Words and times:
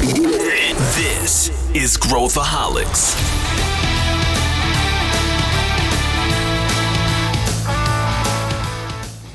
This 0.00 1.52
is 1.74 1.98
Growthaholics. 1.98 3.14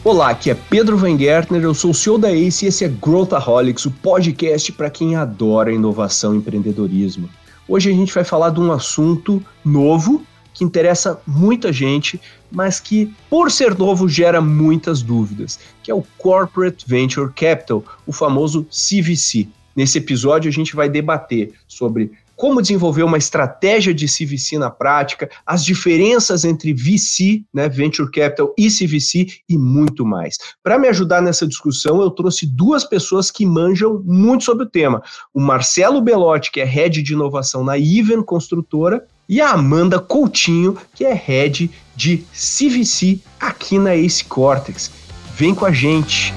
Olá, 0.04 0.32
aqui 0.32 0.50
é 0.50 0.56
Pedro 0.56 0.98
Van 0.98 1.16
Gertner, 1.16 1.62
eu 1.62 1.76
sou 1.76 1.92
o 1.92 1.94
CEO 1.94 2.18
da 2.18 2.32
ACE 2.32 2.66
e 2.66 2.70
esse 2.70 2.84
é 2.84 2.88
Growthaholics, 2.88 3.86
o 3.86 3.92
podcast 3.92 4.72
para 4.72 4.90
quem 4.90 5.16
adora 5.16 5.72
inovação 5.72 6.34
e 6.34 6.38
empreendedorismo. 6.38 7.30
Hoje 7.68 7.92
a 7.92 7.94
gente 7.94 8.12
vai 8.12 8.24
falar 8.24 8.50
de 8.50 8.60
um 8.60 8.72
assunto 8.72 9.46
novo 9.64 10.26
que 10.52 10.64
interessa 10.64 11.22
muita 11.28 11.72
gente, 11.72 12.20
mas 12.52 12.80
que, 12.80 13.14
por 13.30 13.52
ser 13.52 13.78
novo, 13.78 14.10
gera 14.10 14.42
muitas 14.42 15.04
dúvidas, 15.04 15.60
que 15.84 15.92
é 15.92 15.94
o 15.94 16.04
Corporate 16.18 16.86
Venture 16.88 17.32
Capital, 17.34 17.86
o 18.08 18.12
famoso 18.12 18.66
CVC. 18.72 19.48
Nesse 19.76 19.98
episódio, 19.98 20.50
a 20.50 20.54
gente 20.54 20.76
vai 20.76 20.90
debater 20.90 21.54
sobre 21.68 22.12
como 22.36 22.62
desenvolver 22.62 23.04
uma 23.04 23.18
estratégia 23.18 23.94
de 23.94 24.08
CVC 24.08 24.58
na 24.58 24.70
prática, 24.70 25.30
as 25.46 25.64
diferenças 25.64 26.44
entre 26.44 26.74
VC, 26.74 27.44
né, 27.54 27.70
Venture 27.70 28.12
Capital 28.12 28.54
e 28.58 28.68
CVC 28.70 29.28
e 29.48 29.58
muito 29.58 30.06
mais. 30.06 30.38
Para 30.62 30.78
me 30.78 30.88
ajudar 30.90 31.22
nessa 31.22 31.48
discussão, 31.48 32.02
eu 32.02 32.10
trouxe 32.10 32.46
duas 32.46 32.84
pessoas 32.84 33.32
que 33.32 33.46
manjam 33.46 34.02
muito 34.06 34.44
sobre 34.44 34.66
o 34.66 34.70
tema. 34.70 35.02
O 35.34 35.40
Marcelo 35.40 36.02
Belotti, 36.02 36.52
que 36.52 36.60
é 36.60 36.66
Head 36.66 37.02
de 37.02 37.14
Inovação 37.14 37.64
na 37.64 37.78
Even 37.78 38.22
Construtora, 38.22 39.06
e 39.28 39.42
a 39.42 39.52
Amanda 39.52 40.00
Coutinho, 40.00 40.78
que 40.94 41.04
é 41.04 41.14
Head 41.14 41.72
de 41.96 42.18
CVC 42.34 43.20
aqui 43.40 43.80
na 43.80 43.96
Ace 43.96 44.24
Cortex. 44.24 44.92
Vem 45.36 45.56
com 45.56 45.66
a 45.66 45.72
gente! 45.72 46.34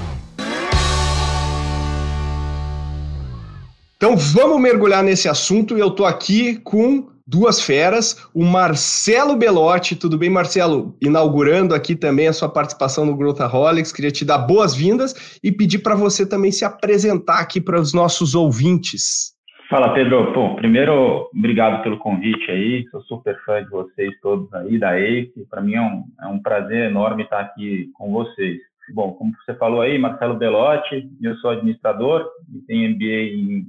Então 3.99 4.17
vamos 4.17 4.61
mergulhar 4.61 5.03
nesse 5.03 5.29
assunto 5.29 5.77
e 5.77 5.81
eu 5.81 5.91
tô 5.91 6.05
aqui 6.05 6.55
com 6.61 7.09
duas 7.27 7.61
feras, 7.61 8.31
o 8.33 8.45
Marcelo 8.45 9.37
Belotti, 9.37 9.97
tudo 9.97 10.17
bem, 10.17 10.31
Marcelo? 10.31 10.97
Inaugurando 11.03 11.75
aqui 11.75 11.97
também 11.97 12.29
a 12.29 12.33
sua 12.33 12.49
participação 12.49 13.05
no 13.05 13.17
Growthaholics, 13.17 13.91
queria 13.91 14.13
te 14.13 14.25
dar 14.25 14.39
boas-vindas 14.39 15.41
e 15.43 15.51
pedir 15.51 15.81
para 15.81 15.97
você 15.97 16.25
também 16.25 16.53
se 16.53 16.65
apresentar 16.65 17.41
aqui 17.41 17.61
para 17.61 17.81
os 17.81 17.93
nossos 17.93 18.37
ouvintes. 18.37 19.37
Fala, 19.69 19.93
Pedro. 19.93 20.33
Bom, 20.33 20.55
primeiro, 20.55 21.29
obrigado 21.37 21.83
pelo 21.83 21.99
convite 21.99 22.49
aí. 22.53 22.85
Sou 22.93 23.03
super 23.03 23.37
fã 23.45 23.65
de 23.65 23.69
vocês 23.69 24.13
todos 24.23 24.55
aí, 24.55 24.79
da 24.79 24.97
ACE. 24.97 25.45
Para 25.51 25.61
mim 25.61 25.75
é 25.75 25.83
um, 25.83 26.05
é 26.23 26.27
um 26.29 26.39
prazer 26.39 26.89
enorme 26.89 27.25
estar 27.25 27.41
aqui 27.41 27.91
com 27.95 28.13
vocês. 28.13 28.59
Bom, 28.95 29.13
como 29.13 29.33
você 29.45 29.55
falou 29.55 29.81
aí, 29.81 29.99
Marcelo 29.99 30.35
Belotti, 30.35 31.09
eu 31.23 31.37
sou 31.37 31.51
administrador 31.51 32.29
e 32.55 32.61
tenho 32.67 32.91
MBA 32.91 33.05
em, 33.05 33.67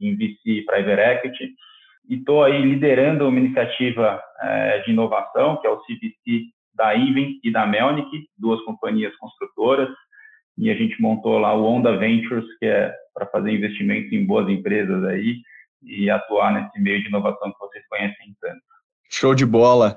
em 0.00 0.16
VC 0.16 0.64
Private 0.66 1.00
Equity 1.00 1.54
e 2.08 2.16
estou 2.16 2.44
aí 2.44 2.62
liderando 2.62 3.28
uma 3.28 3.38
iniciativa 3.38 4.22
é, 4.40 4.80
de 4.80 4.92
inovação, 4.92 5.56
que 5.56 5.66
é 5.66 5.70
o 5.70 5.80
CVC 5.80 6.44
da 6.74 6.94
Even 6.94 7.40
e 7.42 7.50
da 7.50 7.66
Melnick, 7.66 8.28
duas 8.38 8.60
companhias 8.62 9.14
construtoras, 9.16 9.88
e 10.58 10.70
a 10.70 10.74
gente 10.74 11.00
montou 11.00 11.38
lá 11.38 11.54
o 11.54 11.64
Onda 11.64 11.96
Ventures, 11.96 12.46
que 12.58 12.66
é 12.66 12.94
para 13.14 13.26
fazer 13.26 13.52
investimentos 13.52 14.12
em 14.12 14.24
boas 14.24 14.48
empresas 14.48 15.04
aí 15.04 15.36
e 15.82 16.08
atuar 16.10 16.52
nesse 16.52 16.80
meio 16.80 17.02
de 17.02 17.08
inovação 17.08 17.52
que 17.52 17.58
vocês 17.58 17.84
conhecem 17.88 18.34
tanto. 18.40 18.62
Show 19.10 19.34
de 19.34 19.46
bola! 19.46 19.96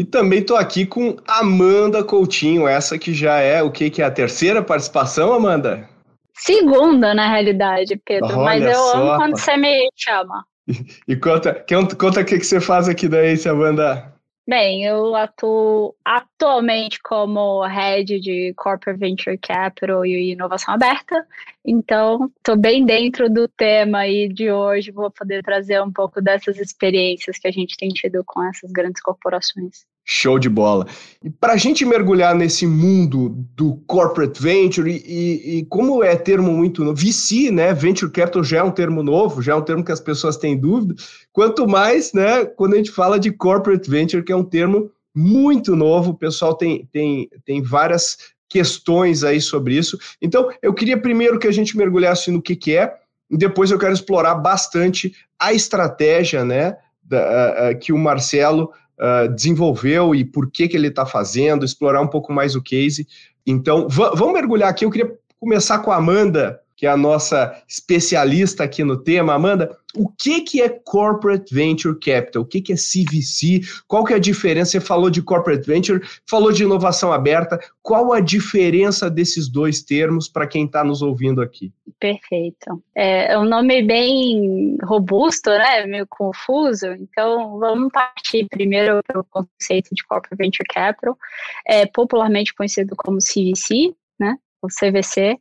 E 0.00 0.04
também 0.04 0.38
estou 0.38 0.56
aqui 0.56 0.86
com 0.86 1.14
Amanda 1.28 2.02
Coutinho, 2.02 2.66
essa 2.66 2.98
que 2.98 3.12
já 3.12 3.38
é 3.40 3.62
o 3.62 3.70
que, 3.70 3.90
que 3.90 4.00
é 4.00 4.06
a 4.06 4.10
terceira 4.10 4.62
participação, 4.62 5.30
Amanda? 5.30 5.86
Segunda, 6.34 7.12
na 7.12 7.28
realidade, 7.28 8.00
Pedro, 8.02 8.28
Olha 8.28 8.44
mas 8.44 8.64
eu 8.64 8.74
só, 8.76 8.96
amo 8.96 9.16
quando 9.18 9.38
você 9.38 9.58
me 9.58 9.90
chama. 9.94 10.42
E, 10.66 11.12
e 11.12 11.16
conta, 11.16 11.52
conta 11.98 12.22
o 12.22 12.24
que, 12.24 12.38
que 12.38 12.46
você 12.46 12.62
faz 12.62 12.88
aqui 12.88 13.06
da 13.08 13.22
Ace, 13.26 13.46
Amanda. 13.46 14.10
Bem, 14.50 14.84
eu 14.84 15.14
atuo 15.14 15.94
atualmente 16.04 16.98
como 17.04 17.62
head 17.66 18.18
de 18.18 18.52
Corporate 18.56 18.98
Venture 18.98 19.38
Capital 19.38 20.04
e 20.04 20.32
inovação 20.32 20.74
aberta, 20.74 21.24
então 21.64 22.28
estou 22.38 22.56
bem 22.56 22.84
dentro 22.84 23.30
do 23.30 23.46
tema 23.46 23.98
aí 23.98 24.28
de 24.28 24.50
hoje, 24.50 24.90
vou 24.90 25.08
poder 25.08 25.44
trazer 25.44 25.80
um 25.80 25.92
pouco 25.92 26.20
dessas 26.20 26.58
experiências 26.58 27.38
que 27.38 27.46
a 27.46 27.52
gente 27.52 27.76
tem 27.76 27.90
tido 27.90 28.24
com 28.26 28.42
essas 28.42 28.72
grandes 28.72 29.00
corporações. 29.00 29.86
Show 30.04 30.38
de 30.38 30.48
bola. 30.48 30.86
E 31.22 31.30
para 31.30 31.52
a 31.52 31.56
gente 31.56 31.84
mergulhar 31.84 32.34
nesse 32.34 32.66
mundo 32.66 33.28
do 33.54 33.76
corporate 33.86 34.42
venture, 34.42 34.90
e, 34.90 34.96
e, 35.06 35.58
e, 35.58 35.64
como 35.66 36.02
é 36.02 36.16
termo 36.16 36.52
muito 36.52 36.82
novo, 36.82 36.96
VC, 36.96 37.50
né? 37.50 37.72
Venture 37.72 38.10
capital 38.10 38.42
já 38.42 38.58
é 38.58 38.62
um 38.62 38.70
termo 38.70 39.02
novo, 39.02 39.42
já 39.42 39.52
é 39.52 39.54
um 39.54 39.62
termo 39.62 39.84
que 39.84 39.92
as 39.92 40.00
pessoas 40.00 40.36
têm 40.36 40.58
dúvida. 40.58 40.94
Quanto 41.32 41.68
mais, 41.68 42.12
né, 42.12 42.44
quando 42.44 42.74
a 42.74 42.76
gente 42.76 42.90
fala 42.90 43.20
de 43.20 43.30
corporate 43.30 43.88
venture, 43.88 44.24
que 44.24 44.32
é 44.32 44.36
um 44.36 44.44
termo 44.44 44.90
muito 45.14 45.76
novo, 45.76 46.10
o 46.10 46.16
pessoal 46.16 46.54
tem, 46.54 46.88
tem, 46.92 47.28
tem 47.44 47.62
várias 47.62 48.16
questões 48.48 49.22
aí 49.22 49.40
sobre 49.40 49.76
isso. 49.76 49.98
Então, 50.20 50.50
eu 50.60 50.74
queria 50.74 51.00
primeiro 51.00 51.38
que 51.38 51.46
a 51.46 51.52
gente 51.52 51.76
mergulhasse 51.76 52.30
no 52.30 52.42
que, 52.42 52.56
que 52.56 52.76
é, 52.76 52.92
e 53.30 53.36
depois 53.36 53.70
eu 53.70 53.78
quero 53.78 53.92
explorar 53.92 54.34
bastante 54.34 55.14
a 55.38 55.52
estratégia, 55.52 56.44
né, 56.44 56.76
da, 57.02 57.74
que 57.74 57.92
o 57.92 57.98
Marcelo 57.98 58.72
uh, 59.00 59.28
desenvolveu 59.28 60.14
e 60.14 60.24
por 60.24 60.50
que, 60.50 60.68
que 60.68 60.76
ele 60.76 60.88
está 60.88 61.06
fazendo, 61.06 61.64
explorar 61.64 62.00
um 62.00 62.06
pouco 62.06 62.32
mais 62.32 62.54
o 62.54 62.62
case. 62.62 63.06
Então, 63.46 63.88
vamos 63.88 64.32
mergulhar 64.32 64.68
aqui. 64.68 64.84
Eu 64.84 64.90
queria 64.90 65.12
começar 65.38 65.78
com 65.78 65.90
a 65.90 65.96
Amanda, 65.96 66.60
que 66.80 66.86
é 66.86 66.88
a 66.88 66.96
nossa 66.96 67.62
especialista 67.68 68.64
aqui 68.64 68.82
no 68.82 68.96
tema. 68.96 69.34
Amanda, 69.34 69.76
o 69.94 70.08
que, 70.08 70.40
que 70.40 70.62
é 70.62 70.68
Corporate 70.70 71.54
Venture 71.54 71.94
Capital? 72.00 72.40
O 72.40 72.46
que, 72.46 72.62
que 72.62 72.72
é 72.72 72.74
CVC? 72.74 73.60
Qual 73.86 74.02
que 74.02 74.14
é 74.14 74.16
a 74.16 74.18
diferença? 74.18 74.70
Você 74.70 74.80
falou 74.80 75.10
de 75.10 75.20
Corporate 75.20 75.66
Venture, 75.66 76.00
falou 76.26 76.50
de 76.50 76.62
inovação 76.62 77.12
aberta. 77.12 77.60
Qual 77.82 78.14
a 78.14 78.20
diferença 78.20 79.10
desses 79.10 79.46
dois 79.46 79.82
termos 79.82 80.26
para 80.26 80.46
quem 80.46 80.64
está 80.64 80.82
nos 80.82 81.02
ouvindo 81.02 81.42
aqui? 81.42 81.70
Perfeito. 82.00 82.82
É, 82.94 83.34
é 83.34 83.38
um 83.38 83.44
nome 83.44 83.82
bem 83.82 84.78
robusto, 84.82 85.50
né? 85.50 85.84
Meio 85.84 86.06
confuso. 86.08 86.86
Então, 86.92 87.58
vamos 87.58 87.92
partir 87.92 88.46
primeiro 88.48 89.02
pelo 89.06 89.22
conceito 89.24 89.94
de 89.94 90.02
Corporate 90.06 90.34
Venture 90.34 90.66
Capital, 90.66 91.18
é 91.66 91.84
popularmente 91.84 92.54
conhecido 92.54 92.96
como 92.96 93.18
CVC, 93.18 93.94
né? 94.18 94.38
O 94.62 94.68
CVC, 94.68 95.38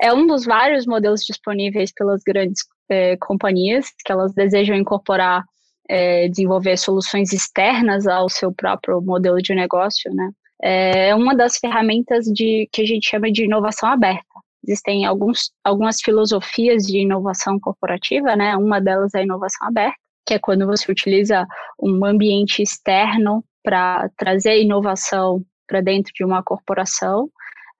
é 0.00 0.12
um 0.12 0.26
dos 0.26 0.44
vários 0.44 0.86
modelos 0.86 1.22
disponíveis 1.24 1.92
pelas 1.92 2.22
grandes 2.26 2.62
é, 2.88 3.16
companhias 3.18 3.86
que 4.04 4.12
elas 4.12 4.32
desejam 4.34 4.76
incorporar, 4.76 5.44
é, 5.88 6.28
desenvolver 6.28 6.76
soluções 6.76 7.32
externas 7.32 8.06
ao 8.06 8.28
seu 8.28 8.52
próprio 8.52 9.00
modelo 9.00 9.38
de 9.38 9.54
negócio, 9.54 10.12
né? 10.14 10.30
É 10.64 11.12
uma 11.14 11.34
das 11.34 11.58
ferramentas 11.58 12.24
de 12.26 12.68
que 12.72 12.82
a 12.82 12.86
gente 12.86 13.08
chama 13.08 13.32
de 13.32 13.44
inovação 13.44 13.88
aberta. 13.88 14.22
Existem 14.64 15.04
alguns, 15.04 15.50
algumas 15.64 16.00
filosofias 16.00 16.84
de 16.84 16.98
inovação 16.98 17.58
corporativa, 17.58 18.36
né? 18.36 18.56
Uma 18.56 18.80
delas 18.80 19.12
é 19.12 19.18
a 19.18 19.22
inovação 19.22 19.66
aberta, 19.66 19.96
que 20.24 20.34
é 20.34 20.38
quando 20.38 20.64
você 20.64 20.90
utiliza 20.90 21.44
um 21.80 22.04
ambiente 22.04 22.62
externo 22.62 23.44
para 23.64 24.08
trazer 24.16 24.60
inovação 24.60 25.44
para 25.66 25.80
dentro 25.80 26.12
de 26.14 26.24
uma 26.24 26.42
corporação 26.44 27.28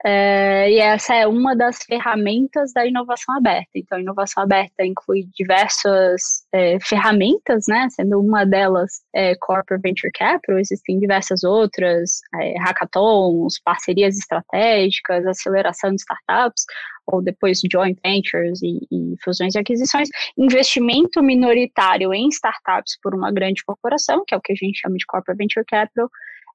é, 0.04 0.70
e 0.70 0.78
essa 0.78 1.14
é 1.14 1.26
uma 1.26 1.54
das 1.54 1.78
ferramentas 1.84 2.72
da 2.72 2.84
inovação 2.84 3.36
aberta. 3.36 3.70
Então, 3.74 3.98
a 3.98 4.00
inovação 4.00 4.42
aberta 4.42 4.84
inclui 4.84 5.28
diversas 5.32 6.44
é, 6.52 6.78
ferramentas, 6.80 7.64
né? 7.68 7.88
Sendo 7.90 8.20
uma 8.20 8.44
delas 8.44 9.02
é, 9.14 9.34
Corporate 9.36 9.80
Venture 9.82 10.12
Capital, 10.12 10.58
existem 10.58 10.98
diversas 10.98 11.44
outras, 11.44 12.20
é, 12.34 12.58
hackathons, 12.58 13.60
parcerias 13.64 14.18
estratégicas, 14.18 15.24
aceleração 15.26 15.90
de 15.90 16.00
startups, 16.00 16.64
ou 17.06 17.22
depois 17.22 17.60
joint 17.70 17.98
ventures 18.04 18.60
e, 18.62 18.80
e 18.90 19.14
fusões 19.22 19.54
e 19.54 19.58
aquisições, 19.58 20.08
investimento 20.36 21.22
minoritário 21.22 22.12
em 22.12 22.28
startups 22.28 22.98
por 23.02 23.14
uma 23.14 23.30
grande 23.32 23.64
corporação, 23.64 24.24
que 24.26 24.34
é 24.34 24.36
o 24.36 24.40
que 24.40 24.52
a 24.52 24.56
gente 24.56 24.80
chama 24.80 24.96
de 24.96 25.06
Corporate 25.06 25.38
Venture 25.38 25.64
Capital, 25.66 26.08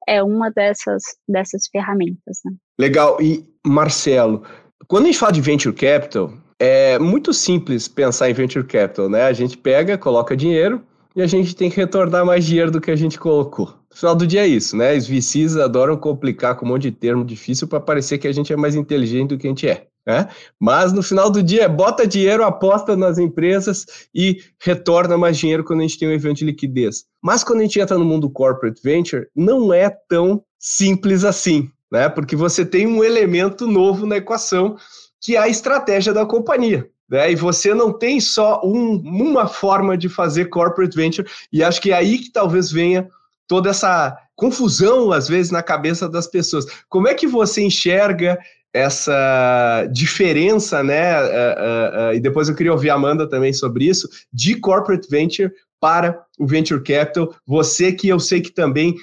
é 0.08 0.24
uma 0.24 0.50
dessas, 0.50 1.04
dessas 1.28 1.68
ferramentas. 1.68 2.40
Né? 2.46 2.54
Legal. 2.80 3.22
E, 3.22 3.46
Marcelo, 3.66 4.44
quando 4.88 5.04
a 5.04 5.08
gente 5.08 5.20
fala 5.20 5.34
de 5.34 5.42
venture 5.42 5.76
capital, 5.76 6.34
é 6.60 6.98
muito 6.98 7.34
simples 7.34 7.88
pensar 7.88 8.30
em 8.30 8.34
venture 8.34 8.66
capital, 8.66 9.10
né? 9.10 9.24
A 9.24 9.34
gente 9.34 9.58
pega, 9.58 9.98
coloca 9.98 10.36
dinheiro 10.36 10.82
e 11.16 11.22
a 11.22 11.28
gente 11.28 11.56
tem 11.56 11.70
que 11.70 11.78
retornar 11.78 12.26
mais 12.26 12.46
dinheiro 12.46 12.72
do 12.72 12.82
que 12.82 12.90
a 12.90 12.96
gente 12.96 13.20
colocou. 13.20 13.68
No 13.92 13.98
final 13.98 14.16
do 14.16 14.26
dia 14.26 14.42
é 14.42 14.48
isso, 14.48 14.76
né? 14.78 14.96
Os 14.96 15.08
VCs 15.08 15.58
adoram 15.58 15.98
complicar 15.98 16.56
com 16.56 16.66
um 16.66 16.70
monte 16.70 16.84
de 16.84 16.92
termo 16.92 17.26
difícil 17.26 17.68
para 17.68 17.80
parecer 17.80 18.18
que 18.18 18.28
a 18.28 18.32
gente 18.32 18.54
é 18.54 18.56
mais 18.56 18.76
inteligente 18.76 19.30
do 19.30 19.38
que 19.38 19.48
a 19.48 19.50
gente 19.50 19.68
é. 19.68 19.88
Né? 20.08 20.30
Mas 20.58 20.94
no 20.94 21.04
final 21.04 21.30
do 21.30 21.44
dia, 21.44 21.68
bota 21.68 22.08
dinheiro, 22.08 22.46
aposta 22.46 22.96
nas 22.96 23.18
empresas 23.18 23.86
e 24.16 24.42
retorna 24.58 25.18
mais 25.18 25.38
dinheiro 25.38 25.66
quando 25.66 25.80
a 25.80 25.82
gente 25.82 26.00
tem 26.00 26.08
um 26.08 26.14
evento 26.14 26.38
de 26.38 26.46
liquidez. 26.46 27.04
Mas 27.22 27.44
quando 27.44 27.60
a 27.60 27.64
gente 27.64 27.78
entra 27.78 27.98
no 27.98 28.06
mundo 28.06 28.30
corporate 28.30 28.82
venture, 28.82 29.28
não 29.36 29.74
é 29.74 29.90
tão 29.90 30.42
simples 30.58 31.26
assim, 31.26 31.70
né? 31.92 32.08
Porque 32.08 32.38
você 32.38 32.66
tem 32.66 32.88
um 32.88 33.04
elemento 33.04 33.68
novo 33.68 34.06
na 34.06 34.16
equação 34.16 34.78
que 35.22 35.36
é 35.36 35.40
a 35.40 35.50
estratégia 35.50 36.14
da 36.14 36.26
companhia. 36.26 36.90
Né? 37.10 37.34
E 37.34 37.36
você 37.36 37.74
não 37.74 37.92
tem 37.92 38.22
só 38.22 38.62
um, 38.64 38.96
uma 39.04 39.46
forma 39.48 39.98
de 39.98 40.08
fazer 40.08 40.46
corporate 40.46 40.96
venture, 40.96 41.28
e 41.52 41.62
acho 41.62 41.82
que 41.82 41.92
é 41.92 41.96
aí 41.96 42.20
que 42.20 42.32
talvez 42.32 42.72
venha 42.72 43.10
toda 43.48 43.70
essa 43.70 44.18
confusão, 44.36 45.12
às 45.12 45.28
vezes, 45.28 45.52
na 45.52 45.64
cabeça 45.64 46.08
das 46.08 46.28
pessoas. 46.28 46.66
Como 46.88 47.08
é 47.08 47.14
que 47.14 47.26
você 47.26 47.62
enxerga 47.62 48.38
essa 48.74 49.88
diferença, 49.92 50.84
né? 50.84 51.20
Uh, 51.20 51.26
uh, 51.26 52.10
uh, 52.10 52.14
e 52.14 52.20
depois 52.20 52.50
eu 52.50 52.56
queria 52.56 52.72
ouvir 52.72 52.90
a 52.90 52.96
Amanda 52.96 53.28
também 53.28 53.54
sobre 53.54 53.86
isso, 53.86 54.08
de 54.32 54.60
corporate 54.60 55.08
venture 55.10 55.52
para 55.80 56.20
o 56.40 56.46
venture 56.46 56.82
capital. 56.82 57.30
Você 57.48 57.92
que 57.92 58.10
eu 58.10 58.20
sei 58.20 58.42
que 58.42 58.54
também 58.54 58.96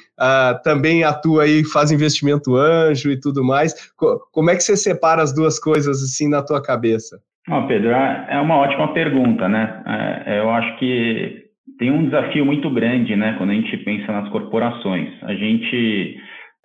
também 0.65 1.05
atua 1.05 1.45
aí, 1.45 1.65
faz 1.65 1.93
investimento 1.93 2.57
anjo 2.57 3.11
e 3.11 3.21
tudo 3.21 3.45
mais. 3.45 3.93
Co 3.97 4.19
como 4.33 4.51
é 4.51 4.57
que 4.57 4.63
você 4.63 4.77
separa 4.77 5.23
as 5.23 5.33
duas 5.33 5.59
coisas 5.59 6.03
assim 6.03 6.29
na 6.29 6.43
tua 6.43 6.61
cabeça? 6.61 7.19
Oh, 7.49 7.67
Pedro, 7.69 7.91
é, 7.91 8.27
é 8.31 8.41
uma 8.41 8.57
ótima 8.57 8.93
pergunta, 8.93 9.49
né? 9.49 9.83
É, 10.27 10.41
eu 10.41 10.51
acho 10.51 10.79
que 10.79 11.45
tem 11.79 11.91
um 11.91 12.05
desafio 12.05 12.45
muito 12.45 12.71
grande, 12.71 13.17
né, 13.17 13.35
quando 13.37 13.51
a 13.51 13.55
gente 13.55 13.77
pensa 13.79 14.13
nas 14.13 14.29
corporações. 14.31 15.11
A 15.23 15.35
gente 15.35 16.17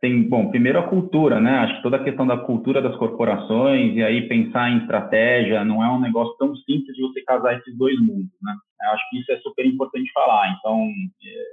tem, 0.02 0.24
bom, 0.24 0.50
primeiro 0.50 0.80
a 0.80 0.88
cultura, 0.88 1.40
né? 1.40 1.60
Acho 1.60 1.78
que 1.78 1.84
toda 1.84 1.98
a 1.98 2.04
questão 2.04 2.26
da 2.26 2.38
cultura 2.38 2.82
das 2.82 2.96
corporações 2.96 3.96
e 3.96 4.04
aí 4.04 4.28
pensar 4.28 4.70
em 4.70 4.80
estratégia 4.80 5.64
não 5.66 5.84
é 5.84 5.90
um 5.92 6.00
negócio 6.00 6.36
tão 6.38 6.56
simples 6.56 6.96
de 6.96 7.02
você 7.02 7.22
casar 7.22 7.58
esses 7.58 7.78
dois 7.78 8.00
mundos, 8.00 8.32
né? 8.42 8.54
Eu 8.82 8.92
acho 8.92 9.10
que 9.10 9.20
isso 9.20 9.32
é 9.32 9.38
super 9.40 9.66
importante 9.66 10.10
falar. 10.14 10.56
Então, 10.58 10.88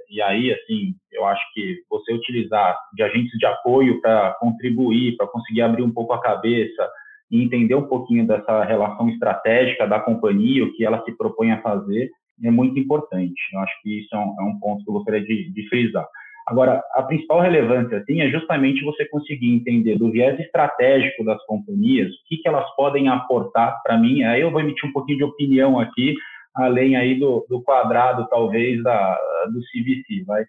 e 0.09 0.21
aí, 0.21 0.53
assim, 0.53 0.93
eu 1.11 1.25
acho 1.25 1.43
que 1.53 1.81
você 1.89 2.13
utilizar 2.13 2.77
de 2.93 3.03
agentes 3.03 3.37
de 3.37 3.45
apoio 3.45 3.99
para 4.01 4.33
contribuir, 4.39 5.17
para 5.17 5.27
conseguir 5.27 5.61
abrir 5.61 5.83
um 5.83 5.91
pouco 5.91 6.13
a 6.13 6.21
cabeça 6.21 6.89
e 7.29 7.43
entender 7.43 7.75
um 7.75 7.87
pouquinho 7.87 8.25
dessa 8.25 8.63
relação 8.63 9.09
estratégica 9.09 9.85
da 9.85 9.99
companhia, 9.99 10.63
o 10.63 10.73
que 10.73 10.85
ela 10.85 11.03
se 11.03 11.11
propõe 11.17 11.51
a 11.51 11.61
fazer, 11.61 12.09
é 12.43 12.51
muito 12.51 12.79
importante. 12.79 13.41
Eu 13.51 13.59
acho 13.59 13.81
que 13.81 13.99
isso 13.99 14.15
é 14.15 14.19
um, 14.19 14.35
é 14.39 14.43
um 14.43 14.59
ponto 14.59 14.83
que 14.83 14.89
eu 14.89 14.93
gostaria 14.93 15.21
de, 15.21 15.51
de 15.51 15.69
frisar. 15.69 16.07
Agora, 16.47 16.81
a 16.93 17.03
principal 17.03 17.41
relevância 17.41 17.97
assim, 17.97 18.21
é 18.21 18.29
justamente 18.29 18.83
você 18.83 19.05
conseguir 19.09 19.53
entender 19.53 19.97
do 19.97 20.09
viés 20.09 20.39
estratégico 20.39 21.25
das 21.25 21.43
companhias, 21.45 22.09
o 22.09 22.17
que, 22.25 22.37
que 22.37 22.47
elas 22.47 22.73
podem 22.75 23.09
aportar 23.09 23.81
para 23.83 23.97
mim. 23.97 24.23
Aí 24.23 24.41
eu 24.41 24.49
vou 24.49 24.61
emitir 24.61 24.89
um 24.89 24.93
pouquinho 24.93 25.17
de 25.17 25.23
opinião 25.25 25.77
aqui, 25.77 26.15
além 26.55 26.95
aí 26.95 27.19
do, 27.19 27.45
do 27.49 27.61
quadrado, 27.61 28.25
talvez, 28.29 28.81
da, 28.81 29.17
do 29.51 29.59
CVC, 29.59 30.23
vai? 30.25 30.45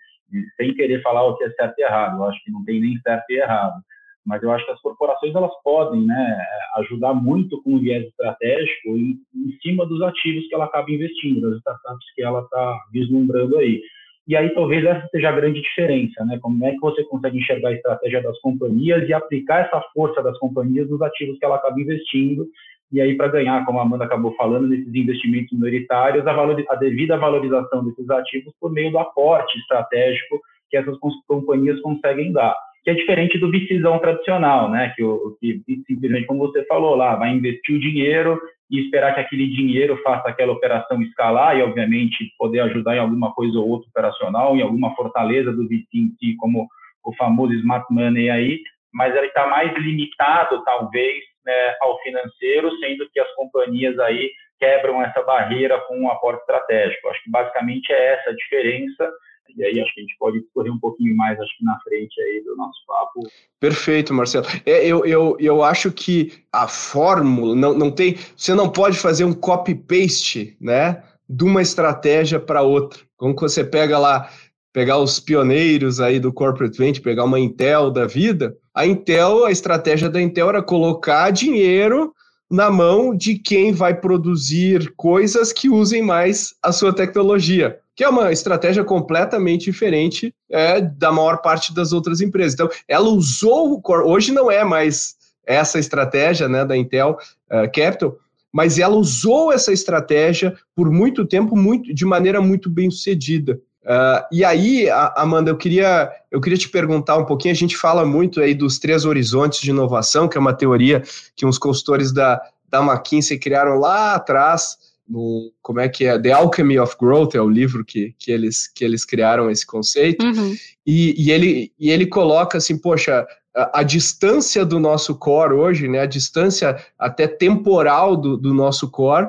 sem 0.56 0.74
querer 0.74 1.02
falar 1.02 1.24
o 1.24 1.36
que 1.36 1.44
é 1.44 1.50
certo 1.50 1.78
e 1.78 1.82
errado. 1.82 2.18
Eu 2.18 2.24
acho 2.24 2.44
que 2.44 2.50
não 2.50 2.64
tem 2.64 2.80
nem 2.80 2.98
certo 3.00 3.24
e 3.30 3.40
errado. 3.40 3.80
Mas 4.24 4.42
eu 4.42 4.52
acho 4.52 4.64
que 4.64 4.72
as 4.72 4.80
corporações 4.80 5.34
elas 5.34 5.50
podem 5.64 6.06
né, 6.06 6.46
ajudar 6.76 7.14
muito 7.14 7.60
com 7.62 7.74
o 7.74 7.80
viés 7.80 8.06
estratégico 8.06 8.88
em, 8.88 9.16
em 9.34 9.58
cima 9.62 9.86
dos 9.86 10.02
ativos 10.02 10.46
que 10.46 10.54
ela 10.54 10.66
acaba 10.66 10.90
investindo, 10.90 11.40
das 11.40 11.58
startups 11.58 12.14
que 12.14 12.22
ela 12.22 12.42
está 12.42 12.78
vislumbrando 12.92 13.56
aí. 13.56 13.80
E 14.28 14.36
aí 14.36 14.50
talvez 14.50 14.84
essa 14.84 15.08
seja 15.08 15.30
a 15.30 15.32
grande 15.32 15.62
diferença, 15.62 16.24
né? 16.26 16.38
Como 16.40 16.64
é 16.64 16.72
que 16.72 16.80
você 16.80 17.02
consegue 17.04 17.38
enxergar 17.38 17.70
a 17.70 17.74
estratégia 17.74 18.22
das 18.22 18.38
companhias 18.40 19.08
e 19.08 19.12
aplicar 19.14 19.64
essa 19.64 19.82
força 19.94 20.22
das 20.22 20.38
companhias 20.38 20.88
nos 20.88 21.00
ativos 21.00 21.38
que 21.38 21.44
ela 21.44 21.56
acaba 21.56 21.80
investindo 21.80 22.46
e 22.92 23.00
aí 23.00 23.16
para 23.16 23.28
ganhar, 23.28 23.64
como 23.66 23.78
a 23.78 23.82
Amanda 23.82 24.04
acabou 24.04 24.34
falando, 24.34 24.68
nesses 24.68 24.94
investimentos 24.94 25.52
minoritários, 25.52 26.26
a, 26.26 26.32
valor, 26.32 26.62
a 26.68 26.74
devida 26.76 27.18
valorização 27.18 27.84
desses 27.84 28.08
ativos 28.08 28.52
por 28.60 28.72
meio 28.72 28.90
do 28.90 28.98
aporte 28.98 29.58
estratégico 29.58 30.40
que 30.70 30.76
essas 30.76 30.96
companhias 31.26 31.80
conseguem 31.80 32.32
dar 32.32 32.54
que 32.84 32.92
é 32.92 32.94
diferente 32.94 33.38
do 33.38 33.50
visão 33.50 33.98
tradicional, 33.98 34.70
né? 34.70 34.94
Que, 34.96 35.02
que 35.40 35.82
simplesmente, 35.86 36.26
como 36.26 36.40
você 36.40 36.64
falou 36.64 36.94
lá, 36.94 37.16
vai 37.16 37.34
investir 37.34 37.76
o 37.76 37.80
dinheiro 37.80 38.40
e 38.70 38.80
esperar 38.80 39.14
que 39.14 39.20
aquele 39.20 39.48
dinheiro 39.48 40.00
faça 40.02 40.28
aquela 40.28 40.52
operação 40.52 41.00
escalar 41.02 41.56
e, 41.56 41.62
obviamente, 41.62 42.32
poder 42.38 42.60
ajudar 42.60 42.96
em 42.96 43.00
alguma 43.00 43.32
coisa 43.32 43.58
ou 43.58 43.68
outra 43.68 43.88
operacional, 43.88 44.56
em 44.56 44.62
alguma 44.62 44.94
fortaleza 44.94 45.52
do 45.52 45.66
VC 45.66 45.86
em 45.94 46.10
si, 46.18 46.36
como 46.36 46.68
o 47.04 47.14
famoso 47.14 47.54
smart 47.54 47.86
money 47.90 48.28
aí, 48.28 48.60
mas 48.92 49.14
ele 49.14 49.26
está 49.26 49.46
mais 49.46 49.72
limitado, 49.76 50.62
talvez, 50.64 51.22
né, 51.44 51.76
ao 51.80 51.98
financeiro, 52.02 52.70
sendo 52.78 53.08
que 53.10 53.20
as 53.20 53.32
companhias 53.34 53.98
aí 54.00 54.30
quebram 54.58 55.00
essa 55.02 55.22
barreira 55.22 55.78
com 55.82 55.98
um 55.98 56.10
aporte 56.10 56.40
estratégico. 56.40 57.08
Acho 57.08 57.22
que 57.22 57.30
basicamente 57.30 57.92
é 57.92 58.14
essa 58.14 58.30
a 58.30 58.34
diferença 58.34 59.10
e 59.56 59.64
aí 59.64 59.80
acho 59.80 59.94
que 59.94 60.00
a 60.00 60.02
gente 60.02 60.16
pode 60.18 60.40
correr 60.54 60.70
um 60.70 60.78
pouquinho 60.78 61.16
mais, 61.16 61.38
acho 61.38 61.58
que 61.58 61.64
na 61.64 61.78
frente 61.80 62.20
aí 62.20 62.42
do 62.44 62.56
nosso 62.56 62.78
papo. 62.86 63.20
Perfeito, 63.58 64.14
Marcelo. 64.14 64.46
É, 64.64 64.86
eu, 64.86 65.04
eu, 65.04 65.36
eu 65.40 65.62
acho 65.62 65.90
que 65.90 66.32
a 66.52 66.68
fórmula 66.68 67.54
não, 67.54 67.74
não 67.74 67.90
tem. 67.90 68.16
Você 68.36 68.54
não 68.54 68.68
pode 68.70 68.98
fazer 68.98 69.24
um 69.24 69.32
copy-paste, 69.32 70.56
né? 70.60 71.02
De 71.28 71.44
uma 71.44 71.62
estratégia 71.62 72.38
para 72.38 72.62
outra. 72.62 73.00
Como 73.16 73.34
que 73.34 73.42
você 73.42 73.64
pega 73.64 73.98
lá, 73.98 74.30
pegar 74.72 74.98
os 74.98 75.18
pioneiros 75.18 76.00
aí 76.00 76.20
do 76.20 76.32
corporate 76.32 76.78
venture, 76.78 77.02
pegar 77.02 77.24
uma 77.24 77.40
Intel 77.40 77.90
da 77.90 78.06
vida. 78.06 78.56
A 78.74 78.86
Intel, 78.86 79.44
a 79.44 79.50
estratégia 79.50 80.08
da 80.08 80.22
Intel 80.22 80.48
era 80.48 80.62
colocar 80.62 81.30
dinheiro 81.30 82.14
na 82.50 82.70
mão 82.70 83.14
de 83.14 83.38
quem 83.38 83.72
vai 83.72 83.94
produzir 83.94 84.92
coisas 84.96 85.52
que 85.52 85.68
usem 85.68 86.00
mais 86.00 86.54
a 86.62 86.72
sua 86.72 86.94
tecnologia 86.94 87.78
que 87.98 88.04
é 88.04 88.08
uma 88.08 88.30
estratégia 88.30 88.84
completamente 88.84 89.64
diferente 89.64 90.32
é, 90.48 90.80
da 90.80 91.10
maior 91.10 91.38
parte 91.38 91.74
das 91.74 91.92
outras 91.92 92.20
empresas. 92.20 92.54
Então, 92.54 92.70
ela 92.86 93.08
usou 93.08 93.72
o 93.72 93.82
Core, 93.82 94.04
hoje 94.04 94.30
não 94.30 94.48
é 94.48 94.62
mais 94.62 95.16
essa 95.44 95.80
estratégia 95.80 96.48
né, 96.48 96.64
da 96.64 96.76
Intel 96.76 97.18
uh, 97.50 97.68
Capital, 97.74 98.16
mas 98.52 98.78
ela 98.78 98.94
usou 98.94 99.52
essa 99.52 99.72
estratégia 99.72 100.56
por 100.76 100.92
muito 100.92 101.26
tempo, 101.26 101.56
muito, 101.56 101.92
de 101.92 102.04
maneira 102.04 102.40
muito 102.40 102.70
bem 102.70 102.88
sucedida. 102.88 103.60
Uh, 103.82 104.22
e 104.30 104.44
aí, 104.44 104.88
Amanda, 105.16 105.50
eu 105.50 105.56
queria, 105.56 106.08
eu 106.30 106.40
queria 106.40 106.58
te 106.58 106.68
perguntar 106.68 107.16
um 107.16 107.24
pouquinho. 107.24 107.50
A 107.50 107.56
gente 107.56 107.76
fala 107.76 108.06
muito 108.06 108.40
aí 108.40 108.54
dos 108.54 108.78
três 108.78 109.04
horizontes 109.04 109.60
de 109.60 109.70
inovação, 109.70 110.28
que 110.28 110.38
é 110.38 110.40
uma 110.40 110.54
teoria 110.54 111.02
que 111.34 111.44
uns 111.44 111.58
consultores 111.58 112.12
da, 112.12 112.40
da 112.70 112.80
McKinsey 112.80 113.40
criaram 113.40 113.76
lá 113.76 114.14
atrás 114.14 114.76
no 115.08 115.52
como 115.62 115.80
é 115.80 115.88
que 115.88 116.04
é 116.04 116.18
The 116.18 116.32
Alchemy 116.32 116.78
of 116.78 116.96
Growth 116.98 117.34
é 117.34 117.40
o 117.40 117.48
livro 117.48 117.84
que, 117.84 118.14
que, 118.18 118.30
eles, 118.30 118.68
que 118.68 118.84
eles 118.84 119.04
criaram 119.04 119.50
esse 119.50 119.66
conceito 119.66 120.24
uhum. 120.24 120.54
e, 120.86 121.14
e, 121.16 121.30
ele, 121.30 121.72
e 121.78 121.90
ele 121.90 122.06
coloca 122.06 122.58
assim 122.58 122.76
poxa 122.76 123.26
a, 123.56 123.80
a, 123.80 123.82
distância 123.82 124.64
do 124.64 124.78
nosso 124.78 125.14
core 125.14 125.54
hoje 125.54 125.88
né 125.88 126.00
a 126.00 126.06
distância 126.06 126.76
até 126.98 127.26
temporal 127.26 128.16
do, 128.16 128.36
do 128.36 128.52
nosso 128.52 128.90
core 128.90 129.26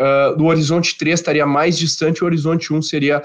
uh, 0.00 0.36
do 0.36 0.46
horizonte 0.46 0.96
3 0.96 1.20
estaria 1.20 1.46
mais 1.46 1.78
distante 1.78 2.22
o 2.22 2.26
horizonte 2.26 2.72
1 2.72 2.82
seria 2.82 3.22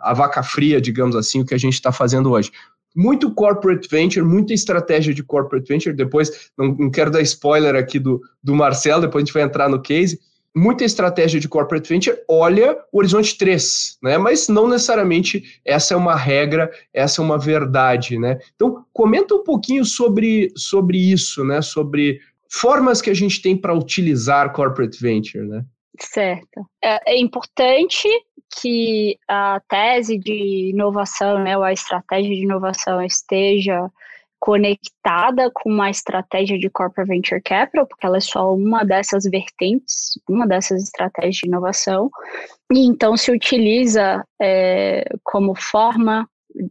a 0.00 0.12
vaca 0.12 0.42
fria 0.42 0.80
digamos 0.80 1.16
assim 1.16 1.40
o 1.40 1.46
que 1.46 1.54
a 1.54 1.58
gente 1.58 1.74
está 1.74 1.90
fazendo 1.90 2.30
hoje 2.30 2.50
muito 2.94 3.34
corporate 3.34 3.88
venture, 3.88 4.24
muita 4.24 4.54
estratégia 4.54 5.12
de 5.12 5.22
corporate 5.22 5.66
venture. 5.66 5.96
Depois, 5.96 6.50
não, 6.56 6.68
não 6.68 6.90
quero 6.90 7.10
dar 7.10 7.20
spoiler 7.22 7.74
aqui 7.74 7.98
do, 7.98 8.22
do 8.42 8.54
Marcelo, 8.54 9.02
depois 9.02 9.22
a 9.22 9.24
gente 9.24 9.34
vai 9.34 9.42
entrar 9.42 9.68
no 9.68 9.82
case, 9.82 10.20
muita 10.54 10.84
estratégia 10.84 11.40
de 11.40 11.48
corporate 11.48 11.88
venture 11.88 12.16
olha 12.28 12.78
o 12.92 12.98
horizonte 12.98 13.36
3, 13.36 13.98
né? 14.02 14.16
Mas 14.16 14.48
não 14.48 14.68
necessariamente 14.68 15.60
essa 15.64 15.94
é 15.94 15.96
uma 15.96 16.14
regra, 16.14 16.70
essa 16.92 17.20
é 17.20 17.24
uma 17.24 17.38
verdade, 17.38 18.18
né? 18.18 18.38
Então, 18.54 18.84
comenta 18.92 19.34
um 19.34 19.42
pouquinho 19.42 19.84
sobre, 19.84 20.52
sobre 20.56 20.98
isso, 20.98 21.44
né? 21.44 21.60
Sobre 21.60 22.20
formas 22.48 23.02
que 23.02 23.10
a 23.10 23.14
gente 23.14 23.42
tem 23.42 23.56
para 23.56 23.74
utilizar 23.74 24.52
corporate 24.52 25.00
venture, 25.00 25.44
né? 25.44 25.64
Certo. 26.00 26.66
É, 26.82 27.14
é, 27.14 27.20
importante 27.20 28.08
que 28.60 29.16
a 29.28 29.60
tese 29.68 30.18
de 30.18 30.70
inovação, 30.70 31.42
né, 31.42 31.56
ou 31.56 31.62
a 31.62 31.72
estratégia 31.72 32.34
de 32.34 32.42
inovação 32.42 33.02
esteja 33.02 33.90
conectada 34.44 35.50
com 35.54 35.70
uma 35.70 35.88
estratégia 35.88 36.58
de 36.58 36.68
corporate 36.68 37.08
venture 37.08 37.40
capital, 37.40 37.86
porque 37.86 38.04
ela 38.04 38.18
é 38.18 38.20
só 38.20 38.54
uma 38.54 38.84
dessas 38.84 39.24
vertentes, 39.24 40.20
uma 40.28 40.46
dessas 40.46 40.82
estratégias 40.82 41.36
de 41.36 41.46
inovação, 41.46 42.10
e 42.70 42.80
então 42.80 43.16
se 43.16 43.32
utiliza 43.32 44.22
é, 44.38 45.02
como 45.22 45.54
forma 45.54 46.28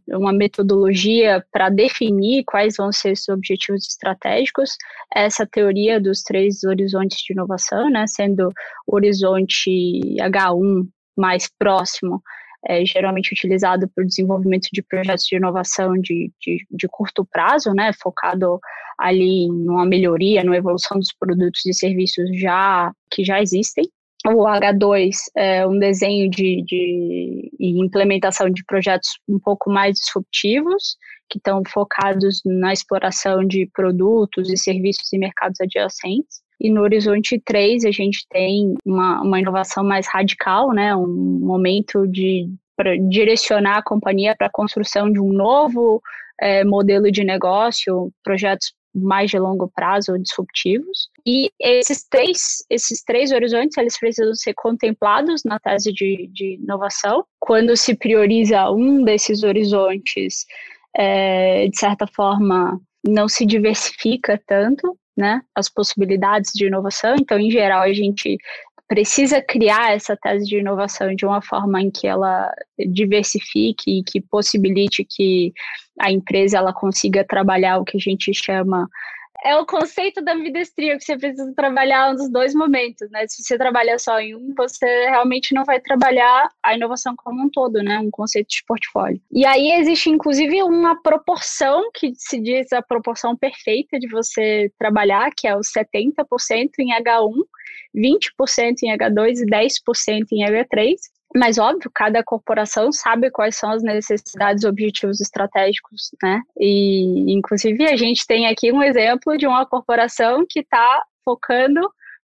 uma 0.08 0.32
metodologia 0.32 1.44
para 1.50 1.68
definir 1.68 2.44
quais 2.44 2.76
vão 2.76 2.92
ser 2.92 3.10
os 3.10 3.28
objetivos 3.28 3.88
estratégicos, 3.88 4.76
essa 5.12 5.44
teoria 5.44 6.00
dos 6.00 6.22
três 6.22 6.62
horizontes 6.62 7.18
de 7.26 7.32
inovação, 7.32 7.90
né, 7.90 8.04
sendo 8.06 8.52
o 8.86 8.94
horizonte 8.94 10.16
H1 10.20 10.86
mais 11.16 11.50
próximo 11.58 12.22
é 12.66 12.84
geralmente 12.84 13.32
utilizado 13.32 13.88
para 13.88 14.02
o 14.02 14.06
desenvolvimento 14.06 14.68
de 14.72 14.82
projetos 14.82 15.24
de 15.24 15.36
inovação 15.36 15.94
de, 15.94 16.32
de, 16.40 16.66
de, 16.70 16.88
curto 16.88 17.24
prazo, 17.24 17.72
né, 17.72 17.92
focado 18.00 18.58
ali 18.98 19.48
numa 19.48 19.84
melhoria, 19.84 20.44
numa 20.44 20.56
evolução 20.56 20.98
dos 20.98 21.12
produtos 21.12 21.64
e 21.66 21.74
serviços 21.74 22.24
já 22.38 22.92
que 23.10 23.24
já 23.24 23.40
existem. 23.40 23.84
O 24.26 24.44
H2 24.46 25.16
é 25.36 25.66
um 25.66 25.78
desenho 25.78 26.30
de, 26.30 26.62
de 26.66 27.50
implementação 27.60 28.48
de 28.48 28.64
projetos 28.64 29.10
um 29.28 29.38
pouco 29.38 29.70
mais 29.70 29.98
disruptivos, 29.98 30.96
que 31.28 31.36
estão 31.36 31.62
focados 31.68 32.40
na 32.44 32.72
exploração 32.72 33.44
de 33.44 33.68
produtos 33.74 34.50
e 34.50 34.56
serviços 34.56 35.12
em 35.12 35.18
mercados 35.18 35.60
adjacentes. 35.60 36.43
E 36.60 36.70
no 36.70 36.82
horizonte 36.82 37.40
3 37.44 37.84
a 37.84 37.90
gente 37.90 38.26
tem 38.30 38.74
uma, 38.84 39.22
uma 39.22 39.40
inovação 39.40 39.84
mais 39.84 40.06
radical, 40.06 40.72
né, 40.72 40.94
um 40.94 41.06
momento 41.06 42.06
de 42.06 42.48
direcionar 43.08 43.78
a 43.78 43.82
companhia 43.82 44.34
para 44.36 44.48
a 44.48 44.52
construção 44.52 45.10
de 45.10 45.20
um 45.20 45.32
novo 45.32 46.02
é, 46.40 46.64
modelo 46.64 47.10
de 47.10 47.22
negócio, 47.22 48.12
projetos 48.22 48.72
mais 48.94 49.30
de 49.30 49.38
longo 49.38 49.68
prazo, 49.74 50.18
disruptivos. 50.18 51.08
E 51.26 51.50
esses 51.60 52.06
três, 52.08 52.64
esses 52.70 53.02
três 53.02 53.32
horizontes, 53.32 53.76
eles 53.76 53.98
precisam 53.98 54.34
ser 54.34 54.54
contemplados 54.54 55.42
na 55.44 55.58
tese 55.58 55.92
de, 55.92 56.28
de 56.32 56.54
inovação. 56.62 57.24
Quando 57.40 57.76
se 57.76 57.96
prioriza 57.96 58.70
um 58.70 59.02
desses 59.02 59.42
horizontes, 59.42 60.44
é, 60.96 61.66
de 61.66 61.76
certa 61.76 62.06
forma, 62.06 62.80
não 63.04 63.28
se 63.28 63.44
diversifica 63.44 64.40
tanto, 64.46 64.96
né, 65.16 65.42
as 65.54 65.68
possibilidades 65.68 66.50
de 66.54 66.66
inovação. 66.66 67.14
Então, 67.18 67.38
em 67.38 67.50
geral, 67.50 67.82
a 67.82 67.92
gente 67.92 68.38
precisa 68.86 69.40
criar 69.40 69.92
essa 69.94 70.16
tese 70.16 70.44
de 70.44 70.58
inovação 70.58 71.14
de 71.14 71.24
uma 71.24 71.40
forma 71.40 71.80
em 71.80 71.90
que 71.90 72.06
ela 72.06 72.52
diversifique 72.78 73.98
e 73.98 74.04
que 74.04 74.20
possibilite 74.20 75.04
que 75.04 75.52
a 75.98 76.10
empresa 76.10 76.58
ela 76.58 76.72
consiga 76.72 77.24
trabalhar 77.24 77.78
o 77.78 77.84
que 77.84 77.96
a 77.96 78.00
gente 78.00 78.32
chama 78.34 78.88
é 79.44 79.54
o 79.56 79.66
conceito 79.66 80.22
da 80.22 80.32
ambidestria, 80.32 80.96
que 80.96 81.04
você 81.04 81.18
precisa 81.18 81.52
trabalhar 81.54 82.14
nos 82.14 82.30
dois 82.30 82.54
momentos, 82.54 83.10
né? 83.10 83.26
Se 83.28 83.42
você 83.42 83.58
trabalha 83.58 83.98
só 83.98 84.18
em 84.18 84.34
um, 84.34 84.54
você 84.56 84.86
realmente 85.10 85.52
não 85.52 85.64
vai 85.64 85.78
trabalhar 85.78 86.48
a 86.62 86.74
inovação 86.74 87.14
como 87.14 87.44
um 87.44 87.50
todo, 87.50 87.82
né? 87.82 87.98
Um 87.98 88.10
conceito 88.10 88.48
de 88.48 88.64
portfólio. 88.66 89.20
E 89.30 89.44
aí 89.44 89.72
existe, 89.72 90.08
inclusive, 90.08 90.62
uma 90.62 91.00
proporção 91.02 91.90
que 91.92 92.12
se 92.16 92.40
diz 92.40 92.72
a 92.72 92.80
proporção 92.80 93.36
perfeita 93.36 93.98
de 93.98 94.08
você 94.08 94.72
trabalhar, 94.78 95.30
que 95.36 95.46
é 95.46 95.54
o 95.54 95.60
70% 95.60 96.70
em 96.78 96.94
H1, 97.02 97.34
20% 97.94 98.76
em 98.82 98.96
H2 98.96 99.42
e 99.42 99.46
10% 99.46 100.24
em 100.32 100.46
H3. 100.46 100.94
Mas, 101.36 101.58
óbvio, 101.58 101.90
cada 101.92 102.22
corporação 102.22 102.92
sabe 102.92 103.30
quais 103.30 103.56
são 103.56 103.70
as 103.70 103.82
necessidades 103.82 104.64
objetivos 104.64 105.20
estratégicos, 105.20 106.10
né? 106.22 106.40
E, 106.58 107.32
inclusive, 107.32 107.84
a 107.86 107.96
gente 107.96 108.24
tem 108.26 108.46
aqui 108.46 108.70
um 108.70 108.82
exemplo 108.82 109.36
de 109.36 109.46
uma 109.46 109.66
corporação 109.66 110.44
que 110.48 110.60
está 110.60 111.02
focando 111.24 111.80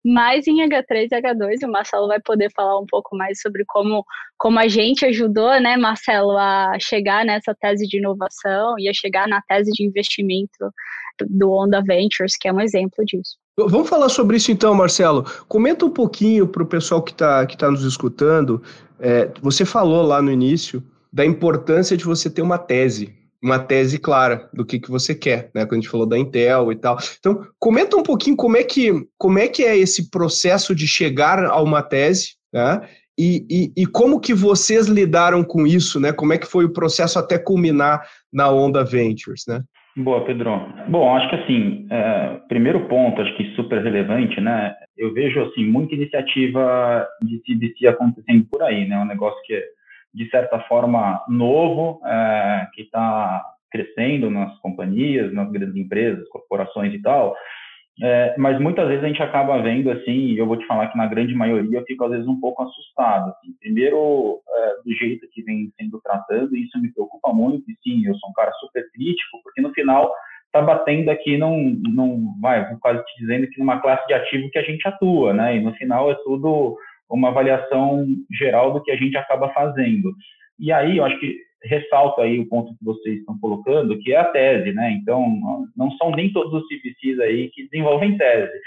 mais 0.05 0.47
em 0.47 0.57
H3 0.67 1.09
e 1.11 1.23
H2, 1.23 1.57
e 1.63 1.67
o 1.67 1.71
Marcelo 1.71 2.07
vai 2.07 2.21
poder 2.21 2.51
falar 2.55 2.79
um 2.79 2.87
pouco 2.87 3.17
mais 3.17 3.41
sobre 3.41 3.65
como, 3.67 4.05
como 4.39 4.59
a 4.59 4.69
gente 4.69 5.05
ajudou, 5.05 5.61
né, 5.61 5.77
Marcelo, 5.77 6.37
a 6.37 6.77
chegar 6.81 7.25
nessa 7.25 7.55
tese 7.55 7.87
de 7.87 7.99
inovação 7.99 8.75
e 8.79 8.89
a 8.89 8.93
chegar 8.93 9.27
na 9.27 9.41
tese 9.43 9.71
de 9.73 9.85
investimento 9.85 10.73
do 11.29 11.51
Onda 11.51 11.83
Ventures, 11.83 12.37
que 12.39 12.49
é 12.49 12.53
um 12.53 12.61
exemplo 12.61 13.05
disso. 13.05 13.37
Vamos 13.57 13.89
falar 13.89 14.09
sobre 14.09 14.37
isso 14.37 14.53
então, 14.53 14.73
Marcelo. 14.73 15.25
Comenta 15.49 15.85
um 15.85 15.91
pouquinho 15.91 16.47
para 16.47 16.63
o 16.63 16.67
pessoal 16.67 17.03
que 17.03 17.11
está 17.11 17.45
que 17.45 17.57
tá 17.57 17.69
nos 17.69 17.83
escutando. 17.83 18.63
É, 19.01 19.31
você 19.41 19.65
falou 19.65 20.03
lá 20.03 20.21
no 20.21 20.31
início 20.31 20.83
da 21.13 21.25
importância 21.25 21.97
de 21.97 22.05
você 22.05 22.29
ter 22.29 22.43
uma 22.43 22.59
tese, 22.59 23.15
uma 23.43 23.59
tese 23.59 23.99
clara 23.99 24.49
do 24.53 24.65
que, 24.65 24.79
que 24.79 24.91
você 24.91 25.15
quer, 25.15 25.51
né? 25.55 25.65
Quando 25.65 25.73
a 25.73 25.77
gente 25.77 25.89
falou 25.89 26.07
da 26.07 26.19
Intel 26.19 26.73
e 26.73 26.77
tal. 26.77 26.99
Então, 27.19 27.47
comenta 27.59 27.97
um 27.97 28.03
pouquinho 28.03 28.37
como 28.37 28.57
é 28.57 28.65
que, 28.65 29.07
como 29.17 29.39
é, 29.39 29.49
que 29.49 29.63
é 29.63 29.77
esse 29.77 30.11
processo 30.11 30.75
de 30.75 30.87
chegar 30.87 31.45
a 31.45 31.61
uma 31.61 31.83
tese, 31.83 32.35
né? 32.53 32.81
E, 33.19 33.45
e, 33.51 33.83
e, 33.83 33.87
como 33.87 34.21
que 34.21 34.33
vocês 34.33 34.87
lidaram 34.87 35.43
com 35.43 35.67
isso, 35.67 35.99
né? 35.99 36.13
Como 36.13 36.33
é 36.33 36.39
que 36.39 36.47
foi 36.47 36.65
o 36.65 36.73
processo 36.73 37.19
até 37.19 37.37
culminar 37.37 38.09
na 38.33 38.49
Onda 38.49 38.85
Ventures, 38.85 39.43
né? 39.49 39.61
Boa, 40.01 40.25
Pedro. 40.25 40.73
Bom, 40.87 41.13
acho 41.17 41.29
que 41.29 41.35
assim, 41.35 41.89
é, 41.91 42.41
primeiro 42.47 42.87
ponto, 42.87 43.21
acho 43.21 43.37
que 43.37 43.53
super 43.57 43.83
relevante, 43.83 44.41
né? 44.41 44.73
Eu 44.97 45.13
vejo 45.13 45.43
assim 45.43 45.65
muita 45.65 45.97
iniciativa 45.97 47.05
de 47.21 47.43
CDC 47.45 47.89
acontecendo 47.89 48.45
por 48.49 48.63
aí, 48.63 48.87
né? 48.87 48.97
Um 48.97 49.05
negócio 49.05 49.41
que 49.43 49.55
é 49.55 49.65
de 50.15 50.31
certa 50.31 50.61
forma 50.61 51.21
novo, 51.29 52.01
é, 52.07 52.69
que 52.75 52.83
está 52.83 53.43
crescendo 53.73 54.31
nas 54.31 54.57
companhias, 54.61 55.33
nas 55.33 55.51
grandes 55.51 55.75
empresas, 55.75 56.29
corporações 56.29 56.95
e 56.95 57.03
tal. 57.03 57.35
É, 58.01 58.35
mas 58.39 58.61
muitas 58.61 58.87
vezes 58.87 59.03
a 59.03 59.09
gente 59.09 59.23
acaba 59.23 59.61
vendo 59.61 59.91
assim, 59.91 60.35
eu 60.35 60.47
vou 60.47 60.57
te 60.57 60.67
falar 60.67 60.87
que 60.87 60.97
na 60.97 61.07
grande 61.07 61.35
maioria 61.35 61.79
eu 61.79 61.85
fico 61.85 62.05
às 62.05 62.13
vezes 62.13 62.29
um 62.29 62.39
pouco 62.39 62.63
assustado. 62.63 63.31
Assim. 63.31 63.53
Primeiro, 63.61 64.41
é, 64.49 64.75
do 64.85 64.93
jeito 64.95 65.27
que 65.33 65.43
vem 65.43 65.73
sendo 65.77 66.01
tratado, 66.01 66.57
e 66.57 66.65
isso 66.65 66.81
me 66.81 66.93
preocupa 66.93 67.33
muito, 67.33 67.69
e 67.69 67.75
sim, 67.83 68.07
eu 68.07 68.15
sou 68.17 68.31
um 68.31 68.33
cara 68.33 68.53
super 68.61 68.89
crítico, 68.93 69.41
porque 69.43 69.61
no 69.61 69.73
final 69.73 70.13
está 70.47 70.63
batendo 70.63 71.11
aqui 71.11 71.37
num, 71.37 71.81
num, 71.89 72.35
vai, 72.41 72.77
quase 72.79 73.05
te 73.05 73.21
dizendo 73.21 73.49
que 73.49 73.59
numa 73.59 73.81
classe 73.81 74.07
de 74.07 74.15
ativo 74.15 74.49
que 74.51 74.59
a 74.59 74.63
gente 74.63 74.87
atua, 74.87 75.33
né? 75.33 75.57
E 75.57 75.61
no 75.61 75.75
final 75.75 76.11
é 76.11 76.15
tudo 76.25 76.77
uma 77.11 77.29
avaliação 77.29 78.07
geral 78.31 78.73
do 78.73 78.83
que 78.83 78.91
a 78.91 78.97
gente 78.97 79.17
acaba 79.17 79.49
fazendo. 79.51 80.13
E 80.59 80.73
aí, 80.73 80.99
eu 80.99 81.05
acho 81.05 81.19
que 81.19 81.37
ressalto 81.65 82.21
aí 82.21 82.39
o 82.39 82.49
ponto 82.49 82.77
que 82.79 82.85
vocês 82.85 83.19
estão 83.19 83.39
colocando, 83.41 83.99
que 83.99 84.13
é 84.13 84.17
a 84.17 84.25
tese, 84.25 84.73
né? 84.73 84.93
Então, 84.93 85.27
não 85.77 85.91
são 85.93 86.11
nem 86.11 86.33
todos 86.33 86.53
os 86.53 86.69
CPCs 86.69 87.19
aí 87.21 87.51
que 87.51 87.69
desenvolvem 87.69 88.17
tese. 88.17 88.59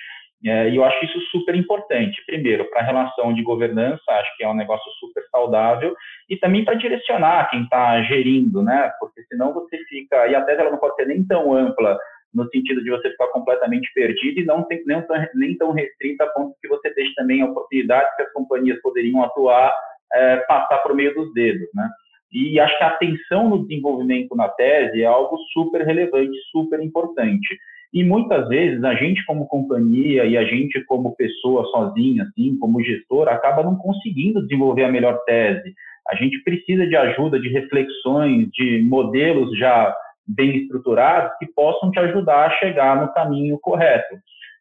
É, 0.43 0.69
e 0.69 0.75
eu 0.75 0.83
acho 0.83 1.05
isso 1.05 1.19
super 1.29 1.55
importante. 1.55 2.21
Primeiro, 2.25 2.65
para 2.69 2.81
a 2.81 2.85
relação 2.85 3.31
de 3.33 3.43
governança, 3.43 4.01
acho 4.09 4.37
que 4.37 4.43
é 4.43 4.49
um 4.49 4.55
negócio 4.55 4.91
super 4.99 5.23
saudável, 5.29 5.95
e 6.27 6.35
também 6.35 6.65
para 6.65 6.73
direcionar 6.73 7.49
quem 7.49 7.63
está 7.63 8.01
gerindo, 8.03 8.63
né? 8.63 8.91
Porque 8.99 9.21
senão 9.23 9.53
você 9.53 9.77
fica. 9.87 10.27
E 10.27 10.35
a 10.35 10.41
tese 10.41 10.61
ela 10.61 10.71
não 10.71 10.79
pode 10.79 10.95
ser 10.95 11.05
nem 11.05 11.23
tão 11.23 11.53
ampla 11.53 11.97
no 12.33 12.49
sentido 12.49 12.83
de 12.83 12.89
você 12.89 13.11
ficar 13.11 13.27
completamente 13.27 13.91
perdido 13.93 14.39
e 14.39 14.45
não 14.45 14.63
tem, 14.63 14.81
nem, 14.85 15.01
tão, 15.01 15.15
nem 15.35 15.57
tão 15.57 15.71
restrita 15.71 16.23
a 16.23 16.27
ponto 16.27 16.55
que 16.61 16.67
você 16.67 16.93
deixe 16.93 17.13
também 17.13 17.41
a 17.41 17.45
oportunidade 17.45 18.15
que 18.15 18.23
as 18.23 18.31
companhias 18.31 18.81
poderiam 18.81 19.21
atuar, 19.23 19.71
é, 20.13 20.37
passar 20.37 20.77
por 20.79 20.95
meio 20.95 21.13
dos 21.13 21.31
dedos, 21.33 21.67
né? 21.75 21.89
E 22.31 22.59
acho 22.59 22.77
que 22.77 22.83
a 22.83 22.87
atenção 22.87 23.49
no 23.49 23.67
desenvolvimento 23.67 24.35
na 24.35 24.47
tese 24.47 25.01
é 25.01 25.05
algo 25.05 25.37
super 25.53 25.85
relevante, 25.85 26.37
super 26.51 26.81
importante. 26.81 27.57
E 27.93 28.03
muitas 28.05 28.47
vezes 28.47 28.81
a 28.85 28.95
gente 28.95 29.25
como 29.25 29.47
companhia 29.47 30.23
e 30.23 30.37
a 30.37 30.45
gente 30.45 30.81
como 30.85 31.15
pessoa 31.15 31.65
sozinha, 31.65 32.23
assim, 32.23 32.57
como 32.57 32.81
gestor, 32.81 33.27
acaba 33.27 33.63
não 33.63 33.75
conseguindo 33.75 34.41
desenvolver 34.41 34.85
a 34.85 34.91
melhor 34.91 35.19
tese. 35.25 35.73
A 36.07 36.15
gente 36.15 36.41
precisa 36.43 36.87
de 36.87 36.95
ajuda, 36.95 37.39
de 37.39 37.49
reflexões, 37.49 38.49
de 38.53 38.81
modelos 38.81 39.57
já 39.57 39.93
bem 40.25 40.55
estruturados 40.57 41.37
que 41.37 41.45
possam 41.47 41.91
te 41.91 41.99
ajudar 41.99 42.47
a 42.47 42.57
chegar 42.57 43.01
no 43.01 43.11
caminho 43.13 43.59
correto. 43.59 44.15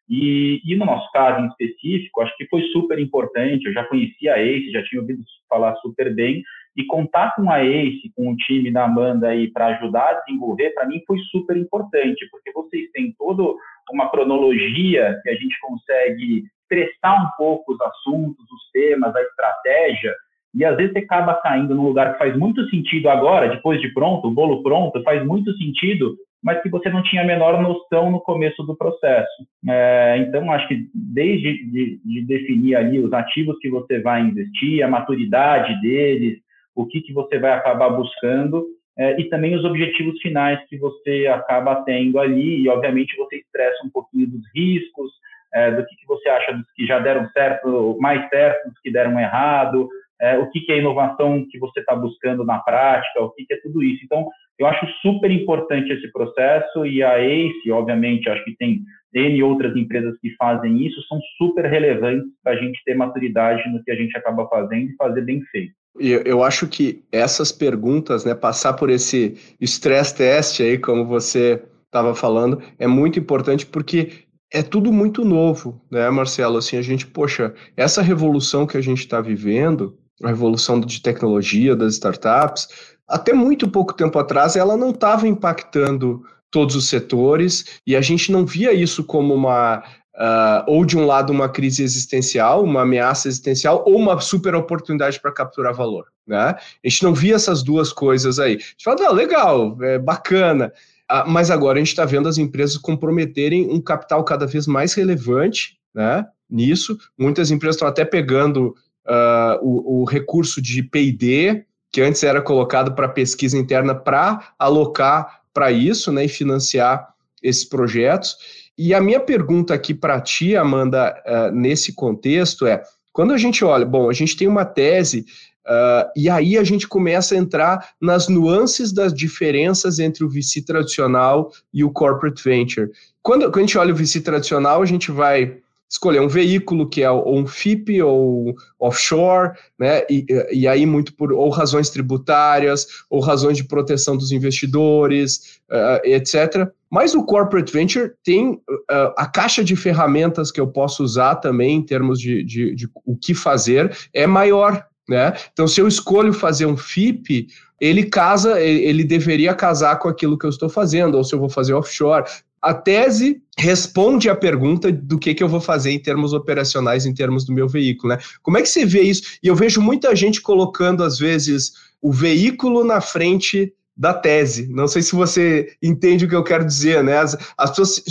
E, 0.09 0.61
e, 0.65 0.75
no 0.75 0.85
nosso 0.85 1.09
caso 1.13 1.39
em 1.39 1.47
específico, 1.47 2.21
acho 2.21 2.35
que 2.35 2.45
foi 2.47 2.61
super 2.73 2.99
importante. 2.99 3.65
Eu 3.65 3.71
já 3.71 3.85
conhecia 3.85 4.33
a 4.33 4.41
ACE, 4.41 4.71
já 4.71 4.83
tinha 4.83 5.01
ouvido 5.01 5.23
falar 5.47 5.73
super 5.77 6.13
bem, 6.13 6.43
e 6.75 6.85
contar 6.85 7.35
com 7.35 7.49
a 7.49 7.63
ACE, 7.63 8.11
com 8.15 8.31
o 8.31 8.35
time 8.35 8.71
da 8.71 8.85
Amanda 8.85 9.29
aí 9.29 9.51
para 9.51 9.67
ajudar 9.67 10.09
a 10.09 10.21
desenvolver, 10.21 10.71
para 10.71 10.87
mim 10.87 11.01
foi 11.05 11.17
super 11.31 11.57
importante, 11.57 12.27
porque 12.31 12.51
vocês 12.53 12.89
têm 12.91 13.13
toda 13.17 13.43
uma 13.91 14.09
cronologia 14.09 15.19
que 15.23 15.29
a 15.29 15.35
gente 15.35 15.59
consegue 15.59 16.45
prestar 16.69 17.13
um 17.21 17.29
pouco 17.37 17.73
os 17.73 17.81
assuntos, 17.81 18.45
os 18.49 18.71
temas, 18.71 19.13
a 19.13 19.21
estratégia, 19.21 20.15
e 20.53 20.65
às 20.65 20.75
vezes 20.75 20.93
você 20.93 20.99
acaba 20.99 21.35
caindo 21.35 21.73
num 21.75 21.83
lugar 21.83 22.13
que 22.13 22.19
faz 22.19 22.37
muito 22.37 22.69
sentido 22.69 23.09
agora, 23.09 23.49
depois 23.49 23.81
de 23.81 23.93
pronto, 23.93 24.27
o 24.27 24.31
bolo 24.31 24.61
pronto, 24.63 25.01
faz 25.03 25.25
muito 25.25 25.55
sentido, 25.57 26.15
mas 26.43 26.61
que 26.61 26.69
você 26.69 26.89
não 26.89 27.03
tinha 27.03 27.21
a 27.21 27.25
menor 27.25 27.61
noção 27.61 28.11
no 28.11 28.19
começo 28.19 28.63
do 28.63 28.75
processo. 28.75 29.45
É, 29.69 30.17
então, 30.19 30.51
acho 30.51 30.67
que 30.67 30.89
desde 30.93 31.65
de, 31.65 32.01
de 32.03 32.21
definir 32.23 32.75
ali 32.75 32.99
os 32.99 33.13
ativos 33.13 33.57
que 33.59 33.69
você 33.69 34.01
vai 34.01 34.21
investir, 34.21 34.83
a 34.83 34.89
maturidade 34.89 35.79
deles, 35.81 36.39
o 36.81 36.87
que, 36.87 37.01
que 37.01 37.13
você 37.13 37.39
vai 37.39 37.51
acabar 37.51 37.89
buscando 37.89 38.65
é, 38.97 39.19
e 39.19 39.29
também 39.29 39.55
os 39.55 39.63
objetivos 39.63 40.19
finais 40.21 40.59
que 40.67 40.77
você 40.77 41.27
acaba 41.27 41.83
tendo 41.83 42.19
ali. 42.19 42.61
E, 42.61 42.69
obviamente, 42.69 43.15
você 43.17 43.37
expressa 43.37 43.85
um 43.85 43.89
pouquinho 43.89 44.27
dos 44.27 44.41
riscos, 44.53 45.11
é, 45.53 45.71
do 45.71 45.85
que, 45.85 45.95
que 45.95 46.07
você 46.07 46.29
acha 46.29 46.53
dos 46.53 46.71
que 46.73 46.85
já 46.85 46.99
deram 46.99 47.29
certo, 47.31 47.97
mais 47.99 48.27
certo, 48.29 48.69
dos 48.69 48.79
que 48.79 48.91
deram 48.91 49.19
errado, 49.19 49.89
é, 50.21 50.37
o 50.37 50.49
que, 50.49 50.61
que 50.61 50.71
é 50.71 50.77
inovação 50.77 51.45
que 51.49 51.57
você 51.57 51.79
está 51.79 51.95
buscando 51.95 52.45
na 52.45 52.59
prática, 52.59 53.21
o 53.21 53.31
que, 53.31 53.45
que 53.45 53.53
é 53.55 53.61
tudo 53.61 53.81
isso. 53.81 54.05
Então, 54.05 54.27
eu 54.59 54.67
acho 54.67 54.85
super 55.01 55.31
importante 55.31 55.91
esse 55.91 56.11
processo 56.11 56.85
e 56.85 57.01
a 57.01 57.19
ACE, 57.19 57.71
obviamente, 57.71 58.29
acho 58.29 58.43
que 58.43 58.55
tem 58.55 58.81
N 59.13 59.41
outras 59.43 59.75
empresas 59.75 60.15
que 60.19 60.29
fazem 60.35 60.85
isso, 60.85 61.01
são 61.07 61.19
super 61.37 61.65
relevantes 61.65 62.29
para 62.43 62.53
a 62.53 62.55
gente 62.55 62.81
ter 62.85 62.95
maturidade 62.95 63.67
no 63.69 63.83
que 63.83 63.91
a 63.91 63.95
gente 63.95 64.15
acaba 64.15 64.47
fazendo 64.47 64.91
e 64.91 64.95
fazer 64.95 65.21
bem 65.21 65.41
feito. 65.51 65.73
Eu, 65.99 66.21
eu 66.21 66.43
acho 66.43 66.67
que 66.67 67.03
essas 67.11 67.51
perguntas, 67.51 68.23
né, 68.23 68.33
passar 68.33 68.73
por 68.73 68.89
esse 68.89 69.37
stress 69.59 70.13
test 70.13 70.59
aí, 70.61 70.77
como 70.77 71.05
você 71.05 71.61
estava 71.85 72.15
falando, 72.15 72.61
é 72.79 72.87
muito 72.87 73.19
importante 73.19 73.65
porque 73.65 74.25
é 74.51 74.61
tudo 74.61 74.91
muito 74.91 75.23
novo, 75.23 75.81
né, 75.89 76.09
Marcelo? 76.09 76.57
Assim, 76.57 76.77
a 76.77 76.81
gente, 76.81 77.07
poxa, 77.07 77.53
essa 77.75 78.01
revolução 78.01 78.65
que 78.65 78.77
a 78.77 78.81
gente 78.81 78.99
está 78.99 79.21
vivendo, 79.21 79.97
a 80.23 80.27
revolução 80.27 80.79
de 80.79 81.01
tecnologia, 81.01 81.75
das 81.75 81.93
startups, 81.93 82.67
até 83.07 83.33
muito 83.33 83.69
pouco 83.69 83.93
tempo 83.93 84.17
atrás, 84.19 84.55
ela 84.55 84.77
não 84.77 84.91
estava 84.91 85.27
impactando 85.27 86.23
todos 86.49 86.75
os 86.75 86.87
setores 86.87 87.81
e 87.87 87.95
a 87.95 88.01
gente 88.01 88.31
não 88.31 88.45
via 88.45 88.73
isso 88.73 89.03
como 89.05 89.33
uma 89.33 89.83
uh, 90.21 90.63
ou 90.67 90.85
de 90.85 90.95
um 90.95 91.05
lado 91.05 91.33
uma 91.33 91.49
crise 91.49 91.83
existencial, 91.83 92.63
uma 92.63 92.83
ameaça 92.83 93.27
existencial, 93.27 93.83
ou 93.87 93.97
uma 93.97 94.19
super 94.21 94.53
oportunidade 94.53 95.19
para 95.19 95.31
capturar 95.31 95.73
valor. 95.73 96.05
Né? 96.27 96.37
A 96.37 96.89
gente 96.89 97.03
não 97.03 97.13
via 97.13 97.35
essas 97.35 97.63
duas 97.63 97.91
coisas 97.91 98.37
aí. 98.37 98.53
A 98.53 98.57
gente 98.57 98.83
fala, 98.83 99.11
legal, 99.11 99.75
é 99.81 99.97
bacana. 99.97 100.71
Uh, 101.11 101.27
mas 101.27 101.49
agora 101.49 101.77
a 101.77 101.81
gente 101.81 101.89
está 101.89 102.05
vendo 102.05 102.29
as 102.29 102.37
empresas 102.37 102.77
comprometerem 102.77 103.67
um 103.71 103.81
capital 103.81 104.23
cada 104.23 104.45
vez 104.45 104.67
mais 104.67 104.93
relevante 104.93 105.77
né, 105.93 106.25
nisso. 106.49 106.97
Muitas 107.17 107.49
empresas 107.49 107.75
estão 107.75 107.87
até 107.87 108.05
pegando 108.05 108.75
uh, 109.07 109.57
o, 109.61 110.01
o 110.01 110.05
recurso 110.05 110.61
de 110.61 110.83
PD, 110.83 111.65
que 111.91 111.99
antes 111.99 112.23
era 112.23 112.41
colocado 112.41 112.93
para 112.93 113.09
pesquisa 113.09 113.57
interna, 113.57 113.95
para 113.95 114.53
alocar 114.57 115.41
para 115.53 115.71
isso 115.71 116.11
né, 116.11 116.25
e 116.25 116.29
financiar 116.29 117.09
esses 117.41 117.65
projetos. 117.65 118.37
E 118.77 118.93
a 118.93 119.01
minha 119.01 119.19
pergunta 119.19 119.73
aqui 119.73 119.93
para 119.93 120.19
ti, 120.21 120.55
Amanda, 120.55 121.13
uh, 121.25 121.55
nesse 121.55 121.93
contexto 121.93 122.65
é: 122.65 122.81
quando 123.11 123.33
a 123.33 123.37
gente 123.37 123.63
olha, 123.63 123.85
bom, 123.85 124.09
a 124.09 124.13
gente 124.13 124.37
tem 124.37 124.47
uma 124.47 124.65
tese, 124.65 125.25
uh, 125.67 126.09
e 126.15 126.29
aí 126.29 126.57
a 126.57 126.63
gente 126.63 126.87
começa 126.87 127.35
a 127.35 127.37
entrar 127.37 127.89
nas 127.99 128.27
nuances 128.27 128.91
das 128.91 129.13
diferenças 129.13 129.99
entre 129.99 130.23
o 130.23 130.29
VC 130.29 130.63
tradicional 130.65 131.51
e 131.73 131.83
o 131.83 131.91
corporate 131.91 132.43
venture. 132.43 132.89
Quando, 133.21 133.43
quando 133.51 133.57
a 133.57 133.61
gente 133.61 133.77
olha 133.77 133.93
o 133.93 133.97
VC 133.97 134.21
tradicional, 134.21 134.81
a 134.81 134.85
gente 134.85 135.11
vai 135.11 135.57
escolher 135.91 136.21
um 136.21 136.27
veículo 136.29 136.89
que 136.89 137.03
é 137.03 137.11
ou 137.11 137.37
um 137.37 137.45
FIP 137.45 138.01
ou 138.01 138.55
offshore, 138.79 139.51
né? 139.77 140.03
E, 140.09 140.25
e 140.53 140.65
aí 140.65 140.85
muito 140.85 141.13
por 141.13 141.33
ou 141.33 141.49
razões 141.49 141.89
tributárias 141.89 142.87
ou 143.09 143.19
razões 143.19 143.57
de 143.57 143.65
proteção 143.65 144.15
dos 144.15 144.31
investidores, 144.31 145.59
uh, 145.69 145.99
etc. 146.05 146.71
Mas 146.91 147.15
o 147.15 147.23
corporate 147.23 147.71
venture 147.71 148.11
tem 148.23 148.51
uh, 148.51 149.13
a 149.17 149.25
caixa 149.25 149.63
de 149.63 149.75
ferramentas 149.75 150.51
que 150.51 150.59
eu 150.59 150.67
posso 150.67 151.03
usar 151.03 151.35
também 151.35 151.77
em 151.77 151.81
termos 151.81 152.19
de, 152.19 152.43
de, 152.43 152.75
de 152.75 152.89
o 153.05 153.15
que 153.15 153.33
fazer 153.33 153.95
é 154.13 154.27
maior, 154.27 154.85
né? 155.07 155.33
Então, 155.53 155.67
se 155.67 155.79
eu 155.79 155.87
escolho 155.87 156.33
fazer 156.33 156.65
um 156.65 156.75
FIP, 156.75 157.47
ele 157.79 158.05
casa, 158.05 158.59
ele 158.59 159.03
deveria 159.03 159.53
casar 159.53 159.97
com 159.99 160.09
aquilo 160.09 160.37
que 160.37 160.45
eu 160.45 160.49
estou 160.49 160.69
fazendo, 160.69 161.15
ou 161.15 161.23
se 161.23 161.33
eu 161.33 161.39
vou 161.39 161.49
fazer 161.49 161.73
offshore 161.73 162.25
a 162.61 162.73
tese 162.73 163.41
responde 163.57 164.29
à 164.29 164.35
pergunta 164.35 164.91
do 164.91 165.17
que, 165.17 165.33
que 165.33 165.43
eu 165.43 165.49
vou 165.49 165.59
fazer 165.59 165.91
em 165.91 165.99
termos 165.99 166.31
operacionais, 166.31 167.05
em 167.05 167.13
termos 167.13 167.43
do 167.43 167.53
meu 167.53 167.67
veículo, 167.67 168.13
né? 168.13 168.19
Como 168.43 168.57
é 168.57 168.61
que 168.61 168.69
você 168.69 168.85
vê 168.85 169.01
isso? 169.01 169.23
E 169.41 169.47
eu 169.47 169.55
vejo 169.55 169.81
muita 169.81 170.15
gente 170.15 170.39
colocando, 170.41 171.03
às 171.03 171.17
vezes, 171.17 171.73
o 172.01 172.11
veículo 172.11 172.83
na 172.83 173.01
frente 173.01 173.73
da 173.95 174.13
tese. 174.13 174.67
Não 174.67 174.87
sei 174.87 175.01
se 175.01 175.13
você 175.13 175.73
entende 175.81 176.25
o 176.25 176.29
que 176.29 176.35
eu 176.35 176.43
quero 176.43 176.65
dizer, 176.65 177.03
né? 177.03 177.17
As, 177.17 177.37
as 177.57 177.69
pessoas 177.69 178.03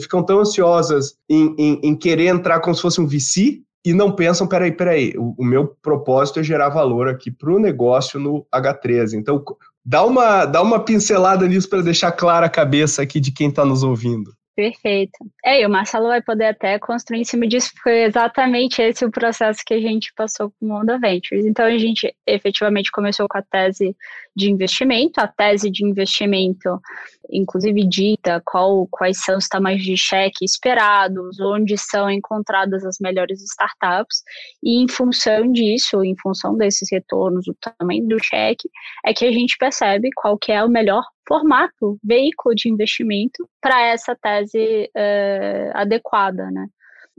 ficam 0.00 0.22
tão 0.22 0.40
ansiosas 0.40 1.16
em, 1.28 1.54
em, 1.58 1.80
em, 1.82 1.96
querer 1.96 2.26
entrar 2.26 2.60
como 2.60 2.74
se 2.74 2.82
fosse 2.82 3.00
um 3.00 3.06
VC 3.06 3.60
e 3.84 3.92
não 3.92 4.12
pensam, 4.12 4.46
peraí, 4.46 4.72
peraí, 4.72 5.12
o, 5.16 5.34
o 5.38 5.44
meu 5.44 5.76
propósito 5.82 6.40
é 6.40 6.42
gerar 6.42 6.70
valor 6.70 7.08
aqui 7.08 7.30
para 7.30 7.52
o 7.52 7.58
negócio 7.58 8.18
no 8.18 8.46
H13. 8.54 9.14
Então, 9.14 9.44
Dá 9.86 10.02
uma, 10.02 10.46
dá 10.46 10.62
uma 10.62 10.80
pincelada 10.80 11.46
nisso 11.46 11.68
para 11.68 11.82
deixar 11.82 12.10
clara 12.12 12.46
a 12.46 12.50
cabeça 12.50 13.02
aqui 13.02 13.20
de 13.20 13.30
quem 13.30 13.50
está 13.50 13.66
nos 13.66 13.82
ouvindo. 13.82 14.32
Perfeito. 14.56 15.18
É, 15.44 15.62
e 15.62 15.66
o 15.66 15.70
Marcelo 15.70 16.06
vai 16.06 16.22
poder 16.22 16.46
até 16.46 16.78
construir 16.78 17.20
em 17.20 17.24
cima 17.24 17.44
disso, 17.44 17.72
porque 17.74 17.90
é 17.90 18.04
exatamente 18.04 18.80
esse 18.80 19.04
o 19.04 19.10
processo 19.10 19.62
que 19.66 19.74
a 19.74 19.80
gente 19.80 20.12
passou 20.14 20.52
com 20.52 20.66
o 20.66 20.80
Onda 20.80 20.96
Ventures. 20.96 21.44
Então, 21.44 21.66
a 21.66 21.76
gente 21.76 22.14
efetivamente 22.24 22.92
começou 22.92 23.26
com 23.26 23.36
a 23.36 23.42
tese 23.42 23.96
de 24.34 24.48
investimento, 24.48 25.20
a 25.20 25.26
tese 25.26 25.68
de 25.72 25.84
investimento, 25.84 26.80
inclusive 27.28 27.84
dita 27.84 28.40
qual, 28.44 28.86
quais 28.92 29.24
são 29.24 29.38
os 29.38 29.48
tamanhos 29.48 29.82
de 29.82 29.96
cheque 29.96 30.44
esperados, 30.44 31.40
onde 31.40 31.76
são 31.76 32.08
encontradas 32.08 32.84
as 32.84 32.98
melhores 33.00 33.42
startups, 33.42 34.22
e 34.62 34.80
em 34.80 34.88
função 34.88 35.50
disso, 35.50 36.04
em 36.04 36.14
função 36.22 36.56
desses 36.56 36.88
retornos, 36.92 37.48
o 37.48 37.54
tamanho 37.54 38.06
do 38.06 38.22
cheque, 38.22 38.70
é 39.04 39.12
que 39.12 39.24
a 39.24 39.32
gente 39.32 39.56
percebe 39.58 40.10
qual 40.14 40.38
que 40.38 40.52
é 40.52 40.62
o 40.62 40.68
melhor 40.68 41.02
formato, 41.26 41.98
veículo 42.02 42.54
de 42.54 42.68
investimento 42.68 43.48
para 43.60 43.80
essa 43.86 44.14
tese 44.14 44.90
uh, 44.94 45.70
adequada, 45.74 46.50
né? 46.50 46.66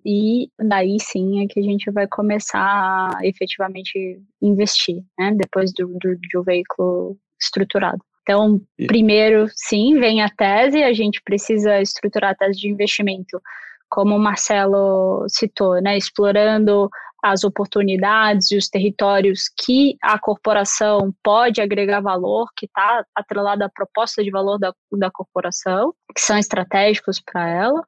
E 0.05 0.49
daí 0.59 0.97
sim 0.99 1.43
é 1.43 1.47
que 1.47 1.59
a 1.59 1.63
gente 1.63 1.89
vai 1.89 2.07
começar 2.07 2.59
a 2.59 3.25
efetivamente 3.25 4.21
investir, 4.41 5.03
né? 5.17 5.33
Depois 5.35 5.73
do, 5.73 5.87
do, 5.87 6.15
do 6.31 6.43
veículo 6.43 7.17
estruturado. 7.41 7.99
Então, 8.21 8.59
primeiro, 8.87 9.47
sim, 9.55 9.99
vem 9.99 10.21
a 10.21 10.29
tese, 10.29 10.83
a 10.83 10.93
gente 10.93 11.21
precisa 11.23 11.79
estruturar 11.79 12.31
a 12.31 12.35
tese 12.35 12.59
de 12.59 12.69
investimento, 12.69 13.39
como 13.87 14.15
o 14.15 14.19
Marcelo 14.19 15.25
citou, 15.27 15.79
né? 15.81 15.97
Explorando 15.97 16.89
as 17.25 17.43
oportunidades 17.43 18.51
e 18.51 18.57
os 18.57 18.69
territórios 18.69 19.49
que 19.49 19.97
a 19.99 20.19
corporação 20.19 21.11
pode 21.23 21.59
agregar 21.59 21.99
valor, 21.99 22.47
que 22.55 22.67
está 22.67 23.03
atrelado 23.15 23.63
à 23.63 23.69
proposta 23.69 24.23
de 24.23 24.29
valor 24.29 24.59
da, 24.59 24.71
da 24.91 25.09
corporação, 25.09 25.91
que 26.13 26.21
são 26.21 26.37
estratégicos 26.37 27.19
para 27.19 27.49
ela. 27.49 27.83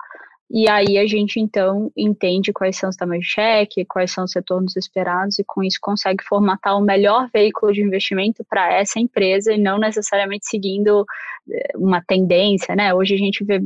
E 0.50 0.68
aí 0.68 0.98
a 0.98 1.06
gente 1.06 1.40
então 1.40 1.92
entende 1.96 2.52
quais 2.52 2.78
são 2.78 2.90
os 2.90 2.96
tamanhos 2.96 3.26
de 3.26 3.32
cheque, 3.32 3.86
quais 3.86 4.12
são 4.12 4.24
os 4.24 4.34
retornos 4.34 4.76
esperados 4.76 5.38
e 5.38 5.44
com 5.46 5.62
isso 5.62 5.78
consegue 5.80 6.24
formatar 6.24 6.76
o 6.76 6.82
melhor 6.82 7.30
veículo 7.32 7.72
de 7.72 7.84
investimento 7.84 8.44
para 8.50 8.74
essa 8.74 9.00
empresa 9.00 9.54
e 9.54 9.58
não 9.60 9.78
necessariamente 9.78 10.48
seguindo 10.48 11.06
eh, 11.52 11.74
uma 11.76 12.02
tendência, 12.02 12.76
né? 12.76 12.92
Hoje 12.92 13.14
a 13.14 13.18
gente 13.18 13.44
vê 13.44 13.62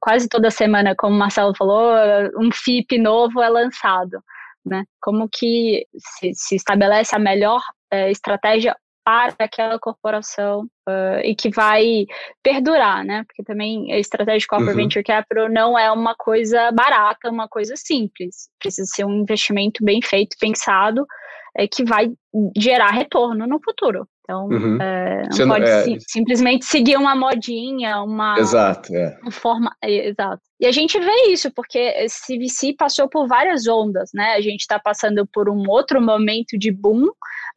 quase 0.00 0.28
toda 0.28 0.50
semana, 0.50 0.94
como 0.94 1.14
o 1.14 1.18
Marcelo 1.18 1.54
falou, 1.56 1.94
um 2.36 2.50
FIP 2.52 2.98
novo 2.98 3.40
é 3.40 3.48
lançado 3.48 4.22
né? 4.68 4.84
Como 5.00 5.28
que 5.28 5.86
se, 5.96 6.32
se 6.34 6.56
estabelece 6.56 7.14
a 7.16 7.18
melhor 7.18 7.60
é, 7.90 8.10
estratégia 8.10 8.76
para 9.08 9.34
aquela 9.38 9.78
corporação 9.78 10.64
uh, 10.86 11.18
e 11.24 11.34
que 11.34 11.48
vai 11.48 12.04
perdurar, 12.42 13.02
né? 13.06 13.24
Porque 13.26 13.42
também 13.42 13.90
a 13.90 13.98
estratégia 13.98 14.40
de 14.40 14.46
corporate 14.46 14.76
uhum. 14.76 14.82
venture 14.82 15.02
capital 15.02 15.48
não 15.48 15.78
é 15.78 15.90
uma 15.90 16.14
coisa 16.14 16.70
barata, 16.72 17.30
uma 17.30 17.48
coisa 17.48 17.74
simples. 17.74 18.50
Precisa 18.60 18.86
ser 18.86 19.06
um 19.06 19.22
investimento 19.22 19.82
bem 19.82 20.02
feito, 20.02 20.36
pensado, 20.38 21.06
é, 21.56 21.66
que 21.66 21.84
vai 21.84 22.10
gerar 22.54 22.90
retorno 22.90 23.46
no 23.46 23.58
futuro. 23.64 24.06
Então, 24.28 24.46
uhum. 24.46 24.76
é, 24.78 25.22
não 25.22 25.32
Você 25.32 25.46
pode 25.46 25.64
é... 25.64 25.84
sim, 25.84 25.96
simplesmente 26.06 26.66
seguir 26.66 26.98
uma 26.98 27.16
modinha, 27.16 28.02
uma. 28.02 28.38
Exato, 28.38 28.94
é. 28.94 29.18
Uma 29.22 29.30
forma. 29.30 29.74
Exato. 29.82 30.42
E 30.60 30.66
a 30.66 30.70
gente 30.70 31.00
vê 31.00 31.32
isso, 31.32 31.50
porque 31.50 31.78
esse 31.78 32.36
VC 32.36 32.74
passou 32.76 33.08
por 33.08 33.26
várias 33.26 33.66
ondas, 33.66 34.10
né? 34.12 34.34
A 34.34 34.40
gente 34.42 34.60
está 34.60 34.78
passando 34.78 35.26
por 35.26 35.48
um 35.48 35.64
outro 35.70 36.02
momento 36.02 36.58
de 36.58 36.70
boom, 36.70 37.06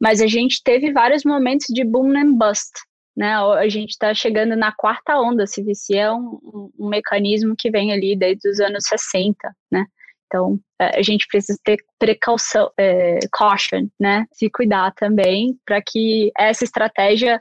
mas 0.00 0.22
a 0.22 0.26
gente 0.26 0.62
teve 0.64 0.90
vários 0.92 1.24
momentos 1.24 1.66
de 1.68 1.84
boom 1.84 2.16
and 2.16 2.32
bust. 2.38 2.72
Né, 3.14 3.34
a 3.34 3.68
gente 3.68 3.90
está 3.90 4.14
chegando 4.14 4.56
na 4.56 4.72
quarta 4.72 5.20
onda. 5.20 5.44
CVC 5.44 5.96
é 5.96 6.10
um, 6.10 6.38
um, 6.42 6.70
um 6.80 6.88
mecanismo 6.88 7.54
que 7.58 7.70
vem 7.70 7.92
ali 7.92 8.16
desde 8.16 8.48
os 8.48 8.58
anos 8.58 8.84
60, 8.88 9.36
né? 9.70 9.84
Então, 10.32 10.58
é, 10.80 10.98
a 10.98 11.02
gente 11.02 11.26
precisa 11.30 11.58
ter 11.62 11.76
precaução, 11.98 12.70
é, 12.78 13.18
caution, 13.30 13.86
né? 14.00 14.24
Se 14.32 14.48
cuidar 14.48 14.90
também 14.94 15.58
para 15.66 15.82
que 15.82 16.32
essa 16.38 16.64
estratégia 16.64 17.38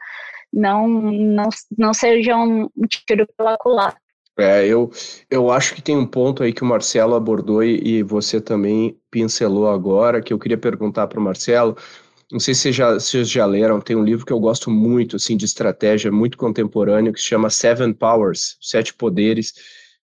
não, 0.51 0.89
não, 0.89 1.47
não 1.77 1.93
seja 1.93 2.35
um 2.35 2.69
tiro 2.89 3.25
pela 3.37 3.57
culatra. 3.57 3.97
É, 4.37 4.65
eu, 4.67 4.91
eu 5.29 5.49
acho 5.49 5.73
que 5.73 5.81
tem 5.81 5.95
um 5.95 6.05
ponto 6.05 6.43
aí 6.43 6.51
que 6.51 6.63
o 6.63 6.65
Marcelo 6.65 7.15
abordou 7.15 7.63
e, 7.63 7.79
e 7.81 8.03
você 8.03 8.41
também 8.41 8.97
pincelou 9.09 9.69
agora, 9.69 10.21
que 10.21 10.33
eu 10.33 10.39
queria 10.39 10.57
perguntar 10.57 11.07
para 11.07 11.19
o 11.19 11.23
Marcelo. 11.23 11.77
Não 12.29 12.39
sei 12.39 12.53
se 12.53 12.61
vocês 12.61 12.75
já, 12.75 12.99
se 12.99 13.23
já 13.23 13.45
leram, 13.45 13.79
tem 13.79 13.95
um 13.95 14.03
livro 14.03 14.25
que 14.25 14.33
eu 14.33 14.39
gosto 14.39 14.69
muito, 14.69 15.15
assim, 15.15 15.37
de 15.37 15.45
estratégia, 15.45 16.11
muito 16.11 16.37
contemporâneo, 16.37 17.13
que 17.13 17.21
se 17.21 17.27
chama 17.27 17.49
Seven 17.49 17.93
Powers, 17.93 18.57
Sete 18.59 18.93
Poderes, 18.93 19.53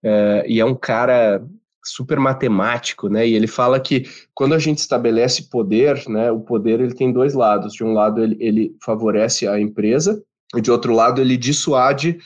é, 0.04 0.46
e 0.48 0.60
é 0.60 0.66
um 0.66 0.76
cara 0.76 1.42
super 1.84 2.20
matemático, 2.20 3.10
né? 3.10 3.28
E 3.28 3.36
ele 3.36 3.48
fala 3.48 3.80
que 3.80 4.06
quando 4.34 4.54
a 4.54 4.60
gente 4.60 4.80
estabelece 4.80 5.50
poder, 5.50 6.08
né, 6.08 6.32
o 6.32 6.40
poder 6.40 6.80
ele 6.80 6.94
tem 6.94 7.12
dois 7.12 7.34
lados. 7.34 7.74
De 7.74 7.84
um 7.84 7.94
lado 7.94 8.22
ele, 8.24 8.38
ele 8.40 8.76
favorece 8.84 9.48
a 9.48 9.60
empresa 9.60 10.24
e 10.56 10.62
de 10.62 10.72
outro 10.72 10.94
lado 10.94 11.22
ele 11.22 11.36
dissuade 11.36 12.18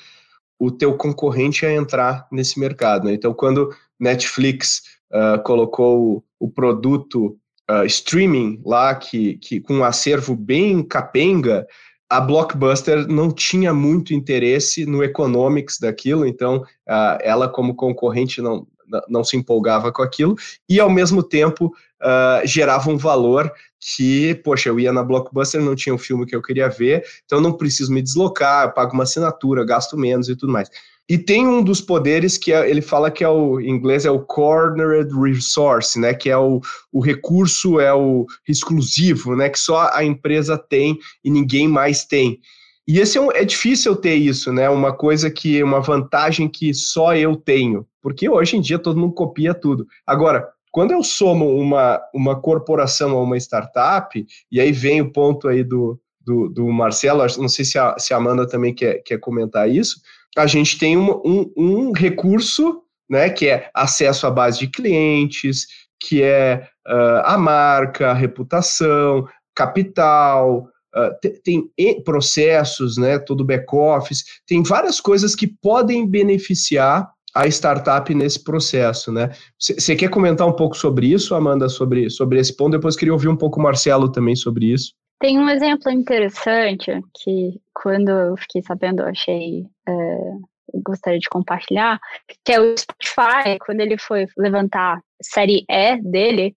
o 0.60 0.72
teu 0.72 0.96
concorrente 0.96 1.66
a 1.66 1.74
entrar 1.74 2.28
nesse 2.32 2.60
mercado. 2.60 3.06
Né? 3.06 3.14
Então, 3.14 3.34
quando 3.34 3.74
Netflix 4.00 4.84
uh, 5.12 5.42
colocou 5.44 6.24
o, 6.40 6.50
produto 6.50 7.38
uh, 7.70 7.86
streaming 7.86 8.62
lá, 8.66 8.96
que, 8.96 9.38
que 9.38 9.60
com 9.60 9.76
um 9.76 9.84
acervo 9.84 10.36
bem 10.36 10.84
capenga, 10.84 11.68
a 12.10 12.22
Blockbuster 12.22 13.08
não 13.08 13.32
tinha 13.32 13.74
muito 13.74 14.14
interesse 14.14 14.86
no 14.86 15.04
economics 15.04 15.78
daquilo, 15.78 16.26
então 16.26 16.58
uh, 16.58 17.18
ela 17.22 17.50
como 17.50 17.76
concorrente 17.76 18.42
não, 18.42 18.66
não 19.08 19.24
se 19.24 19.38
empolgava 19.38 19.92
com 19.92 20.02
aquilo, 20.02 20.36
e 20.70 20.80
ao 20.80 20.90
mesmo 20.90 21.22
tempo 21.22 21.68
uh, 22.02 22.46
gerava 22.46 22.90
um 22.90 22.98
valor 22.98 23.52
que, 23.80 24.36
poxa, 24.44 24.70
eu 24.70 24.80
ia 24.80 24.92
na 24.92 25.04
Blockbuster, 25.04 25.62
não 25.62 25.76
tinha 25.76 25.94
o 25.94 25.96
um 25.96 26.00
filme 26.00 26.26
que 26.26 26.36
eu 26.36 26.42
queria 26.42 26.70
ver, 26.70 27.04
então 27.26 27.40
não 27.40 27.54
preciso 27.54 27.94
me 27.94 28.02
deslocar, 28.02 28.74
pago 28.74 28.94
uma 28.94 29.04
assinatura, 29.04 29.66
gasto 29.66 29.98
menos 29.98 30.30
e 30.30 30.36
tudo 30.36 30.52
mais. 30.52 30.70
E 31.10 31.18
tem 31.18 31.48
um 31.48 31.64
dos 31.64 31.80
poderes 31.80 32.38
que 32.38 32.52
é, 32.52 32.70
ele 32.70 32.82
fala 32.82 33.10
que 33.10 33.24
é 33.24 33.30
o 33.30 33.62
em 33.62 33.70
inglês 33.70 34.06
é 34.06 34.12
o 34.12 34.20
cornered 34.20 35.10
resource, 35.18 35.98
né? 35.98 36.14
Que 36.14 36.30
é 36.30 36.38
o, 36.38 36.60
o 36.92 37.00
recurso 37.00 37.80
é 37.80 37.94
o 37.94 38.26
exclusivo, 38.46 39.34
né? 39.34 39.50
Que 39.50 39.58
só 39.58 39.90
a 39.94 40.04
empresa 40.04 40.58
tem 40.58 40.98
e 41.24 41.32
ninguém 41.32 41.66
mais 41.66 42.04
tem. 42.04 42.42
E 42.88 43.00
esse 43.00 43.18
é, 43.18 43.22
um, 43.22 43.32
é 43.32 43.44
difícil 43.44 43.96
ter 43.96 44.16
isso, 44.16 44.54
né? 44.54 44.70
Uma 44.70 44.94
coisa 44.94 45.30
que, 45.30 45.62
uma 45.62 45.82
vantagem 45.82 46.48
que 46.48 46.74
só 46.74 47.14
eu 47.16 47.36
tenho, 47.36 47.86
porque 48.02 48.30
hoje 48.30 48.56
em 48.56 48.62
dia 48.62 48.80
todo 48.80 49.00
mundo 49.00 49.14
copia 49.14 49.54
tudo. 49.54 49.86
Agora, 50.06 50.48
quando 50.72 50.92
eu 50.92 51.04
somo 51.04 51.58
uma, 51.58 52.00
uma 52.14 52.40
corporação 52.40 53.12
a 53.18 53.22
uma 53.22 53.36
startup, 53.38 54.26
e 54.52 54.62
aí 54.62 54.72
vem 54.72 55.02
o 55.02 55.12
ponto 55.12 55.48
aí 55.50 55.64
do, 55.64 56.00
do, 56.22 56.48
do 56.48 56.68
Marcelo, 56.68 57.26
não 57.38 57.50
sei 57.50 57.66
se 57.66 57.78
a, 57.78 57.98
se 57.98 58.14
a 58.14 58.18
Amanda 58.18 58.48
também 58.48 58.74
quer, 58.74 59.02
quer 59.04 59.18
comentar 59.18 59.70
isso, 59.70 60.00
a 60.38 60.46
gente 60.46 60.78
tem 60.78 60.96
um, 60.96 61.22
um, 61.26 61.54
um 61.58 61.92
recurso, 61.92 62.84
né, 63.10 63.30
que 63.30 63.48
é 63.48 63.70
acesso 63.74 64.28
à 64.28 64.32
base 64.32 64.60
de 64.60 64.68
clientes, 64.68 65.68
que 66.00 66.22
é 66.22 66.68
uh, 66.88 67.22
a 67.24 67.38
marca, 67.38 68.12
a 68.12 68.14
reputação, 68.14 69.28
capital, 69.56 70.70
ah, 70.98 71.16
tem, 71.44 71.70
processos, 72.04 72.98
né, 72.98 73.20
todo 73.20 73.46
back-office, 73.46 74.24
tem 74.48 74.64
várias 74.64 75.00
coisas 75.00 75.36
que 75.36 75.46
podem 75.46 76.10
beneficiar 76.10 77.08
a 77.36 77.46
startup 77.48 78.12
nesse 78.16 78.44
processo, 78.44 79.12
né? 79.12 79.30
Você 79.60 79.96
quer 79.96 80.10
comentar 80.10 80.48
um 80.48 80.54
pouco 80.54 80.76
sobre 80.76 81.06
isso, 81.06 81.36
Amanda, 81.36 81.70
sobre, 81.70 82.10
sobre 82.10 82.40
esse 82.40 82.56
ponto? 82.56 82.72
Depois 82.72 82.96
queria 82.96 83.14
ouvir 83.14 83.28
um 83.28 83.36
pouco 83.36 83.60
o 83.60 83.64
Marcelo 83.64 84.12
também 84.12 84.36
sobre 84.36 84.74
isso. 84.74 84.94
Tem 85.20 85.38
um 85.38 85.48
exemplo 85.48 85.92
interessante 85.92 86.92
que, 87.22 87.60
quando 87.76 88.10
eu 88.10 88.38
fiquei 88.38 88.64
sabendo, 88.64 89.04
eu 89.04 89.08
achei. 89.08 89.66
Eu 89.88 90.42
gostaria 90.84 91.20
de 91.20 91.30
compartilhar, 91.30 92.00
que 92.44 92.54
é 92.54 92.60
o 92.60 92.76
Spotify, 92.76 93.60
quando 93.64 93.82
ele 93.82 94.00
foi 94.00 94.26
levantar 94.36 95.00
série 95.22 95.64
E 95.70 96.02
dele, 96.02 96.56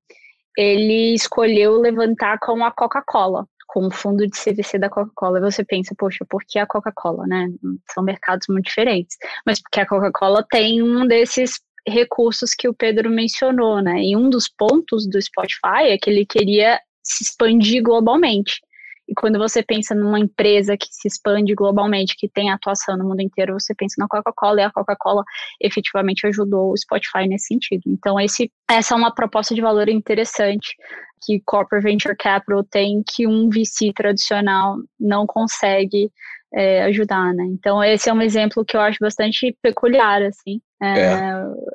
ele 0.56 1.14
escolheu 1.14 1.78
levantar 1.78 2.38
com 2.38 2.64
a 2.64 2.70
Coca-Cola 2.70 3.46
com 3.72 3.86
o 3.86 3.90
fundo 3.90 4.26
de 4.26 4.36
CVC 4.36 4.78
da 4.78 4.90
Coca-Cola, 4.90 5.40
você 5.40 5.64
pensa, 5.64 5.94
poxa, 5.96 6.26
por 6.28 6.42
que 6.44 6.58
a 6.58 6.66
Coca-Cola, 6.66 7.24
né? 7.26 7.48
São 7.94 8.02
mercados 8.02 8.48
muito 8.48 8.66
diferentes. 8.66 9.16
Mas 9.46 9.62
porque 9.62 9.78
a 9.78 9.86
Coca-Cola 9.86 10.44
tem 10.50 10.82
um 10.82 11.06
desses 11.06 11.60
recursos 11.86 12.52
que 12.52 12.68
o 12.68 12.74
Pedro 12.74 13.08
mencionou, 13.08 13.80
né? 13.80 14.02
E 14.02 14.16
um 14.16 14.28
dos 14.28 14.48
pontos 14.48 15.08
do 15.08 15.22
Spotify 15.22 15.84
é 15.84 15.98
que 15.98 16.10
ele 16.10 16.26
queria 16.26 16.80
se 17.02 17.22
expandir 17.22 17.80
globalmente. 17.80 18.60
E 19.10 19.14
quando 19.14 19.40
você 19.40 19.60
pensa 19.60 19.92
numa 19.92 20.20
empresa 20.20 20.76
que 20.76 20.86
se 20.88 21.08
expande 21.08 21.52
globalmente, 21.52 22.14
que 22.16 22.28
tem 22.28 22.48
atuação 22.48 22.96
no 22.96 23.04
mundo 23.04 23.20
inteiro, 23.20 23.54
você 23.58 23.74
pensa 23.74 23.96
na 23.98 24.06
Coca-Cola 24.06 24.60
e 24.60 24.64
a 24.64 24.70
Coca-Cola 24.70 25.24
efetivamente 25.60 26.26
ajudou 26.28 26.70
o 26.70 26.76
Spotify 26.76 27.26
nesse 27.26 27.48
sentido. 27.48 27.82
Então, 27.88 28.20
esse, 28.20 28.52
essa 28.70 28.94
é 28.94 28.96
uma 28.96 29.12
proposta 29.12 29.52
de 29.52 29.60
valor 29.60 29.88
interessante 29.88 30.76
que 31.22 31.42
Corporate 31.44 31.84
Venture 31.84 32.16
Capital 32.16 32.62
tem 32.62 33.02
que 33.04 33.26
um 33.26 33.50
VC 33.50 33.92
tradicional 33.92 34.76
não 34.98 35.26
consegue 35.26 36.10
é, 36.54 36.84
ajudar, 36.84 37.34
né? 37.34 37.44
Então 37.46 37.82
esse 37.82 38.08
é 38.08 38.12
um 38.12 38.22
exemplo 38.22 38.64
que 38.64 38.76
eu 38.76 38.80
acho 38.80 38.98
bastante 39.00 39.56
peculiar, 39.62 40.22
assim, 40.22 40.60
é, 40.82 41.10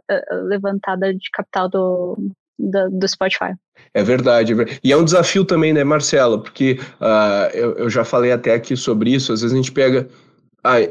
é. 0.09 0.35
levantada 0.47 1.13
de 1.13 1.29
capital 1.31 1.69
do, 1.69 2.17
do, 2.57 2.89
do 2.89 3.07
Spotify. 3.07 3.53
É 3.93 4.03
verdade, 4.03 4.53
e 4.83 4.91
é 4.91 4.97
um 4.97 5.03
desafio 5.03 5.45
também, 5.45 5.73
né, 5.73 5.83
Marcelo? 5.83 6.41
Porque 6.41 6.79
uh, 6.99 7.55
eu, 7.55 7.73
eu 7.75 7.89
já 7.89 8.03
falei 8.03 8.31
até 8.31 8.53
aqui 8.53 8.75
sobre 8.75 9.13
isso. 9.13 9.31
Às 9.31 9.41
vezes 9.41 9.53
a 9.53 9.57
gente 9.57 9.71
pega 9.71 10.07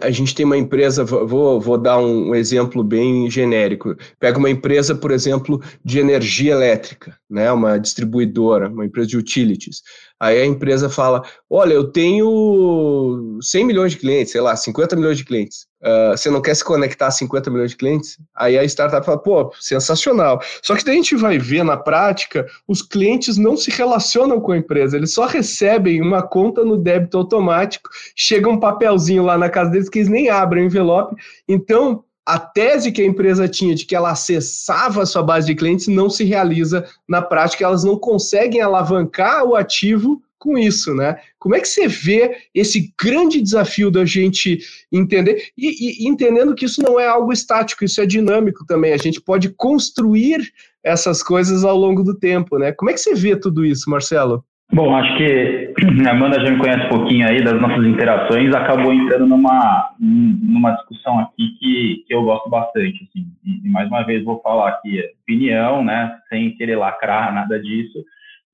a, 0.01 0.11
gente 0.11 0.35
tem 0.35 0.47
uma 0.47 0.57
empresa, 0.57 1.05
vou, 1.05 1.61
vou 1.61 1.77
dar 1.77 1.99
um 1.99 2.33
exemplo 2.33 2.85
bem 2.85 3.29
genérico. 3.29 3.97
Pega 4.21 4.39
uma 4.39 4.49
empresa, 4.49 4.95
por 4.95 5.11
exemplo, 5.11 5.61
de 5.85 5.99
energia 5.99 6.53
elétrica, 6.53 7.19
né, 7.29 7.51
uma 7.51 7.77
distribuidora, 7.77 8.69
uma 8.69 8.87
empresa 8.87 9.09
de 9.09 9.17
utilities. 9.17 9.83
Aí 10.21 10.41
a 10.41 10.47
empresa 10.47 10.89
fala: 10.89 11.23
Olha, 11.51 11.75
eu 11.75 11.91
tenho 11.91 13.39
100 13.41 13.65
milhões 13.65 13.93
de 13.93 13.99
clientes, 13.99 14.33
sei 14.33 14.41
lá, 14.41 14.55
50 14.57 14.97
milhões 14.97 15.19
de 15.19 15.25
clientes. 15.25 15.67
Uh, 15.83 16.17
você 16.17 16.31
não 16.31 16.41
quer 16.41 16.55
se 16.55 16.65
conectar 16.65 17.09
a 17.09 17.11
50 17.11 17.51
milhões 17.51 17.71
de 17.73 17.77
clientes? 17.77 18.19
Aí 18.35 18.57
a 18.57 18.65
startup 18.65 19.05
fala: 19.05 19.19
Pô, 19.19 19.53
sensacional. 19.61 20.41
Só 20.63 20.77
que 20.77 20.85
daí 20.85 20.95
a 20.95 20.97
gente 20.97 21.17
vai 21.17 21.39
ver 21.39 21.65
na 21.65 21.77
prática, 21.77 22.47
os 22.67 22.81
clientes 22.81 23.37
não 23.37 23.57
se 23.57 23.71
relacionam 23.71 24.41
com 24.41 24.53
a 24.53 24.57
empresa, 24.57 24.97
eles 24.97 25.13
só 25.13 25.27
recebem 25.27 26.01
uma 26.01 26.23
conta 26.23 26.65
no 26.65 26.77
débito 26.77 27.19
automático, 27.19 27.91
chega 28.17 28.49
um 28.49 28.59
papelzinho 28.59 29.25
lá 29.25 29.37
na 29.37 29.51
casa 29.51 29.71
deles 29.71 29.89
que 29.89 29.99
eles 29.99 30.09
nem 30.09 30.31
abrem 30.31 30.65
o 30.65 30.67
envelope. 30.67 31.17
Então, 31.49 32.05
a 32.27 32.39
tese 32.39 32.91
que 32.91 33.03
a 33.03 33.07
empresa 33.07 33.49
tinha 33.49 33.75
de 33.75 33.85
que 33.85 33.95
ela 33.95 34.11
acessava 34.11 35.03
a 35.03 35.07
sua 35.07 35.23
base 35.23 35.47
de 35.47 35.55
clientes 35.55 35.89
não 35.89 36.09
se 36.09 36.25
realiza 36.25 36.85
na 37.09 37.21
prática, 37.21 37.65
elas 37.65 37.85
não 37.85 37.99
conseguem 37.99 38.61
alavancar 38.61 39.45
o 39.45 39.55
ativo 39.55 40.23
com 40.39 40.59
isso, 40.59 40.95
né? 40.95 41.17
Como 41.39 41.55
é 41.55 41.61
que 41.61 41.69
você 41.69 41.89
vê 41.89 42.37
esse 42.55 42.93
grande 43.03 43.41
desafio 43.41 43.91
da 43.91 44.05
gente 44.05 44.59
entender 44.93 45.51
e, 45.57 46.05
e, 46.05 46.09
entendendo 46.09 46.55
que 46.55 46.67
isso 46.67 46.83
não 46.83 47.01
é 47.01 47.07
algo 47.07 47.33
estático, 47.33 47.85
isso 47.85 48.01
é 48.01 48.07
dinâmico 48.07 48.67
também. 48.67 48.93
A 48.93 48.99
gente 48.99 49.23
pode 49.23 49.49
construir 49.55 50.53
essas 50.83 51.23
coisas 51.23 51.65
ao 51.65 51.77
longo 51.77 52.03
do 52.03 52.15
tempo, 52.15 52.59
né? 52.59 52.73
Como 52.73 52.91
é 52.91 52.93
que 52.93 53.01
você 53.01 53.15
vê 53.15 53.35
tudo 53.35 53.65
isso, 53.65 53.89
Marcelo? 53.89 54.45
Bom, 54.71 54.95
acho 54.95 55.17
que 55.17 55.64
a 56.07 56.11
Amanda 56.11 56.41
já 56.41 56.51
me 56.51 56.59
conhece 56.59 56.87
um 56.87 56.89
pouquinho 56.89 57.29
aí 57.29 57.43
das 57.43 57.61
nossas 57.61 57.85
interações, 57.85 58.55
acabou 58.55 58.93
entrando 58.93 59.27
numa, 59.27 59.91
numa 59.99 60.73
discussão 60.73 61.19
aqui 61.19 61.57
que, 61.59 62.05
que 62.07 62.15
eu 62.15 62.23
gosto 62.23 62.49
bastante, 62.49 63.05
assim, 63.05 63.27
e, 63.45 63.69
mais 63.69 63.89
uma 63.89 64.05
vez 64.05 64.25
vou 64.25 64.41
falar 64.41 64.71
aqui 64.71 65.01
opinião, 65.23 65.85
né, 65.85 66.17
sem 66.29 66.57
querer 66.57 66.77
lacrar 66.77 67.35
nada 67.35 67.61
disso, 67.61 68.05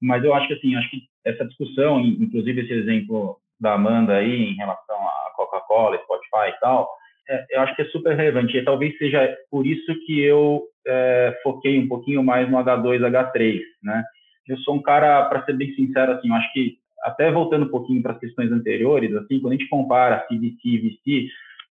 mas 0.00 0.24
eu 0.24 0.34
acho 0.34 0.48
que 0.48 0.54
assim, 0.54 0.76
acho 0.76 0.90
que 0.90 1.02
essa 1.24 1.44
discussão, 1.44 2.00
inclusive 2.00 2.62
esse 2.62 2.72
exemplo 2.72 3.36
da 3.60 3.74
Amanda 3.74 4.14
aí 4.14 4.50
em 4.50 4.54
relação 4.54 4.96
a 4.96 5.32
Coca-Cola, 5.36 5.98
Spotify 5.98 6.56
e 6.56 6.60
tal, 6.60 6.88
é, 7.28 7.46
eu 7.50 7.60
acho 7.60 7.76
que 7.76 7.82
é 7.82 7.84
super 7.86 8.16
relevante. 8.16 8.56
E 8.56 8.64
talvez 8.64 8.96
seja 8.96 9.36
por 9.50 9.66
isso 9.66 9.94
que 10.06 10.18
eu 10.20 10.62
é, 10.86 11.38
foquei 11.42 11.78
um 11.78 11.86
pouquinho 11.86 12.24
mais 12.24 12.50
no 12.50 12.56
H2, 12.56 13.00
H3, 13.00 13.60
né, 13.82 14.02
eu 14.48 14.58
sou 14.58 14.74
um 14.74 14.82
cara, 14.82 15.26
para 15.26 15.44
ser 15.44 15.52
bem 15.52 15.72
sincero, 15.74 16.12
assim, 16.12 16.28
eu 16.28 16.34
acho 16.34 16.52
que 16.52 16.79
até 17.02 17.30
voltando 17.30 17.66
um 17.66 17.70
pouquinho 17.70 18.02
para 18.02 18.12
as 18.12 18.18
questões 18.18 18.50
anteriores, 18.52 19.14
assim, 19.16 19.40
quando 19.40 19.54
a 19.54 19.56
gente 19.56 19.68
compara 19.68 20.26
CVC 20.28 20.58
e 20.64 20.78
VC, 20.78 21.28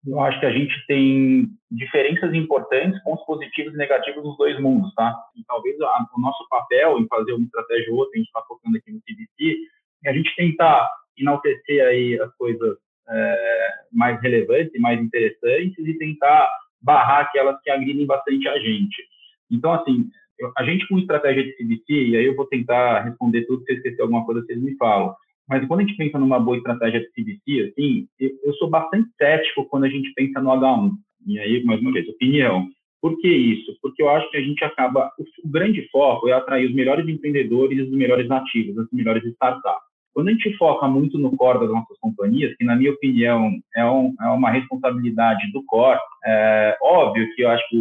eu 0.07 0.19
acho 0.19 0.39
que 0.39 0.45
a 0.45 0.51
gente 0.51 0.73
tem 0.87 1.47
diferenças 1.69 2.33
importantes, 2.33 3.01
pontos 3.03 3.25
positivos 3.25 3.73
e 3.73 3.77
negativos 3.77 4.23
nos 4.23 4.35
dois 4.37 4.59
mundos, 4.59 4.93
tá? 4.95 5.15
E 5.35 5.43
talvez 5.45 5.79
a, 5.79 6.07
o 6.15 6.19
nosso 6.19 6.47
papel 6.49 6.99
em 6.99 7.07
fazer 7.07 7.33
uma 7.33 7.45
estratégia 7.45 7.91
ou 7.91 7.99
outra, 7.99 8.13
a 8.15 8.17
gente 8.17 8.27
está 8.27 8.41
focando 8.47 8.77
aqui 8.77 8.91
no 8.91 8.99
CVC, 9.01 9.57
é 10.05 10.09
a 10.09 10.13
gente 10.13 10.35
tentar 10.35 10.89
enaltecer 11.17 11.85
aí 11.85 12.19
as 12.19 12.35
coisas 12.35 12.77
é, 13.07 13.69
mais 13.91 14.19
relevantes 14.21 14.73
e 14.73 14.79
mais 14.79 14.99
interessantes 14.99 15.77
e 15.77 15.97
tentar 15.97 16.49
barrar 16.81 17.21
aquelas 17.21 17.61
que 17.61 17.69
agridem 17.69 18.07
bastante 18.07 18.47
a 18.47 18.57
gente. 18.57 19.03
Então, 19.51 19.73
assim, 19.73 20.09
a 20.57 20.63
gente 20.63 20.87
com 20.87 20.99
estratégia 20.99 21.43
de 21.43 21.53
CVC, 21.53 21.83
e 21.89 22.17
aí 22.17 22.25
eu 22.25 22.35
vou 22.35 22.45
tentar 22.45 23.01
responder 23.01 23.45
tudo, 23.45 23.63
se 23.63 23.71
eu 23.71 23.77
esquecer 23.77 24.01
alguma 24.01 24.25
coisa, 24.25 24.41
vocês 24.41 24.61
me 24.61 24.75
falam. 24.77 25.13
Mas 25.47 25.67
quando 25.67 25.81
a 25.81 25.83
gente 25.83 25.97
pensa 25.97 26.17
numa 26.17 26.39
boa 26.39 26.57
estratégia 26.57 27.01
de 27.01 27.09
CVC, 27.09 27.71
assim, 27.71 28.07
eu 28.19 28.53
sou 28.53 28.69
bastante 28.69 29.09
cético 29.17 29.65
quando 29.65 29.83
a 29.83 29.89
gente 29.89 30.13
pensa 30.13 30.39
no 30.39 30.49
H1. 30.49 30.91
E 31.27 31.39
aí, 31.39 31.63
mais 31.63 31.81
uma 31.81 31.91
vez, 31.91 32.07
opinião. 32.07 32.67
Por 33.01 33.19
que 33.19 33.27
isso? 33.27 33.75
Porque 33.81 34.01
eu 34.01 34.09
acho 34.09 34.29
que 34.29 34.37
a 34.37 34.41
gente 34.41 34.63
acaba. 34.63 35.11
O 35.43 35.49
grande 35.49 35.89
foco 35.91 36.29
é 36.29 36.33
atrair 36.33 36.67
os 36.67 36.73
melhores 36.73 37.07
empreendedores 37.07 37.87
os 37.87 37.91
melhores 37.91 38.27
nativos, 38.27 38.77
as 38.77 38.87
melhores 38.91 39.25
startups. 39.25 39.91
Quando 40.13 40.27
a 40.27 40.31
gente 40.31 40.55
foca 40.57 40.87
muito 40.87 41.17
no 41.17 41.35
core 41.35 41.59
das 41.59 41.69
nossas 41.69 41.97
companhias, 41.99 42.55
que 42.57 42.65
na 42.65 42.75
minha 42.75 42.91
opinião 42.91 43.51
é, 43.75 43.85
um, 43.85 44.13
é 44.21 44.27
uma 44.27 44.51
responsabilidade 44.51 45.51
do 45.51 45.63
core, 45.65 45.99
é 46.25 46.77
óbvio 46.83 47.27
que 47.33 47.41
eu 47.41 47.49
acho 47.49 47.63
que 47.69 47.77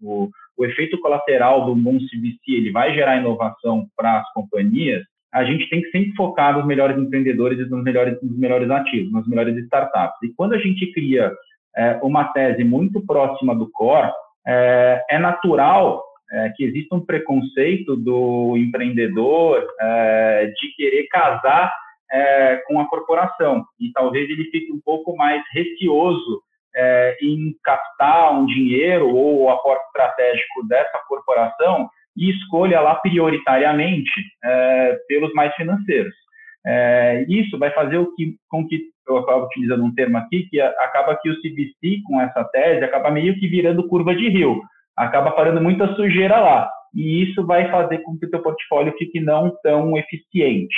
o, 0.00 0.24
o 0.24 0.30
o 0.56 0.64
efeito 0.64 0.98
colateral 1.00 1.66
do 1.66 1.74
bom 1.74 1.98
CVC 1.98 2.38
ele 2.48 2.70
vai 2.70 2.94
gerar 2.94 3.16
inovação 3.16 3.86
para 3.96 4.20
as 4.20 4.32
companhias, 4.32 5.02
a 5.32 5.44
gente 5.44 5.68
tem 5.70 5.80
que 5.80 5.90
sempre 5.90 6.14
focar 6.14 6.56
nos 6.56 6.66
melhores 6.66 6.98
empreendedores 6.98 7.58
e 7.58 7.70
nos 7.70 7.82
melhores, 7.82 8.20
nos 8.22 8.38
melhores 8.38 8.70
ativos, 8.70 9.12
nas 9.12 9.26
melhores 9.26 9.56
startups. 9.64 10.18
E 10.22 10.34
quando 10.34 10.52
a 10.52 10.58
gente 10.58 10.92
cria 10.92 11.32
é, 11.74 11.98
uma 12.02 12.24
tese 12.32 12.62
muito 12.62 13.00
próxima 13.06 13.54
do 13.54 13.70
core, 13.70 14.12
é, 14.46 15.02
é 15.10 15.18
natural 15.18 16.04
é, 16.30 16.50
que 16.56 16.64
exista 16.64 16.94
um 16.94 17.00
preconceito 17.00 17.96
do 17.96 18.56
empreendedor 18.58 19.66
é, 19.80 20.52
de 20.54 20.74
querer 20.76 21.06
casar 21.08 21.72
é, 22.10 22.56
com 22.66 22.78
a 22.78 22.88
corporação. 22.88 23.64
E 23.80 23.90
talvez 23.92 24.28
ele 24.28 24.44
fique 24.50 24.70
um 24.70 24.80
pouco 24.84 25.16
mais 25.16 25.42
receoso 25.52 26.42
é, 26.74 27.16
em 27.22 27.54
captar 27.62 28.32
um 28.34 28.46
dinheiro 28.46 29.08
ou 29.08 29.42
o 29.42 29.50
aporte 29.50 29.84
estratégico 29.86 30.66
dessa 30.68 30.98
corporação 31.08 31.88
e 32.16 32.30
escolha 32.30 32.80
lá 32.80 32.94
prioritariamente 32.96 34.10
é, 34.44 34.98
pelos 35.08 35.32
mais 35.34 35.54
financeiros. 35.54 36.14
É, 36.64 37.24
isso 37.28 37.58
vai 37.58 37.70
fazer 37.72 37.98
o 37.98 38.14
que, 38.14 38.36
com 38.48 38.66
que, 38.66 38.92
eu 39.08 39.18
acabo 39.18 39.46
utilizando 39.46 39.84
um 39.84 39.94
termo 39.94 40.16
aqui, 40.16 40.46
que 40.48 40.60
acaba 40.60 41.18
que 41.20 41.28
o 41.28 41.36
CVC, 41.40 42.02
com 42.06 42.20
essa 42.20 42.44
tese, 42.44 42.84
acaba 42.84 43.10
meio 43.10 43.34
que 43.38 43.48
virando 43.48 43.88
curva 43.88 44.14
de 44.14 44.28
rio, 44.28 44.62
acaba 44.96 45.32
parando 45.32 45.60
muita 45.60 45.92
sujeira 45.94 46.38
lá, 46.38 46.70
e 46.94 47.24
isso 47.24 47.44
vai 47.44 47.68
fazer 47.70 47.98
com 47.98 48.16
que 48.16 48.26
o 48.26 48.30
teu 48.30 48.40
portfólio 48.40 48.94
fique 48.96 49.20
não 49.20 49.52
tão 49.62 49.96
eficiente. 49.96 50.76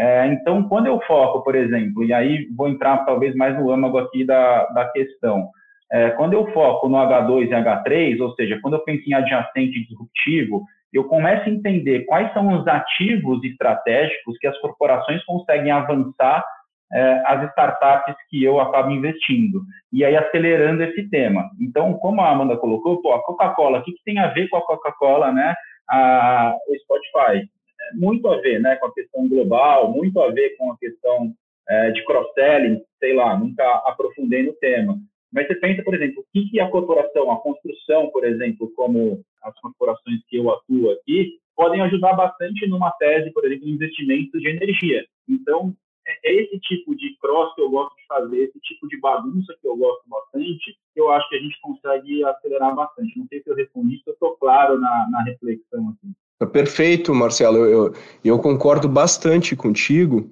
É, 0.00 0.26
então, 0.28 0.62
quando 0.62 0.86
eu 0.86 0.98
foco, 1.02 1.44
por 1.44 1.54
exemplo, 1.54 2.02
e 2.02 2.10
aí 2.10 2.48
vou 2.56 2.70
entrar 2.70 3.04
talvez 3.04 3.34
mais 3.34 3.54
no 3.58 3.70
âmago 3.70 3.98
aqui 3.98 4.24
da, 4.24 4.64
da 4.68 4.88
questão, 4.88 5.50
é, 5.92 6.08
quando 6.12 6.32
eu 6.32 6.50
foco 6.52 6.88
no 6.88 6.96
H2 6.96 7.48
e 7.48 7.50
H3, 7.50 8.18
ou 8.18 8.32
seja, 8.34 8.58
quando 8.62 8.74
eu 8.74 8.80
penso 8.80 9.02
em 9.06 9.12
adjacente 9.12 9.84
disruptivo, 9.86 10.64
eu 10.90 11.04
começo 11.04 11.46
a 11.46 11.52
entender 11.52 12.06
quais 12.06 12.32
são 12.32 12.48
os 12.58 12.66
ativos 12.66 13.44
estratégicos 13.44 14.38
que 14.38 14.46
as 14.46 14.58
corporações 14.60 15.22
conseguem 15.24 15.70
avançar 15.70 16.42
é, 16.90 17.22
as 17.26 17.50
startups 17.50 18.16
que 18.30 18.42
eu 18.42 18.58
acabo 18.58 18.90
investindo. 18.92 19.60
E 19.92 20.02
aí 20.02 20.16
acelerando 20.16 20.82
esse 20.82 21.10
tema. 21.10 21.50
Então, 21.60 21.92
como 21.92 22.22
a 22.22 22.30
Amanda 22.30 22.56
colocou, 22.56 23.02
pô, 23.02 23.12
a 23.12 23.22
Coca-Cola, 23.22 23.80
o 23.80 23.82
que, 23.82 23.92
que, 23.92 24.02
tem 24.02 24.18
a 24.18 24.28
ver 24.28 24.48
com 24.48 24.56
a 24.56 24.64
Coca-Cola, 24.64 25.30
né? 25.30 25.54
A, 25.90 26.54
o 26.68 26.74
Spotify. 26.78 27.46
Muito 27.94 28.26
a 28.28 28.40
ver 28.40 28.60
né, 28.60 28.76
com 28.76 28.86
a 28.86 28.94
questão 28.94 29.28
global, 29.28 29.90
muito 29.92 30.20
a 30.20 30.30
ver 30.30 30.56
com 30.56 30.72
a 30.72 30.78
questão 30.78 31.32
é, 31.68 31.90
de 31.90 32.04
cross-selling, 32.04 32.82
sei 32.98 33.14
lá, 33.14 33.38
nunca 33.38 33.64
aprofundei 33.86 34.42
no 34.42 34.52
tema. 34.54 34.98
Mas 35.32 35.46
você 35.46 35.54
pensa, 35.54 35.82
por 35.82 35.94
exemplo, 35.94 36.22
o 36.22 36.26
que, 36.32 36.50
que 36.50 36.60
a 36.60 36.68
corporação, 36.68 37.30
a 37.30 37.40
construção, 37.40 38.10
por 38.10 38.24
exemplo, 38.24 38.70
como 38.74 39.22
as 39.42 39.58
corporações 39.60 40.20
que 40.28 40.36
eu 40.36 40.50
atuo 40.50 40.90
aqui, 40.90 41.38
podem 41.54 41.80
ajudar 41.82 42.14
bastante 42.14 42.66
numa 42.66 42.90
tese, 42.92 43.30
por 43.32 43.44
exemplo, 43.44 43.66
de 43.66 43.72
investimento 43.72 44.38
de 44.38 44.48
energia. 44.48 45.04
Então, 45.28 45.72
é, 46.06 46.30
é 46.30 46.42
esse 46.42 46.58
tipo 46.60 46.96
de 46.96 47.16
cross 47.18 47.54
que 47.54 47.60
eu 47.60 47.70
gosto 47.70 47.94
de 47.96 48.06
fazer, 48.06 48.44
esse 48.44 48.58
tipo 48.60 48.88
de 48.88 48.98
bagunça 48.98 49.54
que 49.60 49.68
eu 49.68 49.76
gosto 49.76 50.02
bastante, 50.08 50.76
eu 50.96 51.10
acho 51.10 51.28
que 51.28 51.36
a 51.36 51.40
gente 51.40 51.60
consegue 51.60 52.24
acelerar 52.24 52.74
bastante. 52.74 53.18
Não 53.18 53.26
sei 53.26 53.40
se 53.42 53.50
eu 53.50 53.54
respondi 53.54 53.94
isso, 53.94 54.04
eu 54.06 54.14
estou 54.14 54.36
claro 54.36 54.80
na, 54.80 55.08
na 55.10 55.22
reflexão 55.22 55.90
aqui. 55.90 56.12
Tá 56.40 56.46
perfeito, 56.46 57.14
Marcelo. 57.14 57.58
Eu, 57.58 57.68
eu, 57.70 57.94
eu 58.24 58.38
concordo 58.38 58.88
bastante 58.88 59.54
contigo. 59.54 60.30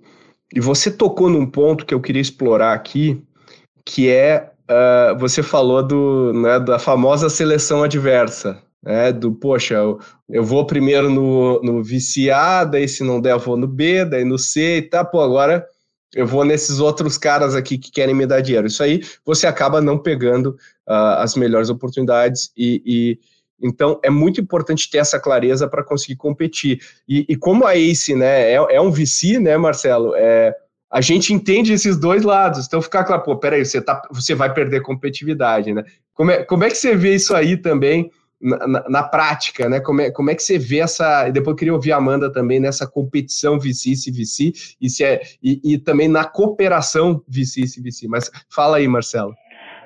E 0.55 0.59
você 0.59 0.90
tocou 0.90 1.29
num 1.29 1.44
ponto 1.44 1.85
que 1.85 1.92
eu 1.92 2.01
queria 2.01 2.23
explorar 2.23 2.73
aqui, 2.73 3.23
que 3.85 4.09
é 4.09 4.51
uh, 4.71 5.18
você 5.18 5.42
falou 5.42 5.87
do, 5.87 6.33
né, 6.33 6.59
da 6.59 6.79
famosa 6.79 7.29
seleção 7.29 7.83
adversa, 7.83 8.59
né, 8.83 9.12
do, 9.12 9.33
poxa, 9.33 9.75
eu, 9.75 9.99
eu 10.31 10.42
vou 10.42 10.66
primeiro 10.66 11.11
no, 11.11 11.61
no 11.61 11.85
VCA, 11.85 12.64
daí 12.64 12.88
se 12.88 13.05
não 13.05 13.21
der 13.21 13.33
eu 13.33 13.38
vou 13.38 13.59
no 13.59 13.66
B, 13.66 14.07
daí 14.07 14.25
no 14.25 14.38
C 14.38 14.79
e 14.79 14.83
tá, 14.83 15.05
pô, 15.05 15.21
agora 15.21 15.66
eu 16.14 16.27
vou 16.27 16.42
nesses 16.42 16.81
outros 16.81 17.18
caras 17.18 17.55
aqui 17.55 17.77
que 17.77 17.90
querem 17.90 18.14
me 18.14 18.25
dar 18.25 18.40
dinheiro. 18.40 18.66
Isso 18.66 18.83
aí 18.83 19.03
você 19.27 19.47
acaba 19.47 19.83
não 19.83 19.99
pegando 19.99 20.57
uh, 20.88 21.18
as 21.18 21.37
melhores 21.37 21.68
oportunidades 21.68 22.51
e, 22.57 22.83
e, 22.87 23.18
então 23.61 23.99
é 24.03 24.11
muito 24.11 24.40
importante 24.40 24.88
ter 24.90 24.99
essa 24.99 25.18
clareza 25.18 25.68
para 25.68 25.85
conseguir 25.85 26.16
competir. 26.16 26.81
E, 27.09 27.27
e, 27.29 27.37
como 27.37 27.66
a 27.66 27.75
ACE 27.75 28.14
né, 28.14 28.53
é, 28.53 28.55
é 28.55 28.81
um 28.81 28.90
VC, 28.90 29.38
né, 29.38 29.57
Marcelo? 29.57 30.14
É, 30.14 30.55
a 30.90 31.01
gente 31.01 31.33
entende 31.33 31.73
esses 31.73 31.97
dois 31.99 32.23
lados. 32.23 32.66
Então 32.66 32.81
ficar 32.81 33.05
claro, 33.05 33.23
pô, 33.23 33.37
peraí, 33.37 33.64
você, 33.64 33.81
tá, 33.81 34.01
você 34.11 34.35
vai 34.35 34.53
perder 34.53 34.83
competitividade, 34.83 35.73
né? 35.73 35.85
Como 36.14 36.31
é, 36.31 36.42
como 36.44 36.64
é 36.64 36.68
que 36.68 36.77
você 36.77 36.97
vê 36.97 37.14
isso 37.14 37.35
aí 37.35 37.57
também 37.57 38.11
na, 38.40 38.66
na, 38.66 38.88
na 38.88 39.03
prática, 39.03 39.68
né? 39.68 39.81
Como 39.81 40.01
é, 40.01 40.11
como 40.11 40.31
é 40.31 40.35
que 40.35 40.42
você 40.42 40.59
vê 40.59 40.79
essa. 40.79 41.29
E 41.29 41.33
depois 41.33 41.53
eu 41.53 41.57
queria 41.57 41.75
ouvir 41.75 41.92
a 41.92 41.97
Amanda 41.97 42.33
também 42.33 42.61
nessa 42.61 42.87
competição 42.87 43.59
VC-VC 43.59 44.53
e, 44.81 44.88
se 44.88 45.05
é, 45.05 45.21
e, 45.42 45.61
e 45.64 45.79
também 45.79 46.09
na 46.09 46.25
cooperação 46.25 47.23
VC-VC. 47.29 48.09
Mas 48.09 48.31
fala 48.49 48.79
aí, 48.79 48.88
Marcelo. 48.88 49.35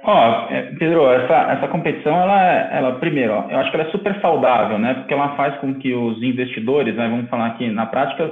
Ó, 0.04 0.46
oh, 0.46 0.78
Pedro, 0.78 1.08
essa, 1.10 1.52
essa 1.52 1.68
competição, 1.68 2.12
ela, 2.16 2.42
ela 2.72 2.98
primeiro, 2.98 3.34
ó, 3.34 3.50
eu 3.50 3.58
acho 3.58 3.70
que 3.70 3.76
ela 3.76 3.88
é 3.88 3.92
super 3.92 4.20
saudável, 4.20 4.78
né? 4.78 4.94
Porque 4.94 5.14
ela 5.14 5.36
faz 5.36 5.56
com 5.58 5.74
que 5.74 5.94
os 5.94 6.20
investidores, 6.22 6.94
né, 6.96 7.08
vamos 7.08 7.30
falar 7.30 7.46
aqui 7.46 7.70
na 7.70 7.86
prática, 7.86 8.30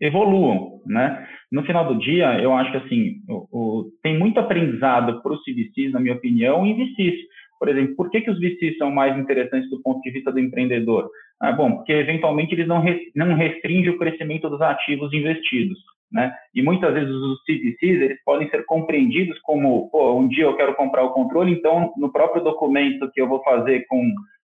evoluam, 0.00 0.80
né? 0.86 1.26
no 1.52 1.62
final 1.64 1.86
do 1.86 2.00
dia, 2.00 2.40
eu 2.40 2.54
acho 2.54 2.70
que 2.70 2.78
assim, 2.78 3.16
o, 3.28 3.46
o, 3.52 3.84
tem 4.02 4.18
muito 4.18 4.40
aprendizado 4.40 5.22
para 5.22 5.32
os 5.34 5.44
CVCs, 5.44 5.92
na 5.92 6.00
minha 6.00 6.14
opinião, 6.14 6.64
em 6.66 6.74
VCs. 6.74 7.14
Por 7.58 7.68
exemplo, 7.68 7.94
por 7.94 8.10
que, 8.10 8.22
que 8.22 8.30
os 8.30 8.40
VCs 8.40 8.78
são 8.78 8.90
mais 8.90 9.16
interessantes 9.18 9.68
do 9.68 9.80
ponto 9.82 10.00
de 10.00 10.10
vista 10.10 10.32
do 10.32 10.40
empreendedor? 10.40 11.10
Ah, 11.38 11.52
bom, 11.52 11.76
porque 11.76 11.92
eventualmente 11.92 12.54
eles 12.54 12.66
não, 12.66 12.82
não 13.14 13.34
restringem 13.34 13.90
o 13.90 13.98
crescimento 13.98 14.48
dos 14.48 14.62
ativos 14.62 15.12
investidos. 15.12 15.78
Né? 16.12 16.32
E 16.54 16.62
muitas 16.62 16.92
vezes 16.92 17.10
os 17.10 17.42
CVCs 17.44 18.02
eles 18.02 18.22
podem 18.24 18.48
ser 18.50 18.66
compreendidos 18.66 19.38
como, 19.40 19.88
pô, 19.90 20.18
um 20.18 20.28
dia 20.28 20.44
eu 20.44 20.56
quero 20.56 20.74
comprar 20.74 21.02
o 21.04 21.10
controle, 21.10 21.52
então 21.52 21.92
no 21.96 22.12
próprio 22.12 22.44
documento 22.44 23.10
que 23.12 23.20
eu 23.20 23.28
vou 23.28 23.42
fazer 23.42 23.86
com 23.88 24.12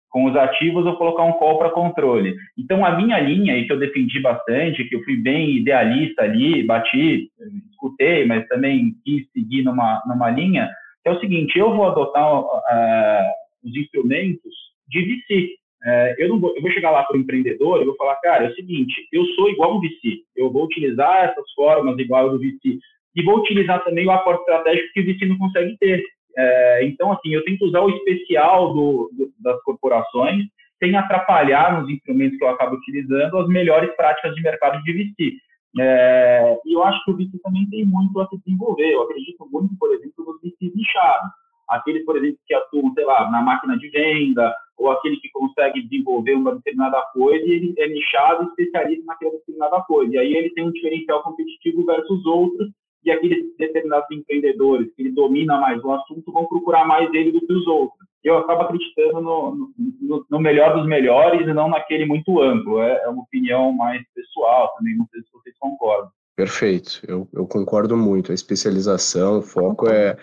com 0.09 0.25
os 0.25 0.35
ativos 0.35 0.85
ou 0.85 0.97
colocar 0.97 1.23
um 1.23 1.33
call 1.33 1.59
para 1.59 1.69
controle. 1.69 2.35
Então, 2.57 2.83
a 2.83 2.97
minha 2.97 3.19
linha, 3.19 3.55
e 3.55 3.67
que 3.67 3.71
eu 3.71 3.79
defendi 3.79 4.19
bastante, 4.19 4.83
que 4.85 4.95
eu 4.95 5.03
fui 5.03 5.15
bem 5.15 5.57
idealista 5.57 6.23
ali, 6.23 6.63
bati, 6.63 7.29
escutei, 7.69 8.25
mas 8.25 8.47
também 8.47 8.95
quis 9.05 9.31
seguir 9.31 9.63
numa, 9.63 10.01
numa 10.07 10.29
linha, 10.31 10.69
é 11.05 11.11
o 11.11 11.19
seguinte, 11.19 11.57
eu 11.57 11.75
vou 11.75 11.87
adotar 11.87 12.39
uh, 12.39 13.31
os 13.63 13.75
instrumentos 13.75 14.53
de 14.87 15.01
VC. 15.01 15.58
Uh, 15.81 16.13
eu, 16.17 16.29
não 16.29 16.39
vou, 16.39 16.53
eu 16.55 16.61
vou 16.61 16.71
chegar 16.71 16.91
lá 16.91 17.03
para 17.03 17.15
o 17.15 17.19
empreendedor 17.19 17.81
e 17.81 17.85
vou 17.85 17.95
falar, 17.95 18.15
cara, 18.17 18.45
é 18.45 18.49
o 18.49 18.55
seguinte, 18.55 19.07
eu 19.13 19.25
sou 19.27 19.49
igual 19.49 19.77
um 19.77 19.79
VC, 19.79 20.23
eu 20.35 20.51
vou 20.51 20.65
utilizar 20.65 21.23
essas 21.23 21.49
formas 21.53 21.97
igual 21.97 22.29
do 22.29 22.37
VC, 22.37 22.79
e 23.15 23.23
vou 23.23 23.39
utilizar 23.39 23.83
também 23.83 24.05
o 24.05 24.11
aporte 24.11 24.41
estratégico 24.41 24.93
que 24.93 25.01
o 25.01 25.05
VC 25.05 25.25
não 25.25 25.37
consegue 25.37 25.77
ter. 25.77 26.03
É, 26.37 26.85
então, 26.85 27.11
assim, 27.11 27.33
eu 27.33 27.43
tento 27.43 27.65
usar 27.65 27.81
o 27.81 27.89
especial 27.89 28.73
do, 28.73 29.09
do, 29.13 29.31
das 29.39 29.61
corporações 29.63 30.45
sem 30.81 30.95
atrapalhar 30.95 31.81
nos 31.81 31.89
instrumentos 31.89 32.37
que 32.37 32.43
eu 32.43 32.49
acabo 32.49 32.75
utilizando 32.75 33.37
as 33.37 33.47
melhores 33.47 33.93
práticas 33.95 34.33
de 34.33 34.41
mercado 34.41 34.81
de 34.83 34.93
VC. 34.93 35.33
É, 35.77 36.57
e 36.65 36.73
eu 36.73 36.83
acho 36.83 37.03
que 37.03 37.11
o 37.11 37.17
VC 37.17 37.37
também 37.43 37.69
tem 37.69 37.85
muito 37.85 38.19
a 38.21 38.27
se 38.27 38.37
desenvolver. 38.37 38.93
Eu 38.93 39.03
acredito 39.03 39.47
muito, 39.51 39.75
por 39.77 39.93
exemplo, 39.93 40.25
nos 40.25 40.41
VCs 40.41 40.73
nichados. 40.75 41.29
Aqueles, 41.67 42.05
por 42.05 42.17
exemplo, 42.17 42.39
que 42.47 42.53
atuam, 42.53 42.93
sei 42.93 43.05
lá, 43.05 43.29
na 43.29 43.41
máquina 43.41 43.77
de 43.77 43.89
venda, 43.89 44.55
ou 44.79 44.89
aquele 44.89 45.17
que 45.17 45.29
consegue 45.31 45.81
desenvolver 45.83 46.33
uma 46.33 46.55
determinada 46.55 47.01
coisa 47.13 47.45
e 47.45 47.51
ele 47.51 47.75
é 47.77 47.87
nichado 47.87 48.45
especialista 48.45 49.03
naquela 49.05 49.31
determinada 49.33 49.81
coisa. 49.81 50.15
E 50.15 50.17
aí 50.17 50.33
ele 50.33 50.49
tem 50.51 50.65
um 50.65 50.71
diferencial 50.71 51.21
competitivo 51.21 51.85
versus 51.85 52.25
outros 52.25 52.69
e 53.03 53.11
aqueles 53.11 53.55
determinados 53.57 54.09
empreendedores 54.11 54.87
que 54.95 55.03
ele 55.03 55.11
domina 55.11 55.59
mais 55.59 55.83
o 55.83 55.91
assunto 55.91 56.31
vão 56.31 56.45
procurar 56.45 56.85
mais 56.85 57.13
ele 57.13 57.31
do 57.31 57.45
que 57.45 57.53
os 57.53 57.67
outros. 57.67 57.99
Eu 58.23 58.37
acabo 58.37 58.63
acreditando 58.63 59.21
no, 59.21 59.71
no, 60.01 60.25
no 60.29 60.39
melhor 60.39 60.75
dos 60.75 60.85
melhores 60.85 61.47
e 61.47 61.53
não 61.53 61.69
naquele 61.69 62.05
muito 62.05 62.41
amplo. 62.41 62.81
É, 62.81 63.03
é, 63.03 63.09
uma 63.09 63.23
opinião 63.23 63.71
mais 63.73 64.01
pessoal 64.13 64.73
também, 64.77 64.97
não 64.97 65.07
sei 65.11 65.21
se 65.21 65.31
vocês 65.31 65.55
concordam. 65.59 66.09
Perfeito, 66.35 67.01
eu, 67.05 67.27
eu 67.33 67.45
concordo 67.45 67.97
muito. 67.97 68.31
A 68.31 68.35
especialização, 68.35 69.39
o 69.39 69.41
foco 69.41 69.89
é, 69.89 70.17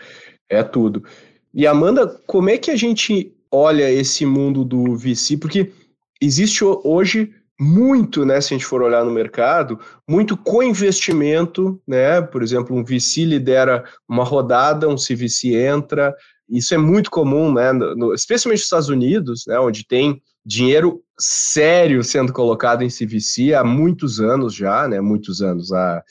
é 0.48 0.62
tudo. 0.62 1.02
E 1.52 1.66
Amanda, 1.66 2.06
como 2.26 2.50
é 2.50 2.58
que 2.58 2.70
a 2.70 2.76
gente 2.76 3.35
olha 3.56 3.90
esse 3.90 4.26
mundo 4.26 4.64
do 4.64 4.96
VC? 4.96 5.36
Porque 5.36 5.72
existe 6.20 6.62
hoje 6.64 7.32
muito, 7.58 8.26
né, 8.26 8.38
se 8.40 8.52
a 8.52 8.56
gente 8.56 8.66
for 8.66 8.82
olhar 8.82 9.02
no 9.02 9.10
mercado, 9.10 9.80
muito 10.06 10.36
co-investimento, 10.36 11.80
né? 11.88 12.20
Por 12.20 12.42
exemplo, 12.42 12.76
um 12.76 12.84
VC 12.84 13.24
lidera 13.24 13.82
uma 14.06 14.24
rodada, 14.24 14.88
um 14.88 14.96
CVC 14.96 15.54
entra. 15.54 16.14
Isso 16.48 16.74
é 16.74 16.78
muito 16.78 17.10
comum, 17.10 17.50
né? 17.50 17.72
No, 17.72 18.12
especialmente 18.12 18.58
nos 18.58 18.66
Estados 18.66 18.88
Unidos, 18.90 19.44
né, 19.46 19.58
onde 19.58 19.86
tem 19.86 20.20
dinheiro 20.44 21.02
sério 21.18 22.04
sendo 22.04 22.32
colocado 22.32 22.82
em 22.82 22.88
CVC 22.88 23.54
há 23.54 23.64
muitos 23.64 24.20
anos 24.20 24.54
já, 24.54 24.86
né? 24.86 25.00
Muitos 25.00 25.40
anos, 25.40 25.72
há 25.72 26.04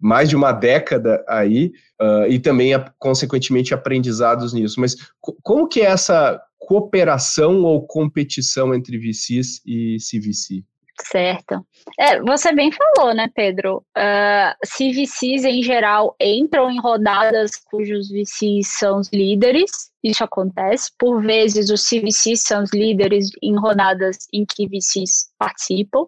mais 0.00 0.28
de 0.28 0.36
uma 0.36 0.52
década 0.52 1.24
aí, 1.26 1.72
uh, 2.00 2.26
e 2.28 2.38
também, 2.38 2.72
consequentemente, 2.98 3.74
aprendizados 3.74 4.52
nisso. 4.52 4.80
Mas 4.80 4.94
como 5.20 5.66
que 5.66 5.80
é 5.80 5.86
essa 5.86 6.40
cooperação 6.58 7.62
ou 7.62 7.86
competição 7.86 8.74
entre 8.74 8.98
VCs 8.98 9.60
e 9.64 9.96
CVC? 9.98 10.64
Certo. 11.02 11.66
É, 11.98 12.20
você 12.22 12.52
bem 12.54 12.70
falou, 12.72 13.14
né, 13.14 13.28
Pedro? 13.34 13.84
Uh, 13.96 14.66
CVCs, 14.66 15.44
em 15.44 15.62
geral, 15.62 16.16
entram 16.20 16.70
em 16.70 16.80
rodadas 16.80 17.50
cujos 17.70 18.08
VCs 18.08 18.78
são 18.78 19.00
os 19.00 19.10
líderes, 19.12 19.70
isso 20.02 20.24
acontece. 20.24 20.90
Por 20.98 21.22
vezes, 21.22 21.68
os 21.68 21.86
CVCs 21.86 22.42
são 22.42 22.62
os 22.62 22.72
líderes 22.72 23.28
em 23.42 23.58
rodadas 23.58 24.26
em 24.32 24.46
que 24.46 24.66
VCs 24.66 25.28
participam. 25.38 26.06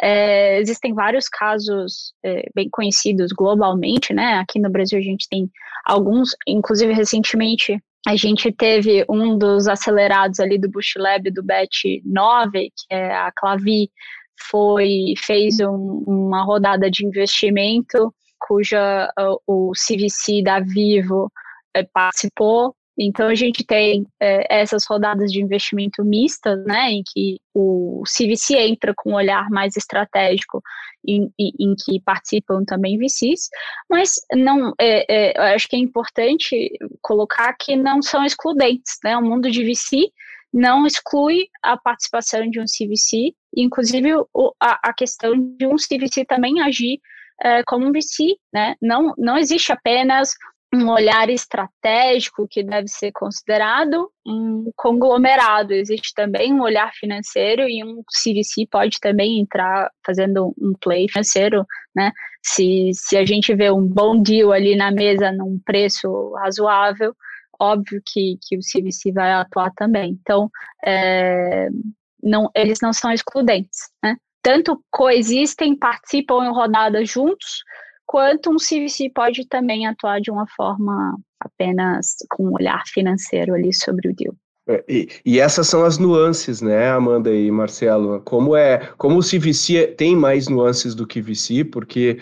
É, 0.00 0.58
existem 0.60 0.94
vários 0.94 1.28
casos 1.28 2.14
é, 2.24 2.48
bem 2.54 2.68
conhecidos 2.70 3.32
globalmente, 3.32 4.14
né? 4.14 4.38
Aqui 4.38 4.58
no 4.58 4.70
Brasil 4.70 4.98
a 4.98 5.02
gente 5.02 5.28
tem 5.28 5.50
alguns, 5.84 6.30
inclusive 6.46 6.92
recentemente 6.92 7.82
a 8.06 8.16
gente 8.16 8.50
teve 8.50 9.04
um 9.08 9.36
dos 9.36 9.68
acelerados 9.68 10.40
ali 10.40 10.58
do 10.58 10.70
Bush 10.70 10.94
Lab 10.96 11.30
do 11.30 11.42
BET 11.42 12.02
9, 12.04 12.70
que 12.70 12.86
é 12.94 13.14
a 13.14 13.30
Clavi, 13.34 13.90
foi 14.48 15.14
fez 15.18 15.60
um, 15.60 16.02
uma 16.06 16.42
rodada 16.42 16.90
de 16.90 17.04
investimento 17.04 18.12
cuja 18.38 19.12
uh, 19.18 19.38
o 19.46 19.72
CVC 19.72 20.42
da 20.42 20.60
Vivo 20.60 21.26
uh, 21.76 21.86
participou 21.92 22.74
então, 23.02 23.28
a 23.28 23.34
gente 23.34 23.64
tem 23.64 24.06
é, 24.20 24.60
essas 24.60 24.84
rodadas 24.86 25.32
de 25.32 25.40
investimento 25.40 26.04
mistas, 26.04 26.62
né, 26.66 26.90
em 26.90 27.02
que 27.02 27.40
o 27.54 28.02
CVC 28.04 28.58
entra 28.58 28.92
com 28.94 29.12
um 29.12 29.14
olhar 29.14 29.48
mais 29.48 29.74
estratégico, 29.74 30.62
em, 31.06 31.32
em, 31.38 31.52
em 31.58 31.74
que 31.74 31.98
participam 32.04 32.62
também 32.66 32.98
VCs, 32.98 33.48
mas 33.88 34.16
não, 34.34 34.74
é, 34.78 35.32
é, 35.32 35.54
acho 35.54 35.66
que 35.66 35.76
é 35.76 35.78
importante 35.78 36.70
colocar 37.00 37.54
que 37.58 37.74
não 37.74 38.02
são 38.02 38.22
excludentes, 38.22 38.98
né, 39.02 39.16
o 39.16 39.22
mundo 39.22 39.50
de 39.50 39.64
VC 39.64 40.12
não 40.52 40.84
exclui 40.86 41.46
a 41.62 41.78
participação 41.78 42.50
de 42.50 42.60
um 42.60 42.64
CVC, 42.64 43.32
inclusive 43.56 44.14
o, 44.34 44.52
a, 44.60 44.90
a 44.90 44.92
questão 44.92 45.32
de 45.56 45.66
um 45.66 45.76
CVC 45.76 46.26
também 46.26 46.60
agir 46.60 47.00
é, 47.42 47.62
como 47.64 47.86
um 47.86 47.92
VC, 47.92 48.36
né? 48.52 48.74
Não, 48.80 49.14
não 49.16 49.38
existe 49.38 49.72
apenas 49.72 50.34
um 50.72 50.88
olhar 50.88 51.28
estratégico 51.28 52.46
que 52.48 52.62
deve 52.62 52.86
ser 52.86 53.10
considerado 53.12 54.10
um 54.24 54.70
conglomerado. 54.76 55.72
Existe 55.72 56.14
também 56.14 56.52
um 56.52 56.62
olhar 56.62 56.92
financeiro 56.94 57.62
e 57.62 57.82
um 57.84 58.02
CVC 58.04 58.66
pode 58.70 59.00
também 59.00 59.40
entrar 59.40 59.90
fazendo 60.06 60.54
um 60.60 60.72
play 60.80 61.08
financeiro, 61.08 61.66
né? 61.94 62.12
Se, 62.42 62.90
se 62.94 63.16
a 63.16 63.24
gente 63.24 63.54
vê 63.54 63.70
um 63.70 63.84
bom 63.86 64.22
deal 64.22 64.52
ali 64.52 64.76
na 64.76 64.92
mesa 64.92 65.32
num 65.32 65.60
preço 65.64 66.32
razoável, 66.34 67.14
óbvio 67.58 68.00
que, 68.06 68.38
que 68.40 68.56
o 68.56 68.60
CVC 68.60 69.12
vai 69.12 69.32
atuar 69.32 69.72
também. 69.74 70.16
Então, 70.20 70.48
é, 70.84 71.68
não, 72.22 72.48
eles 72.54 72.78
não 72.80 72.92
são 72.92 73.12
excludentes, 73.12 73.90
né? 74.02 74.16
Tanto 74.42 74.82
coexistem, 74.90 75.76
participam 75.76 76.46
em 76.46 76.52
rodadas 76.52 77.10
juntos, 77.10 77.62
quanto 78.10 78.50
um 78.50 78.56
CVC 78.56 79.08
pode 79.14 79.46
também 79.46 79.86
atuar 79.86 80.20
de 80.20 80.32
uma 80.32 80.44
forma 80.56 81.16
apenas 81.38 82.16
com 82.28 82.48
um 82.48 82.54
olhar 82.54 82.82
financeiro 82.88 83.54
ali 83.54 83.72
sobre 83.72 84.08
o 84.08 84.12
deal. 84.12 84.34
É, 84.68 84.84
e, 84.88 85.08
e, 85.24 85.38
essas 85.38 85.68
são 85.68 85.84
as 85.84 85.96
nuances, 85.96 86.60
né, 86.60 86.90
Amanda 86.90 87.32
e 87.32 87.48
Marcelo? 87.52 88.20
Como 88.22 88.56
é, 88.56 88.90
como 88.98 89.20
o 89.20 89.22
CVC 89.22 89.94
tem 89.96 90.16
mais 90.16 90.48
nuances 90.48 90.92
do 90.92 91.06
que 91.06 91.22
VC, 91.22 91.62
porque 91.62 92.18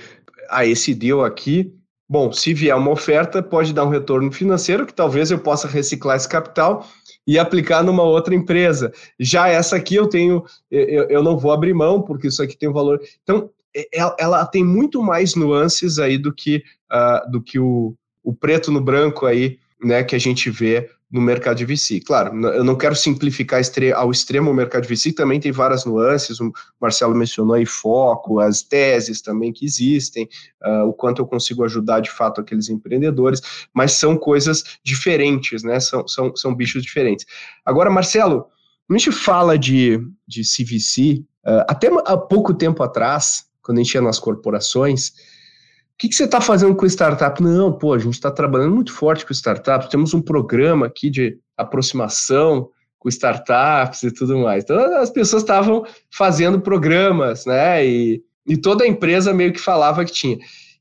a 0.50 0.58
ah, 0.58 0.66
esse 0.66 0.94
deal 0.94 1.24
aqui, 1.24 1.74
bom, 2.06 2.30
se 2.32 2.52
vier 2.52 2.76
uma 2.76 2.90
oferta, 2.90 3.42
pode 3.42 3.72
dar 3.72 3.86
um 3.86 3.90
retorno 3.90 4.30
financeiro 4.30 4.84
que 4.84 4.92
talvez 4.92 5.30
eu 5.30 5.38
possa 5.38 5.66
reciclar 5.66 6.18
esse 6.18 6.28
capital 6.28 6.86
e 7.26 7.38
aplicar 7.38 7.82
numa 7.82 8.02
outra 8.02 8.34
empresa. 8.34 8.92
Já 9.18 9.48
essa 9.48 9.76
aqui 9.76 9.94
eu 9.94 10.06
tenho, 10.06 10.44
eu, 10.70 11.04
eu 11.04 11.22
não 11.22 11.38
vou 11.38 11.50
abrir 11.50 11.72
mão, 11.72 12.02
porque 12.02 12.28
isso 12.28 12.42
aqui 12.42 12.58
tem 12.58 12.68
um 12.68 12.74
valor. 12.74 13.00
Então, 13.22 13.50
ela, 13.92 14.16
ela 14.18 14.46
tem 14.46 14.64
muito 14.64 15.02
mais 15.02 15.34
nuances 15.34 15.98
aí 15.98 16.18
do 16.18 16.32
que, 16.32 16.62
uh, 16.92 17.30
do 17.30 17.42
que 17.42 17.58
o, 17.58 17.94
o 18.22 18.34
preto 18.34 18.70
no 18.70 18.80
branco 18.80 19.26
aí, 19.26 19.58
né, 19.82 20.02
que 20.02 20.16
a 20.16 20.18
gente 20.18 20.50
vê 20.50 20.90
no 21.10 21.20
mercado 21.20 21.56
de 21.56 21.64
VC. 21.64 22.00
Claro, 22.00 22.34
eu 22.48 22.62
não 22.62 22.76
quero 22.76 22.94
simplificar 22.94 23.60
ao 23.96 24.10
extremo 24.10 24.50
o 24.50 24.54
mercado 24.54 24.86
de 24.86 24.94
VC, 24.94 25.12
também 25.12 25.40
tem 25.40 25.50
várias 25.50 25.84
nuances, 25.84 26.38
o 26.38 26.52
Marcelo 26.80 27.14
mencionou 27.14 27.54
aí 27.54 27.64
foco, 27.64 28.40
as 28.40 28.62
teses 28.62 29.22
também 29.22 29.52
que 29.52 29.64
existem, 29.64 30.28
uh, 30.62 30.84
o 30.84 30.92
quanto 30.92 31.22
eu 31.22 31.26
consigo 31.26 31.64
ajudar 31.64 32.00
de 32.00 32.10
fato 32.10 32.40
aqueles 32.40 32.68
empreendedores, 32.68 33.40
mas 33.72 33.92
são 33.92 34.16
coisas 34.16 34.78
diferentes, 34.84 35.62
né, 35.62 35.80
são, 35.80 36.06
são, 36.06 36.36
são 36.36 36.54
bichos 36.54 36.82
diferentes. 36.82 37.24
Agora, 37.64 37.90
Marcelo, 37.90 38.46
a 38.90 38.92
gente 38.92 39.12
fala 39.12 39.58
de, 39.58 39.98
de 40.26 40.42
CVC, 40.42 41.24
uh, 41.46 41.60
ah, 41.60 41.66
até 41.70 41.88
há 41.88 42.16
pouco 42.16 42.52
tempo 42.52 42.82
atrás, 42.82 43.47
quando 43.68 43.80
a 43.80 43.82
gente 43.82 43.92
ia 43.92 44.00
nas 44.00 44.18
corporações, 44.18 45.08
o 45.08 45.98
que, 45.98 46.08
que 46.08 46.14
você 46.14 46.24
está 46.24 46.40
fazendo 46.40 46.74
com 46.74 46.86
startup? 46.86 47.42
Não, 47.42 47.70
pô, 47.70 47.92
a 47.92 47.98
gente 47.98 48.14
está 48.14 48.30
trabalhando 48.30 48.74
muito 48.74 48.94
forte 48.94 49.26
com 49.26 49.32
startups, 49.32 49.90
temos 49.90 50.14
um 50.14 50.22
programa 50.22 50.86
aqui 50.86 51.10
de 51.10 51.38
aproximação 51.54 52.70
com 52.98 53.10
startups 53.10 54.04
e 54.04 54.10
tudo 54.10 54.38
mais. 54.38 54.64
Então, 54.64 54.78
as 54.96 55.10
pessoas 55.10 55.42
estavam 55.42 55.84
fazendo 56.10 56.58
programas, 56.58 57.44
né? 57.44 57.84
E, 57.84 58.22
e 58.46 58.56
toda 58.56 58.84
a 58.84 58.88
empresa 58.88 59.34
meio 59.34 59.52
que 59.52 59.60
falava 59.60 60.02
que 60.02 60.12
tinha. 60.12 60.38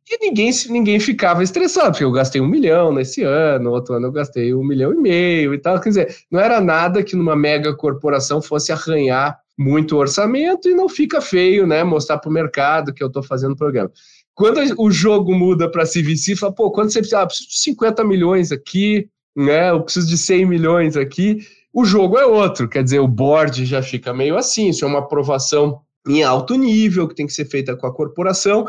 E 0.10 0.26
ninguém, 0.26 0.50
ninguém 0.70 0.98
ficava 0.98 1.44
estressado, 1.44 1.92
porque 1.92 2.06
eu 2.06 2.12
gastei 2.14 2.40
um 2.40 2.48
milhão 2.48 2.94
nesse 2.94 3.22
ano, 3.22 3.72
outro 3.72 3.96
ano 3.96 4.08
eu 4.08 4.12
gastei 4.14 4.54
um 4.54 4.64
milhão 4.64 4.94
e 4.94 4.98
meio 4.98 5.54
e 5.54 5.58
tal. 5.58 5.78
Quer 5.82 5.90
dizer, 5.90 6.16
não 6.32 6.40
era 6.40 6.62
nada 6.62 7.04
que 7.04 7.18
numa 7.18 7.36
mega 7.36 7.76
corporação 7.76 8.42
fosse 8.42 8.72
arranhar 8.72 9.38
muito 9.58 9.98
orçamento 9.98 10.70
e 10.70 10.76
não 10.76 10.88
fica 10.88 11.20
feio, 11.20 11.66
né? 11.66 11.84
Mostrar 11.84 12.20
para 12.20 12.30
o 12.30 12.34
mercado 12.34 12.94
que 12.94 13.04
eu 13.04 13.08
estou 13.08 13.24
fazendo 13.24 13.54
o 13.54 13.58
programa. 13.58 13.92
Quando 14.36 14.60
o 14.78 14.92
jogo 14.92 15.34
muda 15.34 15.70
para 15.70 15.84
CVC, 15.84 16.36
fala, 16.36 16.54
pô, 16.54 16.70
quando 16.70 16.92
você 16.92 17.00
precisa, 17.00 17.22
ah, 17.22 17.26
preciso 17.26 17.50
de 17.50 17.60
50 17.60 18.04
milhões 18.04 18.52
aqui, 18.52 19.10
né? 19.36 19.72
Eu 19.72 19.82
preciso 19.82 20.08
de 20.08 20.18
100 20.18 20.46
milhões 20.46 20.96
aqui. 20.96 21.40
O 21.74 21.84
jogo 21.84 22.18
é 22.18 22.26
outro, 22.26 22.70
quer 22.70 22.84
dizer, 22.84 23.00
o 23.00 23.08
board 23.08 23.66
já 23.66 23.82
fica 23.82 24.14
meio 24.14 24.38
assim, 24.38 24.70
isso 24.70 24.86
é 24.86 24.88
uma 24.88 25.00
aprovação 25.00 25.82
em 26.08 26.24
alto 26.24 26.56
nível 26.56 27.08
que 27.08 27.16
tem 27.16 27.26
que 27.26 27.34
ser 27.34 27.46
feita 27.46 27.76
com 27.76 27.88
a 27.88 27.94
corporação. 27.94 28.66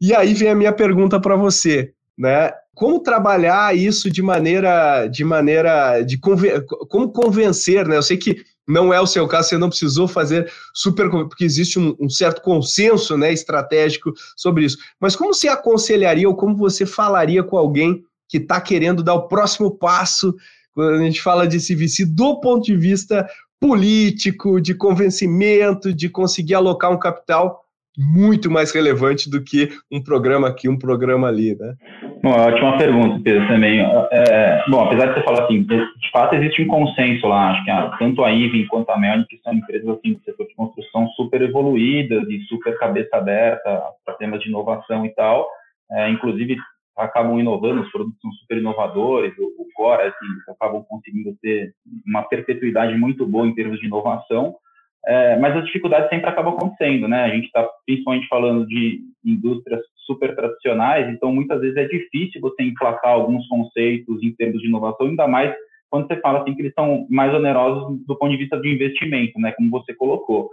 E 0.00 0.14
aí 0.14 0.34
vem 0.34 0.48
a 0.48 0.54
minha 0.54 0.72
pergunta 0.72 1.20
para 1.20 1.36
você, 1.36 1.92
né? 2.18 2.52
Como 2.74 3.00
trabalhar 3.00 3.76
isso 3.76 4.10
de 4.10 4.22
maneira, 4.22 5.06
de 5.06 5.24
maneira, 5.24 6.02
de 6.02 6.18
conven 6.18 6.64
como 6.88 7.12
convencer, 7.12 7.86
né? 7.86 7.96
Eu 7.96 8.02
sei 8.02 8.16
que 8.16 8.42
não 8.66 8.92
é 8.92 9.00
o 9.00 9.06
seu 9.06 9.26
caso, 9.26 9.48
você 9.48 9.58
não 9.58 9.68
precisou 9.68 10.06
fazer 10.06 10.50
super, 10.72 11.10
porque 11.10 11.44
existe 11.44 11.78
um, 11.78 11.96
um, 11.98 12.08
certo 12.08 12.40
consenso 12.42 13.16
né, 13.16 13.32
estratégico 13.32 14.12
sobre 14.36 14.64
isso. 14.64 14.78
Mas 15.00 15.16
como 15.16 15.34
você 15.34 15.48
aconselharia 15.48 16.28
ou 16.28 16.36
como 16.36 16.56
você 16.56 16.86
falaria 16.86 17.42
com 17.42 17.56
alguém 17.56 18.04
que 18.28 18.38
está 18.38 18.60
querendo 18.60 19.02
dar 19.02 19.14
o 19.14 19.28
próximo 19.28 19.70
passo, 19.70 20.34
quando 20.72 20.94
a 20.94 20.98
gente 20.98 21.20
fala 21.20 21.46
de 21.46 21.58
CVC, 21.58 22.06
do 22.06 22.40
ponto 22.40 22.64
de 22.64 22.76
vista 22.76 23.28
político, 23.60 24.60
de 24.60 24.74
convencimento, 24.74 25.92
de 25.92 26.08
conseguir 26.08 26.54
alocar 26.54 26.90
um 26.90 26.98
capital 26.98 27.61
muito 27.96 28.50
mais 28.50 28.72
relevante 28.72 29.30
do 29.30 29.42
que 29.42 29.68
um 29.90 30.02
programa 30.02 30.48
aqui, 30.48 30.68
um 30.68 30.78
programa 30.78 31.28
ali, 31.28 31.54
né? 31.58 31.74
Bom, 32.22 32.30
ótima 32.30 32.78
pergunta, 32.78 33.20
Pedro, 33.22 33.46
também. 33.48 33.80
É, 34.12 34.64
bom, 34.68 34.80
apesar 34.84 35.06
de 35.06 35.14
você 35.14 35.22
falar 35.22 35.44
assim, 35.44 35.62
de 35.62 36.10
fato 36.10 36.34
existe 36.34 36.62
um 36.62 36.68
consenso 36.68 37.26
lá, 37.26 37.50
acho 37.50 37.64
que 37.64 37.70
ah, 37.70 37.94
tanto 37.98 38.24
a 38.24 38.32
IVE 38.32 38.66
quanto 38.66 38.90
a 38.90 38.98
Melnik 38.98 39.28
que 39.28 39.42
são 39.42 39.52
empresas 39.52 39.88
assim, 39.88 40.14
do 40.14 40.22
setor 40.24 40.46
de 40.46 40.54
construção 40.54 41.08
super 41.08 41.42
evoluídas 41.42 42.26
e 42.28 42.40
super 42.44 42.78
cabeça 42.78 43.16
aberta 43.16 43.82
para 44.04 44.14
temas 44.14 44.40
de 44.40 44.48
inovação 44.48 45.04
e 45.04 45.10
tal, 45.14 45.46
é, 45.90 46.08
inclusive 46.08 46.56
acabam 46.96 47.38
inovando, 47.38 47.82
os 47.82 47.90
produtos 47.90 48.20
são 48.20 48.30
super 48.32 48.58
inovadores, 48.58 49.32
o, 49.38 49.44
o 49.62 49.66
core, 49.74 50.02
assim, 50.02 50.26
acabam 50.48 50.84
conseguindo 50.88 51.34
ter 51.40 51.74
uma 52.06 52.22
perpetuidade 52.22 52.96
muito 52.96 53.26
boa 53.26 53.46
em 53.46 53.54
termos 53.54 53.80
de 53.80 53.86
inovação, 53.86 54.54
é, 55.04 55.36
mas 55.36 55.56
as 55.56 55.64
dificuldades 55.64 56.08
sempre 56.08 56.28
acabam 56.28 56.54
acontecendo, 56.54 57.08
né? 57.08 57.24
A 57.24 57.28
gente 57.28 57.46
está 57.46 57.68
principalmente 57.84 58.28
falando 58.28 58.66
de 58.66 59.00
indústrias 59.24 59.80
super 60.06 60.34
tradicionais, 60.34 61.12
então 61.12 61.32
muitas 61.32 61.60
vezes 61.60 61.76
é 61.76 61.84
difícil 61.84 62.40
você 62.40 62.62
emplacar 62.62 63.12
alguns 63.12 63.46
conceitos 63.48 64.22
em 64.22 64.32
termos 64.34 64.60
de 64.60 64.68
inovação, 64.68 65.06
ainda 65.06 65.26
mais 65.26 65.54
quando 65.90 66.06
você 66.06 66.16
fala 66.20 66.40
assim 66.40 66.54
que 66.54 66.62
eles 66.62 66.72
são 66.74 67.06
mais 67.10 67.34
onerosos 67.34 67.98
do 68.06 68.16
ponto 68.16 68.30
de 68.30 68.38
vista 68.38 68.58
de 68.58 68.72
investimento, 68.72 69.38
né? 69.38 69.52
Como 69.52 69.70
você 69.70 69.92
colocou. 69.92 70.48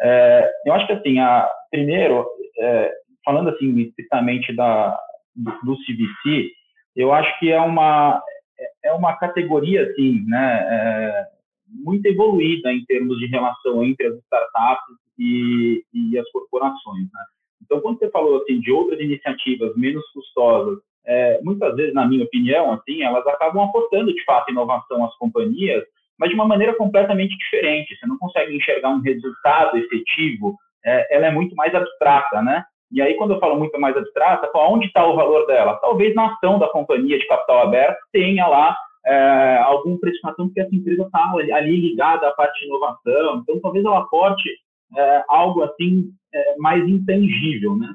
É, 0.00 0.50
eu 0.66 0.72
acho 0.72 0.86
que 0.86 0.92
assim, 0.94 1.18
a, 1.20 1.48
primeiro, 1.70 2.26
é, 2.58 2.92
falando 3.24 3.50
assim 3.50 3.78
estritamente 3.78 4.54
da 4.54 4.98
do, 5.36 5.52
do 5.62 5.76
CVC, 5.76 6.50
eu 6.96 7.12
acho 7.12 7.38
que 7.38 7.52
é 7.52 7.60
uma 7.60 8.20
é, 8.58 8.88
é 8.88 8.92
uma 8.92 9.14
categoria 9.16 9.84
assim, 9.84 10.24
né? 10.26 11.26
Muito 11.72 12.06
evoluída 12.06 12.72
em 12.72 12.84
termos 12.84 13.18
de 13.18 13.26
relação 13.26 13.84
entre 13.84 14.06
as 14.06 14.16
startups 14.18 14.96
e, 15.18 15.84
e 15.92 16.18
as 16.18 16.28
corporações, 16.30 17.04
né? 17.12 17.24
Então, 17.62 17.80
quando 17.80 17.98
você 17.98 18.10
falou 18.10 18.42
assim 18.42 18.58
de 18.58 18.72
outras 18.72 18.98
iniciativas 18.98 19.76
menos 19.76 20.04
custosas, 20.12 20.78
é, 21.06 21.40
muitas 21.42 21.74
vezes, 21.76 21.94
na 21.94 22.06
minha 22.06 22.24
opinião, 22.24 22.72
assim, 22.72 23.02
elas 23.02 23.26
acabam 23.26 23.62
apostando 23.62 24.12
de 24.12 24.24
fato 24.24 24.50
inovação 24.50 25.04
às 25.04 25.14
companhias, 25.16 25.84
mas 26.18 26.28
de 26.28 26.34
uma 26.34 26.46
maneira 26.46 26.74
completamente 26.74 27.36
diferente. 27.36 27.96
Você 27.96 28.06
não 28.06 28.18
consegue 28.18 28.54
enxergar 28.56 28.90
um 28.90 29.00
resultado 29.00 29.78
efetivo. 29.78 30.56
É, 30.84 31.16
ela 31.16 31.26
é 31.26 31.30
muito 31.30 31.54
mais 31.54 31.74
abstrata, 31.74 32.42
né? 32.42 32.64
E 32.92 33.00
aí, 33.00 33.14
quando 33.14 33.34
eu 33.34 33.38
falo 33.38 33.56
muito 33.56 33.80
mais 33.80 33.96
abstrata, 33.96 34.50
onde 34.54 34.86
está 34.86 35.06
o 35.06 35.14
valor 35.14 35.46
dela? 35.46 35.78
Talvez 35.80 36.14
na 36.14 36.34
ação 36.34 36.58
da 36.58 36.68
companhia 36.68 37.18
de 37.18 37.26
capital 37.26 37.60
aberto 37.60 37.98
tenha 38.12 38.46
lá 38.48 38.76
é, 39.06 39.58
algum 39.58 39.96
precificação 39.98 40.46
porque 40.46 40.60
essa 40.60 40.74
empresa 40.74 41.04
está 41.04 41.32
ali 41.32 41.76
ligada 41.80 42.28
à 42.28 42.32
parte 42.32 42.60
de 42.60 42.66
inovação, 42.66 43.38
então 43.38 43.60
talvez 43.60 43.84
ela 43.84 44.00
aporte 44.00 44.48
é, 44.96 45.24
algo 45.28 45.62
assim 45.62 46.10
é, 46.32 46.56
mais 46.58 46.86
intangível, 46.88 47.76
né? 47.76 47.88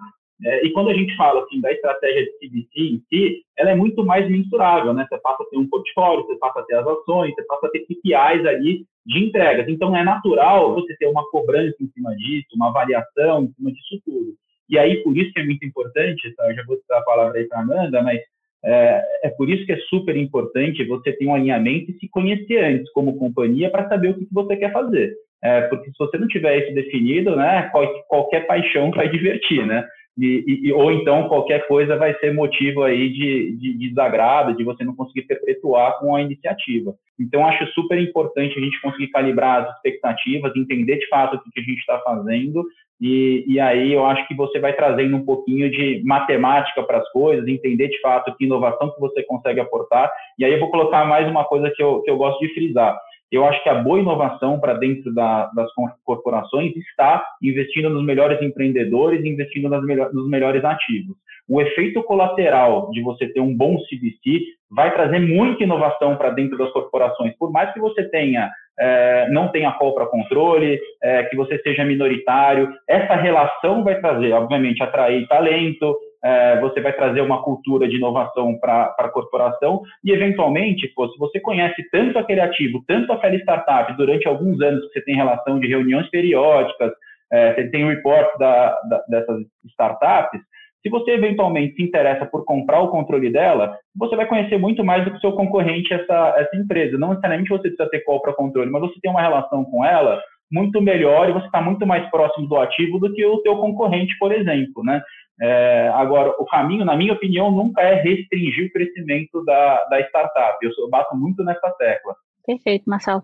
É, 0.43 0.65
e 0.65 0.71
quando 0.73 0.89
a 0.89 0.93
gente 0.93 1.15
fala 1.15 1.43
assim, 1.43 1.61
da 1.61 1.71
estratégia 1.71 2.25
de 2.25 2.31
CBC 2.39 2.69
em 2.75 3.03
si, 3.07 3.41
ela 3.57 3.71
é 3.71 3.75
muito 3.75 4.03
mais 4.03 4.29
mensurável, 4.29 4.93
né? 4.93 5.05
Você 5.07 5.17
passa 5.19 5.43
a 5.43 5.45
ter 5.45 5.57
um 5.57 5.69
portfólio, 5.69 6.25
você 6.25 6.35
passa 6.37 6.59
a 6.59 6.63
ter 6.63 6.75
as 6.75 6.85
ações, 6.85 7.33
você 7.33 7.43
passa 7.45 7.67
a 7.67 7.69
ter 7.69 7.79
KPIs 7.85 8.45
ali 8.45 8.85
de 9.05 9.23
entregas. 9.23 9.67
Então, 9.69 9.95
é 9.95 10.03
natural 10.03 10.73
você 10.73 10.95
ter 10.97 11.07
uma 11.07 11.23
cobrança 11.29 11.75
em 11.79 11.87
cima 11.91 12.13
disso, 12.15 12.47
uma 12.55 12.67
avaliação 12.67 13.45
em 13.45 13.53
cima 13.53 13.71
disso 13.71 14.01
tudo. 14.03 14.33
E 14.67 14.77
aí, 14.77 15.01
por 15.03 15.15
isso 15.15 15.31
que 15.31 15.39
é 15.39 15.45
muito 15.45 15.65
importante, 15.65 16.33
tá? 16.35 16.49
eu 16.49 16.55
já 16.55 16.63
vou 16.65 16.77
dar 16.89 16.97
a 16.97 17.03
palavra 17.03 17.39
aí 17.39 17.47
para 17.47 17.61
Amanda, 17.61 18.01
mas 18.01 18.19
é, 18.65 19.03
é, 19.23 19.29
por 19.29 19.47
isso 19.47 19.65
que 19.65 19.71
é 19.71 19.77
super 19.89 20.17
importante 20.17 20.83
você 20.85 21.11
ter 21.13 21.27
um 21.27 21.35
alinhamento 21.35 21.91
e 21.91 21.99
se 21.99 22.09
conhecer 22.09 22.57
antes 22.57 22.91
como 22.93 23.17
companhia 23.17 23.69
para 23.69 23.87
saber 23.87 24.09
o 24.09 24.13
que, 24.15 24.27
você 24.31 24.57
quer 24.57 24.73
fazer. 24.73 25.13
É, 25.43 25.61
porque 25.67 25.91
se 25.91 25.97
você 25.99 26.17
não 26.17 26.27
tiver 26.27 26.57
isso 26.57 26.73
definido, 26.73 27.35
né, 27.35 27.69
qual, 27.71 27.87
qualquer 28.07 28.47
paixão 28.47 28.89
vai 28.89 29.07
divertir, 29.07 29.65
né? 29.65 29.85
E, 30.17 30.61
e, 30.63 30.71
ou 30.71 30.91
então 30.93 31.27
qualquer 31.27 31.67
coisa 31.67 31.97
vai 31.97 32.17
ser 32.19 32.33
motivo 32.33 32.83
aí 32.83 33.09
de, 33.09 33.57
de, 33.57 33.77
de, 33.77 33.89
desagrado, 33.89 34.55
de 34.55 34.63
você 34.63 34.83
não 34.83 34.95
conseguir 34.95 35.23
perpetuar 35.23 35.99
com 35.99 36.15
a 36.15 36.21
iniciativa. 36.21 36.95
Então, 37.19 37.45
acho 37.45 37.67
super 37.73 37.99
importante 37.99 38.57
a 38.57 38.61
gente 38.61 38.79
conseguir 38.81 39.09
calibrar 39.09 39.63
as 39.63 39.75
expectativas, 39.75 40.55
entender 40.55 40.97
de 40.97 41.07
fato 41.07 41.35
o 41.35 41.51
que 41.51 41.59
a 41.59 41.63
gente 41.63 41.79
está 41.79 41.99
fazendo, 41.99 42.63
e, 43.01 43.43
e, 43.47 43.59
aí 43.59 43.91
eu 43.91 44.05
acho 44.05 44.27
que 44.27 44.35
você 44.35 44.59
vai 44.59 44.73
trazendo 44.73 45.17
um 45.17 45.25
pouquinho 45.25 45.69
de 45.69 46.01
matemática 46.05 46.81
para 46.83 46.99
as 46.99 47.11
coisas, 47.11 47.47
entender 47.47 47.89
de 47.89 47.99
fato 47.99 48.33
que 48.37 48.45
inovação 48.45 48.91
que 48.91 48.99
você 48.99 49.21
consegue 49.23 49.59
aportar, 49.59 50.11
e 50.39 50.45
aí 50.45 50.53
eu 50.53 50.59
vou 50.59 50.71
colocar 50.71 51.05
mais 51.05 51.27
uma 51.29 51.43
coisa 51.43 51.71
que 51.75 51.83
eu, 51.83 52.01
que 52.01 52.09
eu 52.09 52.17
gosto 52.17 52.39
de 52.39 52.53
frisar 52.53 52.97
eu 53.35 53.45
acho 53.45 53.61
que 53.63 53.69
a 53.69 53.75
boa 53.75 53.99
inovação 53.99 54.59
para 54.59 54.73
dentro 54.73 55.13
da, 55.13 55.47
das 55.47 55.69
corporações 56.03 56.75
está 56.75 57.23
investindo 57.41 57.89
nos 57.89 58.03
melhores 58.03 58.41
empreendedores, 58.41 59.25
investindo 59.25 59.69
melhor, 59.81 60.13
nos 60.13 60.29
melhores 60.29 60.63
ativos. 60.63 61.15
O 61.47 61.61
efeito 61.61 62.01
colateral 62.03 62.89
de 62.91 63.01
você 63.01 63.27
ter 63.27 63.39
um 63.39 63.55
bom 63.55 63.77
CVC 63.77 64.41
vai 64.71 64.93
trazer 64.93 65.19
muita 65.19 65.63
inovação 65.63 66.15
para 66.15 66.31
dentro 66.31 66.57
das 66.57 66.71
corporações. 66.71 67.35
Por 67.37 67.51
mais 67.51 67.71
que 67.73 67.79
você 67.79 68.03
tenha 68.09 68.49
é, 68.79 69.29
não 69.29 69.49
tenha 69.49 69.71
call 69.71 69.93
para 69.93 70.05
controle, 70.05 70.79
é, 71.01 71.23
que 71.23 71.35
você 71.35 71.57
seja 71.59 71.85
minoritário, 71.85 72.71
essa 72.87 73.15
relação 73.15 73.83
vai 73.83 73.99
trazer, 73.99 74.33
obviamente, 74.33 74.83
atrair 74.83 75.27
talento, 75.27 75.97
é, 76.23 76.59
você 76.59 76.81
vai 76.81 76.91
trazer 76.91 77.21
uma 77.21 77.43
cultura 77.43 77.87
de 77.87 77.97
inovação 77.97 78.57
para 78.59 78.95
a 78.97 79.09
corporação. 79.09 79.83
E, 80.03 80.11
eventualmente, 80.11 80.87
pô, 80.95 81.07
se 81.09 81.17
você 81.19 81.39
conhece 81.39 81.87
tanto 81.91 82.17
aquele 82.17 82.41
ativo, 82.41 82.83
tanto 82.87 83.13
aquela 83.13 83.35
startup 83.35 83.95
durante 83.95 84.27
alguns 84.27 84.59
anos 84.61 84.85
que 84.87 84.93
você 84.93 85.05
tem 85.05 85.15
relação 85.15 85.59
de 85.59 85.67
reuniões 85.67 86.09
periódicas, 86.09 86.91
é, 87.31 87.53
você 87.53 87.69
tem 87.69 87.85
um 87.85 87.89
report 87.89 88.37
da, 88.39 88.79
da, 88.89 89.03
dessas 89.07 89.41
startups, 89.65 90.41
se 90.85 90.89
você 90.89 91.13
eventualmente 91.13 91.73
se 91.75 91.81
interessa 91.81 92.27
por 92.27 92.45
comprar 92.45 92.79
o 92.79 92.89
controle 92.89 93.31
dela, 93.31 93.75
você 93.95 94.15
vai 94.15 94.27
conhecer 94.27 94.59
muito 94.59 94.83
mais 94.83 95.03
do 95.03 95.09
que 95.09 95.17
o 95.17 95.19
seu 95.19 95.31
concorrente 95.31 95.91
essa, 95.91 96.35
essa 96.37 96.55
empresa. 96.55 96.95
Não 96.95 97.09
necessariamente 97.09 97.49
você 97.49 97.69
precisa 97.69 97.89
ter 97.89 98.01
call 98.01 98.21
para 98.21 98.35
controle, 98.35 98.69
mas 98.69 98.83
você 98.83 98.99
tem 99.01 99.09
uma 99.09 99.21
relação 99.21 99.65
com 99.65 99.83
ela 99.83 100.21
muito 100.51 100.79
melhor 100.79 101.27
e 101.27 101.33
você 101.33 101.47
está 101.47 101.59
muito 101.59 101.87
mais 101.87 102.07
próximo 102.11 102.47
do 102.47 102.55
ativo 102.57 102.99
do 102.99 103.11
que 103.11 103.25
o 103.25 103.41
seu 103.41 103.57
concorrente, 103.57 104.15
por 104.19 104.31
exemplo, 104.31 104.83
né? 104.83 105.01
É, 105.41 105.91
agora, 105.95 106.35
o 106.37 106.45
caminho, 106.45 106.85
na 106.85 106.95
minha 106.95 107.13
opinião, 107.13 107.49
nunca 107.49 107.81
é 107.81 107.95
restringir 107.95 108.67
o 108.67 108.71
crescimento 108.71 109.43
da, 109.43 109.85
da 109.85 109.99
startup. 110.01 110.57
Eu 110.61 110.89
bato 110.89 111.17
muito 111.17 111.43
nessa 111.43 111.71
tecla. 111.79 112.15
Perfeito, 112.45 112.87
Marcelo. 112.87 113.23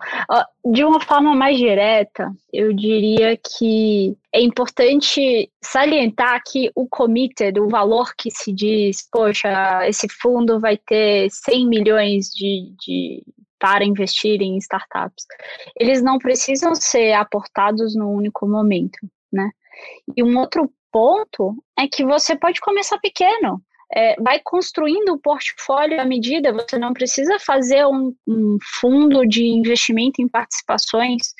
De 0.65 0.83
uma 0.83 0.99
forma 0.99 1.35
mais 1.35 1.55
direta, 1.57 2.31
eu 2.51 2.73
diria 2.73 3.37
que 3.37 4.17
é 4.33 4.41
importante 4.41 5.51
salientar 5.63 6.41
que 6.43 6.71
o 6.75 6.87
committed, 6.87 7.59
o 7.59 7.69
valor 7.69 8.13
que 8.17 8.31
se 8.31 8.51
diz, 8.51 9.07
poxa, 9.11 9.87
esse 9.87 10.07
fundo 10.09 10.59
vai 10.59 10.75
ter 10.75 11.29
100 11.29 11.67
milhões 11.67 12.29
de, 12.29 12.73
de 12.79 13.23
para 13.59 13.85
investir 13.85 14.41
em 14.41 14.57
startups, 14.57 15.23
eles 15.79 16.01
não 16.01 16.17
precisam 16.17 16.73
ser 16.73 17.13
aportados 17.13 17.95
no 17.95 18.09
único 18.09 18.47
momento, 18.47 18.97
né? 19.31 19.51
E 20.17 20.23
um 20.23 20.35
outro 20.39 20.67
ponto 20.91 21.55
é 21.77 21.87
que 21.87 22.03
você 22.03 22.35
pode 22.35 22.59
começar 22.59 22.97
pequeno. 22.97 23.61
É, 23.93 24.15
vai 24.21 24.39
construindo 24.43 25.09
o 25.09 25.19
portfólio 25.19 25.99
à 25.99 26.05
medida, 26.05 26.53
você 26.53 26.77
não 26.77 26.93
precisa 26.93 27.37
fazer 27.39 27.85
um, 27.85 28.15
um 28.27 28.57
fundo 28.79 29.27
de 29.27 29.43
investimento 29.43 30.21
em 30.21 30.29
participações 30.29 31.33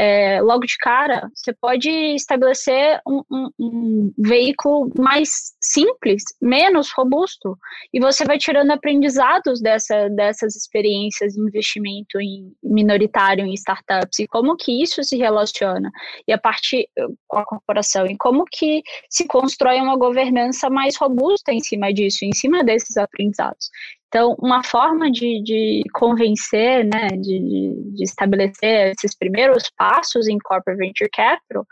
é, 0.00 0.40
logo 0.40 0.64
de 0.64 0.76
cara, 0.78 1.28
você 1.34 1.52
pode 1.52 1.90
estabelecer 1.90 3.00
um, 3.04 3.20
um, 3.28 3.50
um, 3.58 4.12
veículo 4.16 4.92
mais 4.96 5.28
simples, 5.60 6.22
menos 6.40 6.92
robusto, 6.92 7.58
e 7.92 7.98
você 7.98 8.24
vai 8.24 8.38
tirando 8.38 8.70
aprendizados 8.70 9.60
dessa, 9.60 10.08
dessas 10.10 10.54
experiências 10.54 11.32
de 11.32 11.40
investimento 11.40 12.20
em 12.20 12.52
minoritário 12.62 13.44
em 13.44 13.54
startups, 13.54 14.20
e 14.20 14.28
como 14.28 14.56
que 14.56 14.80
isso 14.80 15.02
se 15.02 15.16
relaciona, 15.16 15.90
e 16.28 16.32
a 16.32 16.38
partir 16.38 16.88
com 17.26 17.38
a 17.38 17.44
corporação, 17.44 18.06
e 18.06 18.16
como 18.16 18.44
que 18.44 18.84
se 19.10 19.26
constrói 19.26 19.80
uma 19.80 19.96
governança 19.96 20.70
mais 20.70 20.96
robusta 20.96 21.52
em 21.52 21.58
cima 21.58 21.92
disso, 21.92 22.24
em 22.24 22.32
cima 22.32 22.62
desses 22.62 22.96
aprendizados. 22.96 23.68
Então, 24.08 24.34
uma 24.38 24.64
forma 24.64 25.10
de, 25.10 25.42
de 25.42 25.82
convencer, 25.92 26.84
né, 26.84 27.08
de, 27.08 27.92
de, 27.94 28.02
estabelecer 28.02 28.92
esses 28.92 29.14
primeiros 29.14 29.64
passos 29.76 30.28
em 30.28 30.38
corporate 30.38 30.78
venture 30.78 31.10
capital 31.10 31.66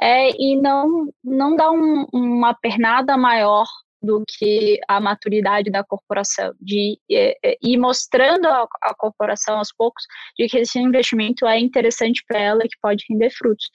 é 0.00 0.30
e 0.30 0.56
não, 0.60 1.08
não 1.22 1.54
dar 1.54 1.70
um, 1.70 2.06
uma 2.12 2.54
pernada 2.54 3.16
maior 3.16 3.66
do 4.02 4.22
que 4.26 4.78
a 4.88 5.00
maturidade 5.00 5.70
da 5.70 5.82
corporação, 5.82 6.52
de 6.60 6.98
ir 7.08 7.78
mostrando 7.78 8.46
a, 8.46 8.66
a 8.82 8.94
corporação 8.94 9.58
aos 9.58 9.72
poucos 9.72 10.04
de 10.38 10.46
que 10.46 10.58
esse 10.58 10.78
investimento 10.78 11.46
é 11.46 11.58
interessante 11.58 12.22
para 12.28 12.38
ela 12.38 12.60
e 12.64 12.68
que 12.68 12.78
pode 12.82 13.04
render 13.08 13.30
frutos 13.30 13.66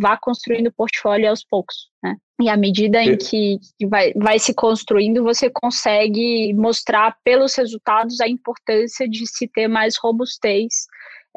vá 0.00 0.16
construindo 0.16 0.68
o 0.68 0.72
portfólio 0.72 1.28
aos 1.28 1.44
poucos, 1.44 1.88
né? 2.02 2.16
E 2.40 2.48
à 2.48 2.56
medida 2.56 3.02
em 3.02 3.16
que, 3.16 3.58
vai, 3.88 4.12
vai 4.14 4.38
se 4.38 4.52
construindo, 4.52 5.22
você 5.22 5.48
consegue 5.48 6.52
mostrar 6.54 7.16
pelos 7.24 7.54
resultados 7.56 8.20
a 8.20 8.28
importância 8.28 9.08
de 9.08 9.26
se 9.26 9.46
ter 9.46 9.68
mais 9.68 9.96
robustez 9.96 10.86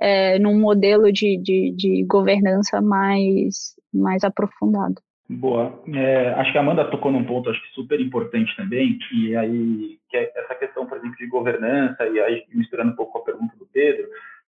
é, 0.01 0.39
num 0.39 0.59
modelo 0.59 1.11
de, 1.11 1.37
de, 1.37 1.71
de 1.75 2.03
governança 2.05 2.81
mais, 2.81 3.75
mais 3.93 4.23
aprofundado. 4.23 4.95
Boa. 5.29 5.81
É, 5.93 6.29
acho 6.33 6.51
que 6.51 6.57
a 6.57 6.61
Amanda 6.61 6.85
tocou 6.85 7.11
num 7.11 7.23
ponto 7.23 7.49
acho 7.49 7.61
que 7.61 7.73
super 7.73 7.99
importante 7.99 8.55
também, 8.55 8.97
que 8.97 9.35
aí 9.35 9.97
que 10.09 10.17
é 10.17 10.31
essa 10.35 10.55
questão, 10.55 10.85
por 10.85 10.97
exemplo, 10.97 11.17
de 11.17 11.27
governança, 11.27 12.07
e 12.07 12.19
aí 12.19 12.43
misturando 12.53 12.91
um 12.91 12.95
pouco 12.95 13.13
com 13.13 13.19
a 13.19 13.23
pergunta 13.23 13.55
do 13.57 13.65
Pedro, 13.65 14.07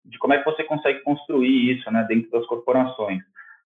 de 0.04 0.18
como 0.18 0.32
é 0.32 0.38
que 0.38 0.44
você 0.44 0.64
consegue 0.64 1.00
construir 1.00 1.76
isso 1.76 1.90
né, 1.90 2.04
dentro 2.08 2.30
das 2.30 2.46
corporações. 2.46 3.22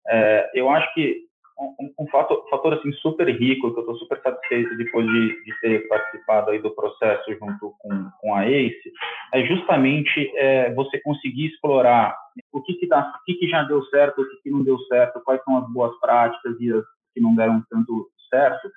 É, 0.07 0.51
eu 0.53 0.69
acho 0.69 0.93
que 0.93 1.25
um, 1.57 2.03
um 2.03 2.07
fator, 2.07 2.45
fator, 2.49 2.73
assim 2.73 2.91
super 2.93 3.27
rico 3.29 3.71
que 3.71 3.77
eu 3.77 3.81
estou 3.81 3.95
super 3.97 4.21
satisfeito 4.21 4.75
depois 4.77 5.07
de, 5.07 5.43
de, 5.43 5.59
ter 5.61 5.87
participado 5.87 6.51
aí 6.51 6.59
do 6.59 6.71
processo 6.71 7.33
junto 7.39 7.73
com, 7.79 8.09
com 8.19 8.35
a 8.35 8.45
ACE 8.45 8.91
é 9.33 9.45
justamente 9.45 10.31
é, 10.35 10.73
você 10.73 10.99
conseguir 10.99 11.47
explorar 11.47 12.15
o 12.51 12.61
que 12.61 12.73
que 12.73 12.87
dá, 12.87 13.09
o 13.21 13.23
que 13.23 13.35
que 13.35 13.47
já 13.47 13.63
deu 13.63 13.81
certo, 13.85 14.21
o 14.21 14.29
que 14.29 14.43
que 14.43 14.51
não 14.51 14.63
deu 14.63 14.77
certo, 14.89 15.21
quais 15.23 15.41
são 15.43 15.57
as 15.57 15.71
boas 15.71 15.97
práticas 15.99 16.59
e 16.59 16.73
as 16.73 16.83
que 17.13 17.21
não 17.21 17.33
deram 17.33 17.63
tanto 17.69 18.09
certo 18.29 18.69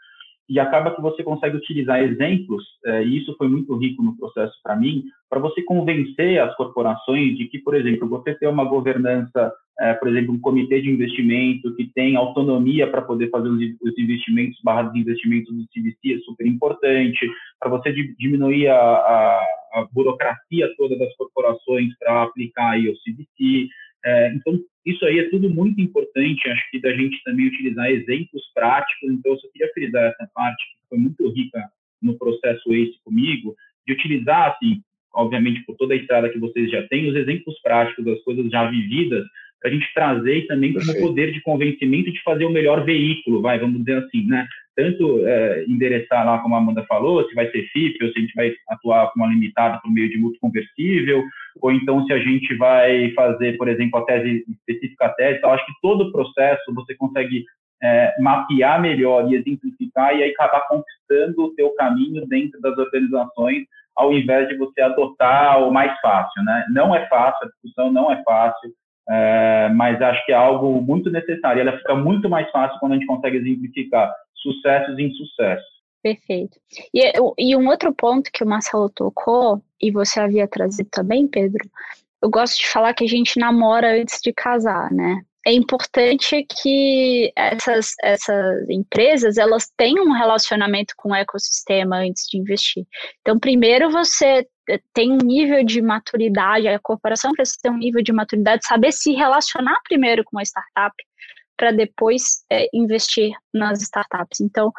e 0.49 0.59
acaba 0.59 0.94
que 0.94 1.03
você 1.03 1.22
consegue 1.22 1.57
utilizar 1.57 2.03
exemplos, 2.03 2.64
é, 2.86 3.05
e 3.05 3.18
isso 3.18 3.34
foi 3.36 3.49
muito 3.49 3.76
rico 3.76 4.03
no 4.03 4.16
processo 4.16 4.55
para 4.62 4.74
mim, 4.74 5.05
para 5.28 5.38
você 5.38 5.62
convencer 5.62 6.40
as 6.40 6.55
corporações 6.57 7.36
de 7.36 7.46
que, 7.49 7.59
por 7.59 7.74
exemplo, 7.74 8.09
você 8.09 8.34
ter 8.34 8.46
uma 8.46 8.64
governança, 8.64 9.53
é, 9.78 9.92
por 9.94 10.09
exemplo, 10.09 10.34
um 10.34 10.40
comitê 10.40 10.80
de 10.80 10.90
investimento 10.90 11.74
que 11.76 11.92
tem 11.94 12.16
autonomia 12.16 12.90
para 12.90 13.03
poder 13.03 13.28
fazer 13.28 13.49
os, 13.49 13.61
os 13.82 13.99
investimentos, 13.99 14.59
barras 14.64 14.90
de 14.92 15.01
investimentos 15.01 15.55
do 15.55 15.66
CVC 15.66 16.14
é 16.14 16.18
super 16.20 16.46
importante, 16.46 17.30
para 17.61 17.70
você 17.70 17.92
diminuir 18.18 18.68
a, 18.68 18.74
a, 18.74 19.46
a, 19.74 19.88
burocracia 19.92 20.72
toda 20.78 20.99
das 20.99 21.14
corporações 21.16 21.90
para 21.99 22.22
aplicar 22.22 22.70
aí 22.70 22.88
o 22.88 22.94
CVC, 22.94 23.68
é, 24.05 24.32
então, 24.34 24.59
isso 24.91 25.05
aí 25.05 25.18
é 25.18 25.28
tudo 25.28 25.51
muito 25.51 25.80
importante, 25.80 26.49
acho 26.49 26.70
que 26.70 26.80
da 26.80 26.93
gente 26.95 27.22
também 27.24 27.47
utilizar 27.47 27.91
exemplos 27.91 28.43
práticos. 28.55 29.11
Então, 29.11 29.32
eu 29.32 29.39
só 29.39 29.49
queria 29.53 29.72
frisar 29.72 30.05
essa 30.05 30.28
parte 30.34 30.64
que 30.64 30.89
foi 30.89 30.99
muito 30.99 31.28
rica 31.30 31.68
no 32.03 32.16
processo 32.16 32.72
ACE 32.72 32.99
comigo, 33.05 33.55
de 33.86 33.93
utilizar, 33.93 34.53
assim, 34.53 34.80
obviamente, 35.14 35.64
por 35.64 35.76
toda 35.76 35.95
a 35.95 35.97
estrada 35.97 36.28
que 36.28 36.39
vocês 36.39 36.70
já 36.70 36.86
têm, 36.89 37.09
os 37.09 37.16
exemplos 37.16 37.61
práticos 37.62 38.05
das 38.05 38.22
coisas 38.22 38.51
já 38.51 38.70
vividas, 38.70 39.24
para 39.61 39.70
a 39.70 39.72
gente 39.72 39.93
trazer 39.93 40.47
também 40.47 40.72
como 40.72 41.01
poder 41.01 41.32
de 41.32 41.41
convencimento 41.41 42.12
de 42.12 42.22
fazer 42.22 42.45
o 42.45 42.51
melhor 42.51 42.84
veículo, 42.84 43.43
vai, 43.43 43.59
vamos 43.59 43.80
dizer 43.80 44.05
assim, 44.05 44.24
né? 44.26 44.47
Tanto 44.76 45.26
é, 45.26 45.64
endereçar 45.66 46.24
lá, 46.24 46.39
como 46.39 46.55
a 46.55 46.59
Amanda 46.59 46.84
falou, 46.86 47.28
se 47.28 47.34
vai 47.34 47.51
ser 47.51 47.64
FIP 47.72 48.05
ou 48.05 48.12
se 48.12 48.18
a 48.18 48.20
gente 48.20 48.34
vai 48.34 48.55
atuar 48.68 49.11
com 49.11 49.20
uma 49.20 49.28
limitada 49.28 49.80
por 49.82 49.93
meio 49.93 50.09
de 50.09 50.16
mútuo 50.16 50.39
conversível, 50.41 51.24
ou 51.61 51.73
então 51.73 52.05
se 52.07 52.13
a 52.13 52.19
gente 52.19 52.57
vai 52.57 53.11
fazer, 53.13 53.57
por 53.57 53.69
exemplo, 53.69 53.99
a 53.99 54.05
tese 54.05 54.45
específica 54.49 55.07
a 55.07 55.09
tese. 55.11 55.39
Então, 55.39 55.53
acho 55.53 55.67
que 55.67 55.73
todo 55.83 56.05
o 56.05 56.13
processo 56.13 56.75
você 56.75 56.95
consegue 56.95 57.45
é, 57.83 58.15
mapear 58.21 58.81
melhor 58.81 59.31
e 59.31 59.37
exemplificar 59.37 60.15
e 60.15 60.23
aí 60.23 60.31
acabar 60.31 60.67
conquistando 60.69 61.45
o 61.45 61.55
teu 61.55 61.71
caminho 61.75 62.27
dentro 62.27 62.61
das 62.61 62.77
organizações, 62.77 63.65
ao 63.97 64.13
invés 64.13 64.49
de 64.49 64.57
você 64.57 64.81
adotar 64.81 65.63
o 65.63 65.73
mais 65.73 65.99
fácil, 66.01 66.43
né? 66.45 66.67
Não 66.71 66.95
é 66.95 67.07
fácil, 67.09 67.47
a 67.47 67.51
discussão 67.51 67.93
não 67.93 68.11
é 68.13 68.23
fácil, 68.23 68.71
é, 69.09 69.71
mas 69.75 70.01
acho 70.01 70.25
que 70.27 70.33
é 70.33 70.37
algo 70.37 70.81
muito 70.81 71.11
necessário. 71.11 71.61
Ela 71.61 71.79
fica 71.79 71.95
muito 71.95 72.29
mais 72.29 72.51
fácil 72.51 72.79
quando 72.79 72.93
a 72.93 72.95
gente 72.97 73.07
consegue 73.07 73.39
exemplificar 73.39 74.13
sucessos 74.35 74.99
em 74.99 75.11
sucessos. 75.13 75.78
Perfeito. 76.03 76.59
E, 76.94 77.12
e 77.38 77.57
um 77.57 77.68
outro 77.68 77.92
ponto 77.92 78.30
que 78.32 78.44
o 78.44 78.46
Marcelo 78.46 78.88
tocou, 78.88 79.62
e 79.80 79.90
você 79.90 80.20
havia 80.20 80.46
trazido 80.46 80.88
também, 80.90 81.26
Pedro, 81.26 81.68
eu 82.22 82.30
gosto 82.30 82.59
de 82.59 82.68
falar 82.68 82.94
que 82.94 83.05
a 83.05 83.09
gente 83.09 83.38
namora 83.38 84.01
antes 84.01 84.20
de 84.22 84.32
casar, 84.32 84.92
né? 84.92 85.22
É 85.46 85.53
importante 85.53 86.44
que 86.61 87.32
essas, 87.34 87.94
essas 88.03 88.68
empresas 88.68 89.38
elas 89.38 89.72
tenham 89.76 90.05
um 90.05 90.12
relacionamento 90.12 90.94
com 90.96 91.11
o 91.11 91.14
ecossistema 91.14 91.99
antes 91.99 92.26
de 92.28 92.38
investir. 92.38 92.84
Então, 93.22 93.38
primeiro 93.38 93.90
você 93.90 94.46
tem 94.92 95.12
um 95.12 95.18
nível 95.18 95.64
de 95.64 95.80
maturidade, 95.80 96.68
a 96.68 96.78
corporação 96.78 97.32
precisa 97.32 97.59
ter 97.62 97.70
um 97.70 97.78
nível 97.78 98.03
de 98.03 98.12
maturidade, 98.12 98.66
saber 98.66 98.92
se 98.92 99.12
relacionar 99.12 99.80
primeiro 99.84 100.22
com 100.24 100.38
a 100.38 100.42
startup 100.42 100.94
para 101.57 101.72
depois 101.72 102.44
é, 102.51 102.68
investir 102.72 103.32
nas 103.53 103.80
startups. 103.80 104.40
Então, 104.40 104.70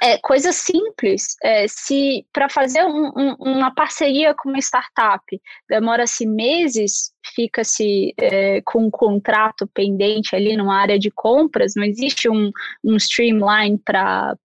é, 0.00 0.18
coisa 0.18 0.52
simples. 0.52 1.36
É, 1.42 1.66
se 1.68 2.26
para 2.32 2.48
fazer 2.48 2.84
um, 2.84 3.10
um, 3.16 3.36
uma 3.38 3.74
parceria 3.74 4.34
com 4.34 4.48
uma 4.48 4.58
startup 4.58 5.24
demora-se 5.68 6.26
meses, 6.26 7.12
fica-se 7.34 8.14
é, 8.18 8.60
com 8.62 8.86
um 8.86 8.90
contrato 8.90 9.68
pendente 9.74 10.34
ali 10.34 10.56
numa 10.56 10.76
área 10.76 10.98
de 10.98 11.10
compras, 11.10 11.74
não 11.76 11.84
existe 11.84 12.28
um, 12.28 12.50
um 12.84 12.96
streamline 12.96 13.78
para 13.78 14.36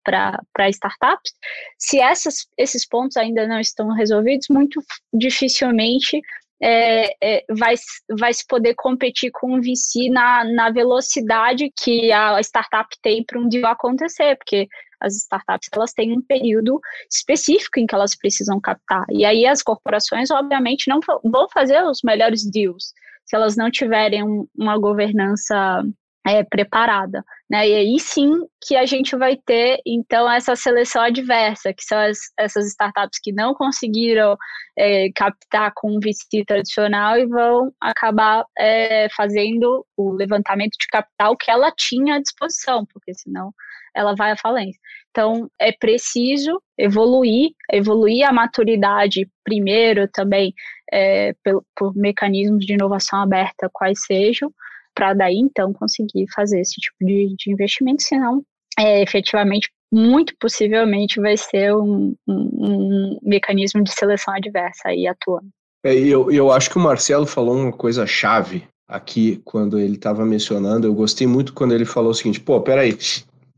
startups. 0.71 1.33
Se 1.79 2.01
essas, 2.01 2.47
esses 2.57 2.87
pontos 2.87 3.17
ainda 3.17 3.47
não 3.47 3.61
estão 3.61 3.93
resolvidos, 3.93 4.47
muito 4.51 4.83
dificilmente 5.13 6.21
é, 6.65 7.17
é, 7.21 7.45
vai, 7.51 7.75
vai 8.19 8.33
se 8.33 8.47
poder 8.47 8.75
competir 8.77 9.33
com 9.33 9.55
o 9.55 9.61
VC 9.61 10.09
na, 10.09 10.45
na 10.45 10.71
velocidade 10.71 11.73
que 11.77 12.13
a 12.13 12.41
startup 12.41 12.89
tem 13.03 13.25
para 13.25 13.41
um 13.41 13.49
deal 13.49 13.73
acontecer, 13.73 14.37
porque 14.37 14.69
as 15.03 15.17
startups 15.17 15.69
elas 15.73 15.93
têm 15.93 16.17
um 16.17 16.23
período 16.23 16.81
específico 17.11 17.79
em 17.79 17.87
que 17.87 17.95
elas 17.95 18.17
precisam 18.17 18.61
captar. 18.61 19.05
E 19.11 19.25
aí 19.25 19.47
as 19.47 19.63
corporações, 19.63 20.31
obviamente, 20.31 20.89
não 20.89 21.01
vão 21.25 21.49
fazer 21.53 21.83
os 21.85 22.01
melhores 22.05 22.49
deals 22.51 22.93
se 23.25 23.37
elas 23.37 23.57
não 23.57 23.71
tiverem 23.71 24.23
um, 24.25 24.47
uma 24.57 24.79
governança 24.79 25.83
é, 26.27 26.45
preparada, 26.45 27.25
né? 27.51 27.69
E 27.69 27.75
aí 27.75 27.99
sim 27.99 28.31
que 28.65 28.77
a 28.77 28.87
gente 28.87 29.17
vai 29.17 29.37
ter 29.37 29.81
então 29.87 30.31
essa 30.31 30.55
seleção 30.55 31.03
adversa, 31.03 31.73
que 31.73 31.83
são 31.83 31.99
as, 31.99 32.19
essas 32.39 32.67
startups 32.69 33.19
que 33.23 33.33
não 33.33 33.55
conseguiram 33.55 34.37
é, 34.79 35.09
captar 35.15 35.73
com 35.75 35.91
um 35.91 36.01
VC 36.01 36.45
tradicional 36.47 37.19
e 37.19 37.27
vão 37.27 37.73
acabar 37.81 38.45
é, 38.57 39.09
fazendo 39.17 39.85
o 39.97 40.13
levantamento 40.13 40.77
de 40.81 40.87
capital 40.89 41.37
que 41.37 41.51
ela 41.51 41.73
tinha 41.77 42.17
à 42.17 42.21
disposição, 42.21 42.87
porque 42.93 43.13
senão 43.15 43.53
ela 43.95 44.15
vai 44.15 44.31
à 44.31 44.37
falência. 44.37 44.81
Então, 45.11 45.51
é 45.59 45.71
preciso 45.73 46.63
evoluir, 46.79 47.51
evoluir 47.71 48.27
a 48.27 48.33
maturidade 48.33 49.29
primeiro 49.45 50.09
também 50.09 50.55
é, 50.91 51.35
por, 51.45 51.63
por 51.77 51.95
mecanismos 51.95 52.65
de 52.65 52.73
inovação 52.73 53.21
aberta, 53.21 53.69
quais 53.71 54.05
sejam, 54.07 54.51
para 54.95 55.15
daí 55.15 55.37
então 55.37 55.73
conseguir 55.73 56.27
fazer 56.35 56.61
esse 56.61 56.75
tipo 56.81 56.97
de, 57.01 57.35
de 57.39 57.53
investimento, 57.53 58.03
senão 58.03 58.43
é, 58.79 59.03
efetivamente, 59.03 59.71
muito 59.93 60.35
possivelmente 60.41 61.21
vai 61.21 61.37
ser 61.37 61.75
um, 61.75 62.15
um, 62.27 62.35
um 62.37 63.19
mecanismo 63.23 63.83
de 63.85 63.93
seleção 63.93 64.35
adversa 64.35 64.89
aí 64.89 65.07
atuando. 65.07 65.49
É, 65.85 65.95
eu, 65.95 66.31
eu 66.31 66.51
acho 66.51 66.71
que 66.71 66.79
o 66.79 66.81
Marcelo 66.81 67.27
falou 67.27 67.57
uma 67.57 67.73
coisa 67.73 68.07
chave 68.07 68.65
aqui 68.89 69.41
quando 69.45 69.79
ele 69.79 69.97
estava 69.97 70.25
mencionando. 70.25 70.87
Eu 70.87 70.95
gostei 70.95 71.27
muito 71.27 71.53
quando 71.53 71.75
ele 71.75 71.85
falou 71.85 72.11
o 72.11 72.15
seguinte: 72.15 72.41
pô, 72.41 72.61
peraí, 72.61 72.97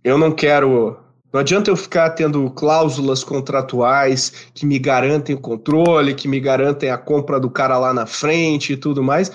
eu 0.02 0.18
não 0.18 0.32
quero. 0.32 0.98
Não 1.32 1.40
adianta 1.40 1.68
eu 1.68 1.76
ficar 1.76 2.10
tendo 2.10 2.48
cláusulas 2.50 3.24
contratuais 3.24 4.48
que 4.54 4.64
me 4.64 4.78
garantem 4.78 5.34
o 5.34 5.40
controle, 5.40 6.14
que 6.14 6.28
me 6.28 6.38
garantem 6.38 6.90
a 6.90 6.98
compra 6.98 7.40
do 7.40 7.50
cara 7.50 7.76
lá 7.76 7.92
na 7.92 8.06
frente 8.06 8.72
e 8.72 8.76
tudo 8.76 9.02
mais. 9.02 9.32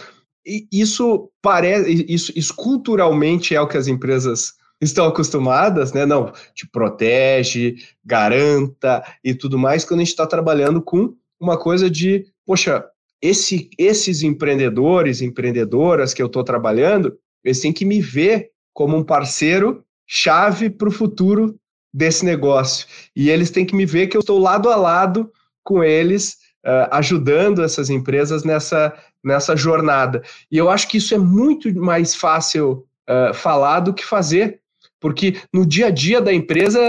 Isso 0.71 1.29
parece, 1.41 2.05
isso, 2.07 2.31
isso 2.35 2.55
culturalmente 2.55 3.55
é 3.55 3.61
o 3.61 3.67
que 3.67 3.77
as 3.77 3.87
empresas 3.87 4.53
estão 4.81 5.07
acostumadas, 5.07 5.93
né? 5.93 6.05
Não, 6.05 6.31
te 6.53 6.67
protege, 6.67 7.75
garanta 8.03 9.03
e 9.23 9.33
tudo 9.33 9.57
mais, 9.57 9.83
quando 9.83 9.99
a 9.99 10.03
gente 10.03 10.11
está 10.11 10.25
trabalhando 10.25 10.81
com 10.81 11.13
uma 11.39 11.57
coisa 11.57 11.89
de, 11.89 12.25
poxa, 12.45 12.85
esse, 13.21 13.69
esses 13.77 14.23
empreendedores, 14.23 15.21
empreendedoras 15.21 16.13
que 16.13 16.21
eu 16.21 16.27
estou 16.27 16.43
trabalhando, 16.43 17.17
eles 17.43 17.59
têm 17.59 17.73
que 17.73 17.85
me 17.85 18.01
ver 18.01 18.51
como 18.73 18.97
um 18.97 19.03
parceiro 19.03 19.83
chave 20.07 20.69
para 20.69 20.87
o 20.87 20.91
futuro 20.91 21.55
desse 21.93 22.23
negócio. 22.23 22.87
E 23.15 23.29
eles 23.29 23.51
têm 23.51 23.65
que 23.65 23.75
me 23.75 23.85
ver 23.85 24.07
que 24.07 24.15
eu 24.15 24.21
estou 24.21 24.39
lado 24.39 24.69
a 24.69 24.75
lado 24.75 25.31
com 25.63 25.83
eles, 25.83 26.37
uh, 26.65 26.87
ajudando 26.91 27.63
essas 27.63 27.89
empresas 27.89 28.43
nessa, 28.43 28.93
nessa 29.23 29.55
jornada. 29.55 30.21
E 30.51 30.57
eu 30.57 30.69
acho 30.69 30.87
que 30.87 30.97
isso 30.97 31.13
é 31.13 31.17
muito 31.17 31.73
mais 31.75 32.15
fácil 32.15 32.85
uh, 33.09 33.33
falar 33.33 33.81
do 33.81 33.93
que 33.93 34.05
fazer, 34.05 34.59
porque 34.99 35.37
no 35.53 35.65
dia 35.65 35.87
a 35.87 35.89
dia 35.89 36.19
da 36.19 36.33
empresa 36.33 36.79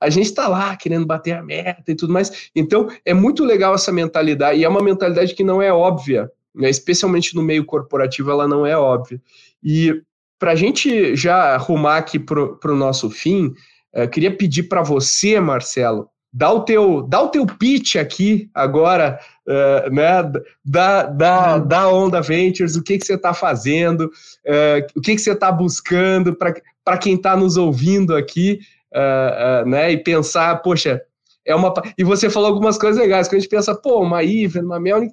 a 0.00 0.08
gente 0.08 0.26
está 0.26 0.46
lá 0.46 0.76
querendo 0.76 1.04
bater 1.04 1.32
a 1.32 1.42
meta 1.42 1.90
e 1.90 1.94
tudo 1.94 2.12
mais. 2.12 2.50
Então 2.54 2.88
é 3.04 3.12
muito 3.12 3.44
legal 3.44 3.74
essa 3.74 3.92
mentalidade, 3.92 4.60
e 4.60 4.64
é 4.64 4.68
uma 4.68 4.82
mentalidade 4.82 5.34
que 5.34 5.42
não 5.42 5.60
é 5.60 5.72
óbvia, 5.72 6.30
né? 6.54 6.70
especialmente 6.70 7.34
no 7.34 7.42
meio 7.42 7.64
corporativo, 7.64 8.30
ela 8.30 8.46
não 8.46 8.64
é 8.64 8.76
óbvia. 8.76 9.20
E 9.62 10.02
para 10.38 10.52
a 10.52 10.56
gente 10.56 11.14
já 11.16 11.54
arrumar 11.54 11.98
aqui 11.98 12.18
para 12.18 12.72
o 12.72 12.76
nosso 12.76 13.10
fim, 13.10 13.52
uh, 13.94 14.08
queria 14.08 14.36
pedir 14.36 14.64
para 14.64 14.82
você, 14.82 15.40
Marcelo, 15.40 16.08
dá 16.32 16.50
o 16.50 16.60
teu, 16.60 17.02
dá 17.02 17.22
o 17.22 17.28
teu 17.28 17.44
pitch 17.46 17.96
aqui 17.96 18.48
agora, 18.54 19.20
uh, 19.46 19.90
né, 19.90 20.22
da, 20.64 21.04
da, 21.04 21.56
uhum. 21.56 21.66
da 21.66 21.88
Onda 21.88 22.20
Ventures, 22.20 22.76
o 22.76 22.82
que, 22.82 22.98
que 22.98 23.06
você 23.06 23.14
está 23.14 23.34
fazendo, 23.34 24.06
uh, 24.06 24.86
o 24.96 25.00
que, 25.00 25.14
que 25.14 25.20
você 25.20 25.32
está 25.32 25.50
buscando 25.50 26.34
para 26.34 26.98
quem 26.98 27.14
está 27.14 27.36
nos 27.36 27.56
ouvindo 27.56 28.14
aqui, 28.14 28.60
uh, 28.92 29.68
né, 29.68 29.92
e 29.92 29.96
pensar, 29.96 30.56
poxa, 30.62 31.02
é 31.44 31.54
uma... 31.54 31.72
E 31.98 32.04
você 32.04 32.30
falou 32.30 32.48
algumas 32.48 32.78
coisas 32.78 33.00
legais, 33.00 33.26
quando 33.26 33.38
a 33.38 33.40
gente 33.40 33.50
pensa, 33.50 33.74
pô, 33.74 34.00
uma 34.00 34.22
Iver, 34.22 34.64
uma 34.64 34.78
Melnick, 34.78 35.12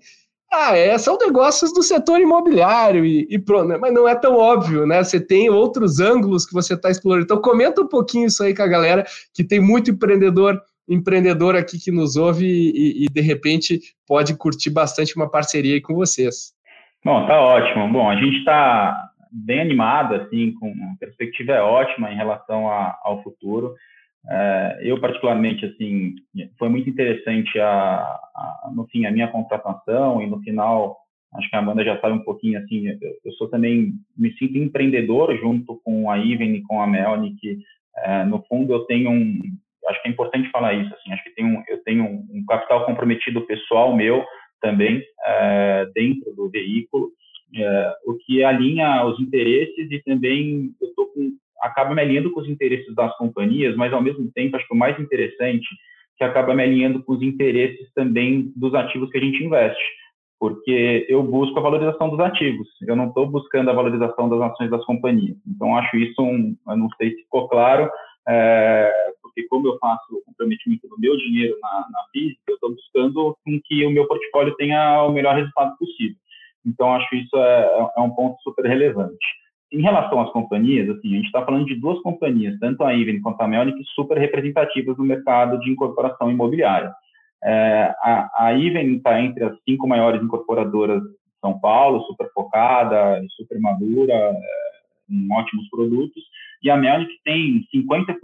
ah, 0.51 0.75
é, 0.75 0.97
são 0.97 1.15
negócios 1.17 1.71
do 1.71 1.83
setor 1.83 2.19
imobiliário 2.19 3.05
e, 3.05 3.27
e 3.29 3.37
pronto, 3.37 3.67
né? 3.67 3.77
mas 3.77 3.93
não 3.93 4.07
é 4.07 4.15
tão 4.15 4.35
óbvio, 4.35 4.83
né? 4.85 5.03
Você 5.03 5.19
tem 5.19 5.47
outros 5.47 5.99
ângulos 5.99 6.43
que 6.43 6.53
você 6.53 6.73
está 6.73 6.89
explorando. 6.89 7.25
Então, 7.25 7.39
comenta 7.39 7.81
um 7.81 7.87
pouquinho 7.87 8.25
isso 8.25 8.41
aí 8.41 8.55
com 8.55 8.63
a 8.63 8.67
galera, 8.67 9.05
que 9.31 9.43
tem 9.43 9.59
muito 9.59 9.91
empreendedor 9.91 10.59
empreendedor 10.89 11.55
aqui 11.55 11.79
que 11.79 11.91
nos 11.91 12.15
ouve 12.15 12.45
e, 12.45 13.05
e, 13.05 13.07
de 13.07 13.21
repente 13.21 13.79
pode 14.07 14.35
curtir 14.35 14.71
bastante 14.71 15.15
uma 15.15 15.29
parceria 15.29 15.75
aí 15.75 15.81
com 15.81 15.93
vocês. 15.93 16.53
Bom, 17.05 17.25
tá 17.27 17.39
ótimo. 17.39 17.87
Bom, 17.91 18.09
a 18.09 18.15
gente 18.15 18.37
está 18.37 19.09
bem 19.31 19.61
animado, 19.61 20.15
assim, 20.15 20.53
com 20.53 20.67
a 20.67 20.97
perspectiva 20.99 21.53
é 21.53 21.61
ótima 21.61 22.11
em 22.11 22.15
relação 22.15 22.69
a, 22.69 22.97
ao 23.03 23.21
futuro. 23.23 23.75
É, 24.27 24.79
eu, 24.81 24.99
particularmente, 24.99 25.65
assim, 25.65 26.15
foi 26.57 26.67
muito 26.67 26.89
interessante, 26.89 27.57
a, 27.59 27.67
a, 27.67 28.71
no 28.73 28.85
fim, 28.87 29.05
a 29.05 29.11
minha 29.11 29.27
contratação 29.27 30.21
e 30.21 30.27
no 30.27 30.39
final, 30.41 30.97
acho 31.35 31.49
que 31.49 31.55
a 31.55 31.59
Amanda 31.59 31.85
já 31.85 31.99
sabe 32.01 32.13
um 32.15 32.23
pouquinho, 32.23 32.59
assim, 32.59 32.87
eu, 32.87 32.97
eu 33.23 33.31
sou 33.33 33.47
também, 33.47 33.93
me 34.17 34.33
sinto 34.33 34.57
empreendedor 34.57 35.37
junto 35.37 35.79
com 35.83 36.11
a 36.11 36.17
Iven 36.17 36.55
e 36.55 36.61
com 36.63 36.81
a 36.81 36.87
Melanie, 36.87 37.35
que, 37.39 37.59
é, 37.97 38.25
no 38.25 38.43
fundo, 38.49 38.73
eu 38.73 38.79
tenho 38.81 39.09
um, 39.09 39.39
acho 39.89 40.01
que 40.01 40.07
é 40.07 40.11
importante 40.11 40.49
falar 40.51 40.73
isso, 40.73 40.93
assim, 40.93 41.11
acho 41.11 41.23
que 41.23 41.35
tem 41.35 41.45
um, 41.45 41.63
eu 41.67 41.83
tenho 41.83 42.03
um, 42.05 42.45
capital 42.47 42.85
comprometido 42.85 43.41
pessoal 43.41 43.95
meu 43.95 44.23
também 44.61 45.03
é, 45.25 45.87
dentro 45.93 46.33
do 46.35 46.49
veículo, 46.49 47.09
é, 47.55 47.93
o 48.05 48.15
que 48.15 48.43
alinha 48.43 49.03
os 49.05 49.19
interesses 49.19 49.91
e 49.91 50.03
também 50.03 50.71
eu 50.81 50.93
tô 50.95 51.07
com 51.07 51.31
acaba 51.61 51.93
me 51.93 52.01
alinhando 52.01 52.31
com 52.31 52.39
os 52.39 52.47
interesses 52.47 52.93
das 52.95 53.15
companhias, 53.17 53.75
mas 53.75 53.91
ao 53.91 54.01
mesmo 54.01 54.31
tempo 54.31 54.55
acho 54.55 54.67
que 54.67 54.73
o 54.73 54.77
mais 54.77 54.97
interessante 54.99 55.67
que 56.17 56.23
acaba 56.23 56.53
me 56.53 56.63
alinhando 56.63 57.03
com 57.03 57.13
os 57.13 57.21
interesses 57.21 57.91
também 57.93 58.51
dos 58.55 58.73
ativos 58.73 59.09
que 59.09 59.17
a 59.17 59.21
gente 59.21 59.43
investe, 59.43 59.83
porque 60.39 61.05
eu 61.09 61.23
busco 61.23 61.57
a 61.57 61.61
valorização 61.61 62.09
dos 62.09 62.19
ativos, 62.19 62.67
eu 62.87 62.95
não 62.95 63.07
estou 63.07 63.25
buscando 63.27 63.69
a 63.69 63.73
valorização 63.73 64.29
das 64.29 64.39
ações 64.41 64.69
das 64.69 64.83
companhias. 64.85 65.37
Então 65.47 65.75
acho 65.77 65.97
isso 65.97 66.21
um, 66.21 66.55
eu 66.67 66.77
não 66.77 66.89
sei 66.97 67.11
se 67.11 67.23
ficou 67.23 67.47
claro, 67.47 67.89
é, 68.27 68.91
porque 69.39 69.47
como 69.47 69.67
eu 69.67 69.77
faço 69.79 70.03
o 70.11 70.21
comprometimento 70.25 70.87
do 70.87 70.99
meu 70.99 71.15
dinheiro 71.17 71.55
na, 71.61 71.85
na 71.91 72.03
física, 72.11 72.41
eu 72.47 72.55
estou 72.55 72.71
buscando 72.71 73.37
com 73.45 73.59
que 73.63 73.85
o 73.85 73.91
meu 73.91 74.07
portfólio 74.07 74.55
tenha 74.55 75.03
o 75.03 75.11
melhor 75.11 75.35
resultado 75.35 75.77
possível. 75.77 76.15
Então 76.65 76.93
acho 76.93 77.15
isso 77.15 77.37
é, 77.37 77.91
é 77.97 78.01
um 78.01 78.09
ponto 78.09 78.41
super 78.41 78.65
relevante. 78.65 79.25
em 79.71 79.81
relação 79.81 80.19
às 80.19 80.31
companhias, 80.31 80.89
assim, 80.89 81.13
a 81.13 81.17
gente 81.17 81.27
está 81.27 81.45
falando 81.45 81.65
de 81.65 81.75
duas 81.75 82.01
companhias, 82.01 82.57
tanto 82.59 82.83
a 82.83 82.93
Even 82.93 83.21
quanto 83.21 83.41
a 83.41 83.47
Melnick, 83.47 83.81
super 83.95 84.17
representativas 84.17 84.97
no 84.97 85.05
mercado 85.05 85.59
de 85.59 85.69
incorporação 85.69 86.29
imobiliária. 86.29 86.91
É, 87.43 87.93
a, 88.01 88.47
a 88.47 88.59
Even 88.59 88.97
está 88.97 89.21
entre 89.21 89.43
as 89.45 89.55
cinco 89.63 89.87
maiores 89.87 90.21
incorporadoras 90.21 91.01
de 91.01 91.39
São 91.39 91.57
Paulo, 91.59 92.01
super 92.07 92.29
focada, 92.33 93.21
super 93.37 93.59
madura, 93.59 94.13
é, 94.13 94.35
com 95.07 95.33
ótimos 95.33 95.69
produtos, 95.69 96.23
e 96.61 96.69
a 96.69 96.75
Melnick 96.75 97.13
tem 97.23 97.65
50% 97.73 98.15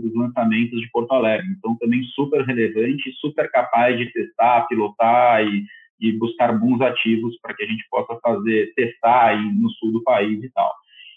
dos 0.00 0.14
lançamentos 0.14 0.80
de 0.80 0.90
Porto 0.90 1.12
Alegre, 1.12 1.46
então 1.56 1.76
também 1.76 2.02
super 2.14 2.42
relevante, 2.42 3.12
super 3.20 3.50
capaz 3.50 3.98
de 3.98 4.10
testar, 4.10 4.66
pilotar 4.66 5.46
e, 5.46 5.64
e 6.00 6.12
buscar 6.12 6.58
bons 6.58 6.80
ativos 6.80 7.38
para 7.40 7.54
que 7.54 7.62
a 7.62 7.66
gente 7.66 7.84
possa 7.90 8.18
fazer, 8.22 8.72
testar 8.74 9.28
aí 9.28 9.52
no 9.52 9.68
sul 9.70 9.92
do 9.92 10.02
país 10.02 10.42
e 10.42 10.50
tal. 10.50 10.72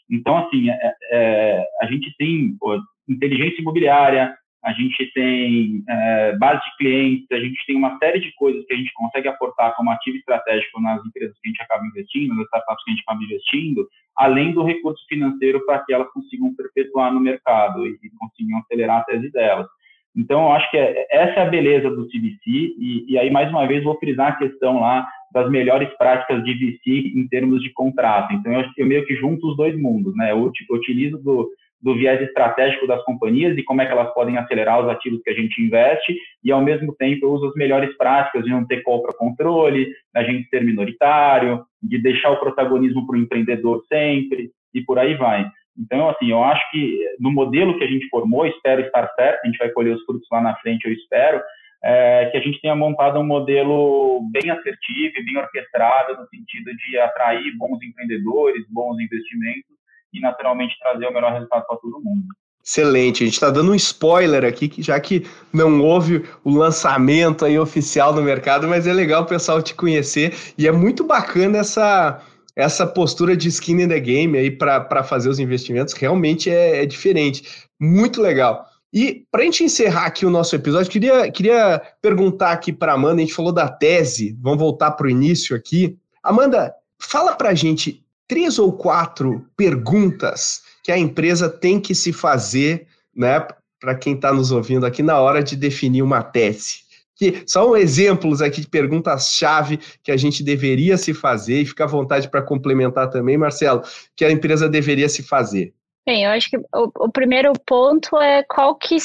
Então, 0.09 0.37
assim, 0.37 0.69
é, 0.69 0.93
é, 1.11 1.65
a 1.81 1.85
gente 1.85 2.13
tem 2.17 2.55
pô, 2.59 2.77
inteligência 3.07 3.61
imobiliária, 3.61 4.35
a 4.63 4.73
gente 4.73 5.05
tem 5.13 5.83
é, 5.87 6.35
base 6.35 6.61
de 6.63 6.77
clientes, 6.77 7.27
a 7.31 7.39
gente 7.39 7.65
tem 7.65 7.77
uma 7.77 7.97
série 7.97 8.19
de 8.19 8.33
coisas 8.33 8.65
que 8.65 8.73
a 8.73 8.77
gente 8.77 8.91
consegue 8.93 9.29
aportar 9.29 9.73
como 9.75 9.91
ativo 9.91 10.17
estratégico 10.17 10.81
nas 10.81 11.05
empresas 11.05 11.37
que 11.39 11.47
a 11.47 11.51
gente 11.51 11.61
acaba 11.61 11.85
investindo, 11.85 12.35
nas 12.35 12.45
startups 12.45 12.83
que 12.83 12.91
a 12.91 12.93
gente 12.93 13.03
acaba 13.03 13.23
investindo, 13.23 13.87
além 14.17 14.53
do 14.53 14.63
recurso 14.63 15.05
financeiro 15.07 15.65
para 15.65 15.79
que 15.79 15.93
elas 15.93 16.11
consigam 16.11 16.55
perpetuar 16.55 17.13
no 17.13 17.19
mercado 17.19 17.85
e, 17.85 17.91
e 18.03 18.09
consigam 18.17 18.59
acelerar 18.59 18.99
a 18.99 19.03
tese 19.03 19.31
delas. 19.31 19.67
Então, 20.15 20.45
eu 20.45 20.51
acho 20.53 20.69
que 20.71 20.77
é, 20.77 21.05
essa 21.11 21.41
é 21.41 21.43
a 21.43 21.49
beleza 21.49 21.91
do 21.91 22.07
CVC, 22.07 22.39
e, 22.47 23.05
e, 23.07 23.19
aí, 23.19 23.29
mais 23.29 23.49
uma 23.51 23.67
vez, 23.67 23.83
vou 23.83 23.99
frisar 23.99 24.29
a 24.29 24.35
questão 24.35 24.79
lá 24.79 25.07
das 25.31 25.49
melhores 25.51 25.89
práticas 25.97 26.43
de 26.43 26.53
VC 26.53 27.13
em 27.15 27.27
termos 27.27 27.61
de 27.61 27.71
contrato. 27.71 28.33
Então, 28.33 28.51
eu, 28.51 28.65
eu 28.77 28.87
meio 28.87 29.05
que 29.05 29.15
junto 29.15 29.47
os 29.47 29.55
dois 29.55 29.79
mundos, 29.79 30.15
né? 30.15 30.31
Eu 30.31 30.51
utilizo 30.71 31.19
do, 31.19 31.47
do 31.81 31.95
viés 31.95 32.21
estratégico 32.21 32.87
das 32.87 33.03
companhias 33.03 33.57
e 33.57 33.63
como 33.63 33.81
é 33.81 33.85
que 33.85 33.91
elas 33.91 34.13
podem 34.13 34.37
acelerar 34.37 34.83
os 34.83 34.89
ativos 34.89 35.21
que 35.23 35.29
a 35.29 35.33
gente 35.33 35.61
investe, 35.61 36.17
e 36.43 36.51
ao 36.51 36.61
mesmo 36.61 36.95
tempo 36.95 37.25
eu 37.25 37.31
uso 37.31 37.47
as 37.47 37.55
melhores 37.55 37.95
práticas 37.97 38.43
de 38.43 38.49
não 38.49 38.65
ter 38.65 38.81
compra 38.81 39.13
controle, 39.13 39.87
da 40.13 40.23
gente 40.23 40.49
ser 40.49 40.63
minoritário, 40.63 41.63
de 41.81 42.01
deixar 42.01 42.31
o 42.31 42.39
protagonismo 42.39 43.05
para 43.05 43.15
o 43.15 43.19
empreendedor 43.19 43.83
sempre, 43.87 44.51
e 44.73 44.81
por 44.81 44.97
aí 44.97 45.15
vai. 45.15 45.49
Então, 45.77 46.09
assim, 46.09 46.31
eu 46.31 46.43
acho 46.43 46.71
que 46.71 46.99
no 47.19 47.31
modelo 47.31 47.77
que 47.77 47.83
a 47.83 47.87
gente 47.87 48.09
formou, 48.09 48.47
espero 48.47 48.81
estar 48.81 49.07
certo, 49.15 49.43
a 49.43 49.47
gente 49.47 49.59
vai 49.59 49.69
colher 49.69 49.95
os 49.95 50.03
frutos 50.05 50.27
lá 50.31 50.41
na 50.41 50.55
frente, 50.55 50.85
eu 50.85 50.93
espero, 50.93 51.39
é, 51.83 52.29
que 52.31 52.37
a 52.37 52.41
gente 52.41 52.59
tenha 52.59 52.75
montado 52.75 53.19
um 53.19 53.25
modelo 53.25 54.27
bem 54.31 54.49
assertivo 54.49 55.13
e 55.15 55.23
bem 55.23 55.37
orquestrado 55.37 56.17
no 56.17 56.27
sentido 56.27 56.75
de 56.75 56.97
atrair 56.97 57.55
bons 57.55 57.81
empreendedores, 57.83 58.65
bons 58.69 58.99
investimentos 58.99 59.77
e 60.13 60.19
naturalmente 60.19 60.77
trazer 60.79 61.07
o 61.07 61.13
melhor 61.13 61.33
resultado 61.33 61.65
para 61.65 61.77
todo 61.77 62.01
mundo. 62.01 62.25
Excelente, 62.63 63.23
a 63.23 63.25
gente 63.25 63.35
está 63.35 63.49
dando 63.49 63.71
um 63.71 63.75
spoiler 63.75 64.43
aqui, 64.43 64.69
já 64.79 64.99
que 64.99 65.25
não 65.53 65.81
houve 65.81 66.25
o 66.43 66.51
lançamento 66.51 67.45
aí 67.45 67.57
oficial 67.57 68.13
no 68.13 68.21
mercado, 68.21 68.67
mas 68.67 68.85
é 68.85 68.91
legal 68.91 69.23
o 69.23 69.25
pessoal 69.25 69.61
te 69.61 69.73
conhecer 69.73 70.35
e 70.57 70.67
é 70.67 70.71
muito 70.71 71.05
bacana 71.05 71.59
essa 71.59 72.21
essa 72.57 72.87
postura 72.87 73.37
de 73.37 73.47
skin 73.49 73.83
in 73.83 73.87
the 73.87 73.99
game 73.99 74.35
aí 74.35 74.49
para 74.49 75.03
fazer 75.03 75.29
os 75.29 75.37
investimentos 75.37 75.93
realmente 75.93 76.49
é, 76.49 76.81
é 76.81 76.85
diferente. 76.87 77.67
Muito 77.79 78.19
legal. 78.19 78.65
E 78.91 79.25
para 79.31 79.41
a 79.41 79.45
gente 79.45 79.63
encerrar 79.63 80.07
aqui 80.07 80.25
o 80.25 80.29
nosso 80.29 80.55
episódio, 80.55 80.91
queria, 80.91 81.31
queria 81.31 81.79
perguntar 82.01 82.51
aqui 82.51 82.73
para 82.73 82.93
Amanda, 82.93 83.17
a 83.17 83.19
gente 83.19 83.33
falou 83.33 83.51
da 83.51 83.69
tese, 83.69 84.35
vamos 84.41 84.57
voltar 84.57 84.91
para 84.91 85.05
o 85.05 85.09
início 85.09 85.55
aqui. 85.55 85.95
Amanda, 86.23 86.73
fala 86.99 87.35
para 87.35 87.49
a 87.49 87.53
gente 87.53 88.03
três 88.27 88.59
ou 88.59 88.73
quatro 88.73 89.45
perguntas 89.55 90.61
que 90.83 90.91
a 90.91 90.97
empresa 90.97 91.49
tem 91.49 91.79
que 91.79 91.95
se 91.95 92.11
fazer, 92.11 92.87
né, 93.15 93.45
para 93.79 93.95
quem 93.95 94.13
está 94.13 94.33
nos 94.33 94.51
ouvindo 94.51 94.85
aqui 94.85 95.01
na 95.01 95.19
hora 95.19 95.43
de 95.43 95.55
definir 95.55 96.01
uma 96.01 96.23
tese 96.23 96.87
que 97.17 97.43
são 97.47 97.75
exemplos 97.75 98.41
aqui 98.41 98.61
de 98.61 98.69
perguntas-chave 98.69 99.79
que 100.03 100.11
a 100.11 100.17
gente 100.17 100.43
deveria 100.43 100.97
se 100.97 101.13
fazer, 101.13 101.61
e 101.61 101.65
fica 101.65 101.83
à 101.83 101.87
vontade 101.87 102.29
para 102.29 102.43
complementar 102.43 103.09
também, 103.09 103.37
Marcelo, 103.37 103.81
que 104.15 104.23
a 104.23 104.31
empresa 104.31 104.69
deveria 104.69 105.09
se 105.09 105.23
fazer. 105.23 105.73
Bem, 106.05 106.23
eu 106.23 106.31
acho 106.31 106.49
que 106.49 106.57
o, 106.57 106.91
o 106.99 107.11
primeiro 107.11 107.51
ponto 107.65 108.17
é 108.21 108.43
qual, 108.43 108.75
que, 108.75 108.97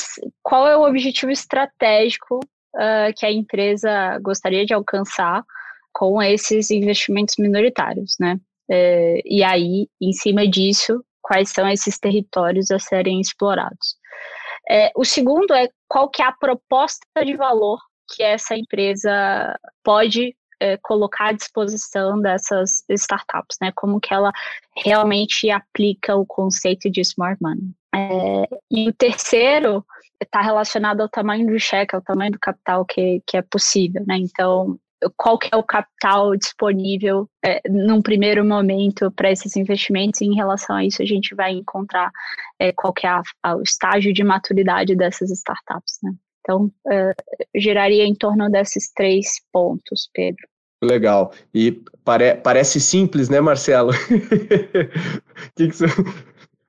qual 0.42 0.68
é 0.68 0.76
o 0.76 0.86
objetivo 0.86 1.32
estratégico 1.32 2.38
uh, 2.76 3.12
que 3.16 3.26
a 3.26 3.32
empresa 3.32 4.18
gostaria 4.20 4.64
de 4.64 4.74
alcançar 4.74 5.42
com 5.92 6.22
esses 6.22 6.70
investimentos 6.70 7.34
minoritários, 7.38 8.16
né? 8.20 8.38
É, 8.74 9.20
e 9.26 9.44
aí, 9.44 9.86
em 10.00 10.12
cima 10.14 10.48
disso, 10.48 11.04
quais 11.20 11.50
são 11.50 11.68
esses 11.68 11.98
territórios 11.98 12.70
a 12.70 12.78
serem 12.78 13.20
explorados. 13.20 13.96
É, 14.66 14.90
o 14.96 15.04
segundo 15.04 15.52
é 15.52 15.68
qual 15.86 16.08
que 16.08 16.22
é 16.22 16.24
a 16.24 16.32
proposta 16.32 17.04
de 17.22 17.36
valor 17.36 17.78
que 18.08 18.22
essa 18.22 18.56
empresa 18.56 19.58
pode 19.84 20.34
é, 20.58 20.78
colocar 20.78 21.28
à 21.28 21.32
disposição 21.32 22.18
dessas 22.18 22.82
startups, 22.88 23.58
né? 23.60 23.72
Como 23.74 24.00
que 24.00 24.14
ela 24.14 24.32
realmente 24.82 25.50
aplica 25.50 26.16
o 26.16 26.24
conceito 26.24 26.90
de 26.90 27.02
smart 27.02 27.42
money. 27.42 27.74
É, 27.94 28.48
e 28.70 28.88
o 28.88 28.92
terceiro 28.94 29.84
está 30.18 30.40
relacionado 30.40 31.02
ao 31.02 31.10
tamanho 31.10 31.46
do 31.46 31.58
cheque, 31.58 31.94
ao 31.94 32.00
tamanho 32.00 32.32
do 32.32 32.38
capital 32.38 32.86
que, 32.86 33.22
que 33.26 33.36
é 33.36 33.42
possível, 33.42 34.02
né? 34.06 34.16
Então, 34.16 34.78
qual 35.16 35.38
que 35.38 35.48
é 35.52 35.56
o 35.56 35.62
capital 35.62 36.36
disponível 36.36 37.28
é, 37.44 37.60
num 37.68 38.02
primeiro 38.02 38.44
momento 38.44 39.10
para 39.10 39.30
esses 39.30 39.56
investimentos 39.56 40.20
e 40.20 40.26
em 40.26 40.34
relação 40.34 40.76
a 40.76 40.84
isso 40.84 41.02
a 41.02 41.06
gente 41.06 41.34
vai 41.34 41.52
encontrar 41.52 42.10
é, 42.58 42.72
qual 42.72 42.92
que 42.92 43.06
é 43.06 43.10
a, 43.10 43.22
a, 43.42 43.56
o 43.56 43.62
estágio 43.62 44.12
de 44.12 44.22
maturidade 44.22 44.94
dessas 44.96 45.30
startups, 45.30 45.98
né? 46.02 46.12
Então, 46.40 46.64
uh, 46.86 47.14
giraria 47.54 48.04
em 48.04 48.14
torno 48.14 48.50
desses 48.50 48.92
três 48.92 49.40
pontos, 49.52 50.10
Pedro. 50.12 50.44
Legal. 50.82 51.32
E 51.54 51.80
pare 52.04 52.34
parece 52.34 52.80
simples, 52.80 53.28
né, 53.28 53.40
Marcelo? 53.40 53.92
que 55.54 55.68
que 55.68 55.72
você... 55.72 55.86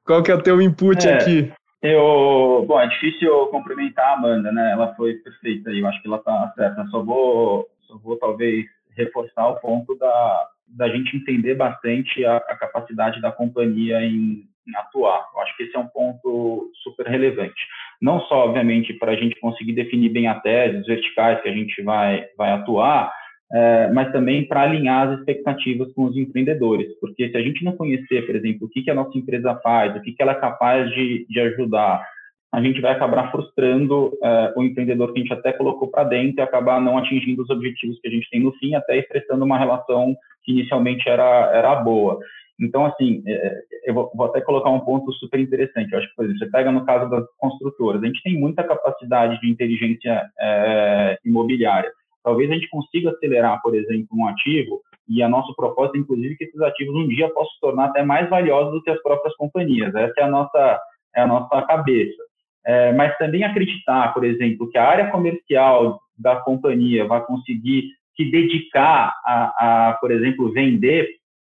Qual 0.06 0.22
que 0.22 0.32
é 0.32 0.36
o 0.36 0.44
teu 0.44 0.62
input 0.62 1.08
é, 1.08 1.14
aqui? 1.14 1.52
Eu, 1.82 2.64
bom, 2.68 2.80
é 2.80 2.88
difícil 2.88 3.48
cumprimentar 3.48 4.06
a 4.06 4.14
Amanda, 4.14 4.52
né? 4.52 4.72
Ela 4.72 4.94
foi 4.96 5.16
perfeita 5.16 5.72
e 5.72 5.80
eu 5.80 5.88
acho 5.88 6.02
que 6.02 6.08
ela 6.08 6.18
está 6.18 6.54
certa. 6.56 6.86
Só 6.88 7.02
vou, 7.02 7.68
só 7.88 7.98
vou 7.98 8.18
talvez 8.18 8.66
reforçar 8.96 9.48
o 9.50 9.60
ponto 9.60 9.96
da, 9.96 10.48
da 10.68 10.90
gente 10.90 11.16
entender 11.18 11.56
bastante 11.56 12.24
a, 12.26 12.38
a 12.38 12.56
capacidade 12.56 13.22
da 13.22 13.32
companhia 13.32 14.02
em, 14.02 14.44
em 14.68 14.76
atuar. 14.76 15.28
Eu 15.34 15.42
acho 15.42 15.58
que 15.58 15.64
esse 15.64 15.76
é 15.76 15.80
um 15.80 15.88
ponto 15.88 16.72
super 16.84 17.08
relevante 17.08 17.62
não 18.04 18.20
só, 18.24 18.44
obviamente, 18.44 18.94
para 18.96 19.14
a 19.14 19.16
gente 19.16 19.40
conseguir 19.40 19.72
definir 19.72 20.10
bem 20.10 20.28
a 20.28 20.36
tese, 20.36 20.78
os 20.78 20.86
verticais 20.86 21.42
que 21.42 21.48
a 21.48 21.54
gente 21.54 21.82
vai, 21.82 22.26
vai 22.38 22.52
atuar, 22.52 23.10
é, 23.54 23.90
mas 23.94 24.12
também 24.12 24.46
para 24.46 24.64
alinhar 24.64 25.08
as 25.08 25.20
expectativas 25.20 25.90
com 25.94 26.04
os 26.04 26.18
empreendedores, 26.18 26.94
porque 27.00 27.30
se 27.30 27.38
a 27.38 27.42
gente 27.42 27.64
não 27.64 27.78
conhecer, 27.78 28.26
por 28.26 28.36
exemplo, 28.36 28.68
o 28.68 28.70
que, 28.70 28.82
que 28.82 28.92
a 28.92 28.94
nossa 28.94 29.18
empresa 29.18 29.58
faz, 29.64 29.96
o 29.96 30.02
que, 30.02 30.12
que 30.12 30.22
ela 30.22 30.34
é 30.34 30.40
capaz 30.40 30.90
de, 30.90 31.26
de 31.30 31.40
ajudar, 31.40 32.06
a 32.54 32.62
gente 32.62 32.80
vai 32.80 32.92
acabar 32.92 33.32
frustrando 33.32 34.16
é, 34.22 34.54
o 34.56 34.62
empreendedor 34.62 35.12
que 35.12 35.20
a 35.20 35.24
gente 35.24 35.34
até 35.34 35.52
colocou 35.52 35.88
para 35.88 36.04
dentro 36.04 36.38
e 36.38 36.42
acabar 36.42 36.80
não 36.80 37.00
atingindo 37.00 37.42
os 37.42 37.50
objetivos 37.50 38.00
que 38.00 38.08
a 38.08 38.12
gente 38.12 38.30
tem 38.30 38.42
no 38.42 38.54
fim, 38.54 38.76
até 38.76 39.00
estressando 39.00 39.44
uma 39.44 39.58
relação 39.58 40.16
que 40.44 40.52
inicialmente 40.52 41.10
era, 41.10 41.52
era 41.52 41.76
boa. 41.78 42.20
Então, 42.62 42.86
assim, 42.86 43.24
é, 43.26 43.34
é, 43.34 43.62
eu 43.86 43.96
vou, 43.96 44.26
até 44.26 44.40
colocar 44.40 44.70
um 44.70 44.82
ponto 44.82 45.12
super 45.14 45.40
interessante. 45.40 45.92
Eu 45.92 45.98
acho 45.98 46.08
que, 46.10 46.16
por 46.16 46.26
exemplo, 46.26 46.46
você 46.46 46.52
pega 46.52 46.72
no 46.72 46.86
caso 46.86 47.10
das 47.10 47.26
construtoras, 47.40 48.04
a 48.04 48.06
gente 48.06 48.22
tem 48.22 48.40
muita 48.40 48.64
capacidade 48.64 49.42
de 49.42 49.50
inteligência 49.50 50.24
é, 50.40 51.18
imobiliária. 51.26 51.92
Talvez 52.24 52.52
a 52.52 52.54
gente 52.54 52.70
consiga 52.70 53.10
acelerar, 53.10 53.60
por 53.64 53.74
exemplo, 53.74 54.08
um 54.14 54.28
ativo, 54.28 54.80
e 55.10 55.24
a 55.24 55.28
nossa 55.28 55.52
proposta, 55.56 55.98
inclusive, 55.98 56.38
que 56.38 56.44
esses 56.44 56.62
ativos 56.62 56.96
um 56.96 57.08
dia 57.08 57.30
possam 57.30 57.52
se 57.52 57.60
tornar 57.60 57.86
até 57.86 58.04
mais 58.04 58.30
valiosos 58.30 58.74
do 58.74 58.84
que 58.84 58.92
as 58.92 59.02
próprias 59.02 59.36
companhias. 59.38 59.94
Essa 59.96 60.22
é 60.22 60.24
a 60.24 60.30
nossa, 60.30 60.80
é 61.16 61.22
a 61.22 61.28
nossa 61.28 61.62
cabeça. 61.64 62.24
É, 62.66 62.94
mas 62.94 63.18
também 63.18 63.44
acreditar, 63.44 64.14
por 64.14 64.24
exemplo, 64.24 64.70
que 64.70 64.78
a 64.78 64.88
área 64.88 65.12
comercial 65.12 66.00
da 66.18 66.38
companhia 66.38 67.06
vai 67.06 67.24
conseguir 67.26 67.90
se 68.16 68.30
dedicar 68.30 69.14
a, 69.26 69.90
a 69.90 69.94
por 69.94 70.12
exemplo, 70.12 70.52
vender 70.52 71.10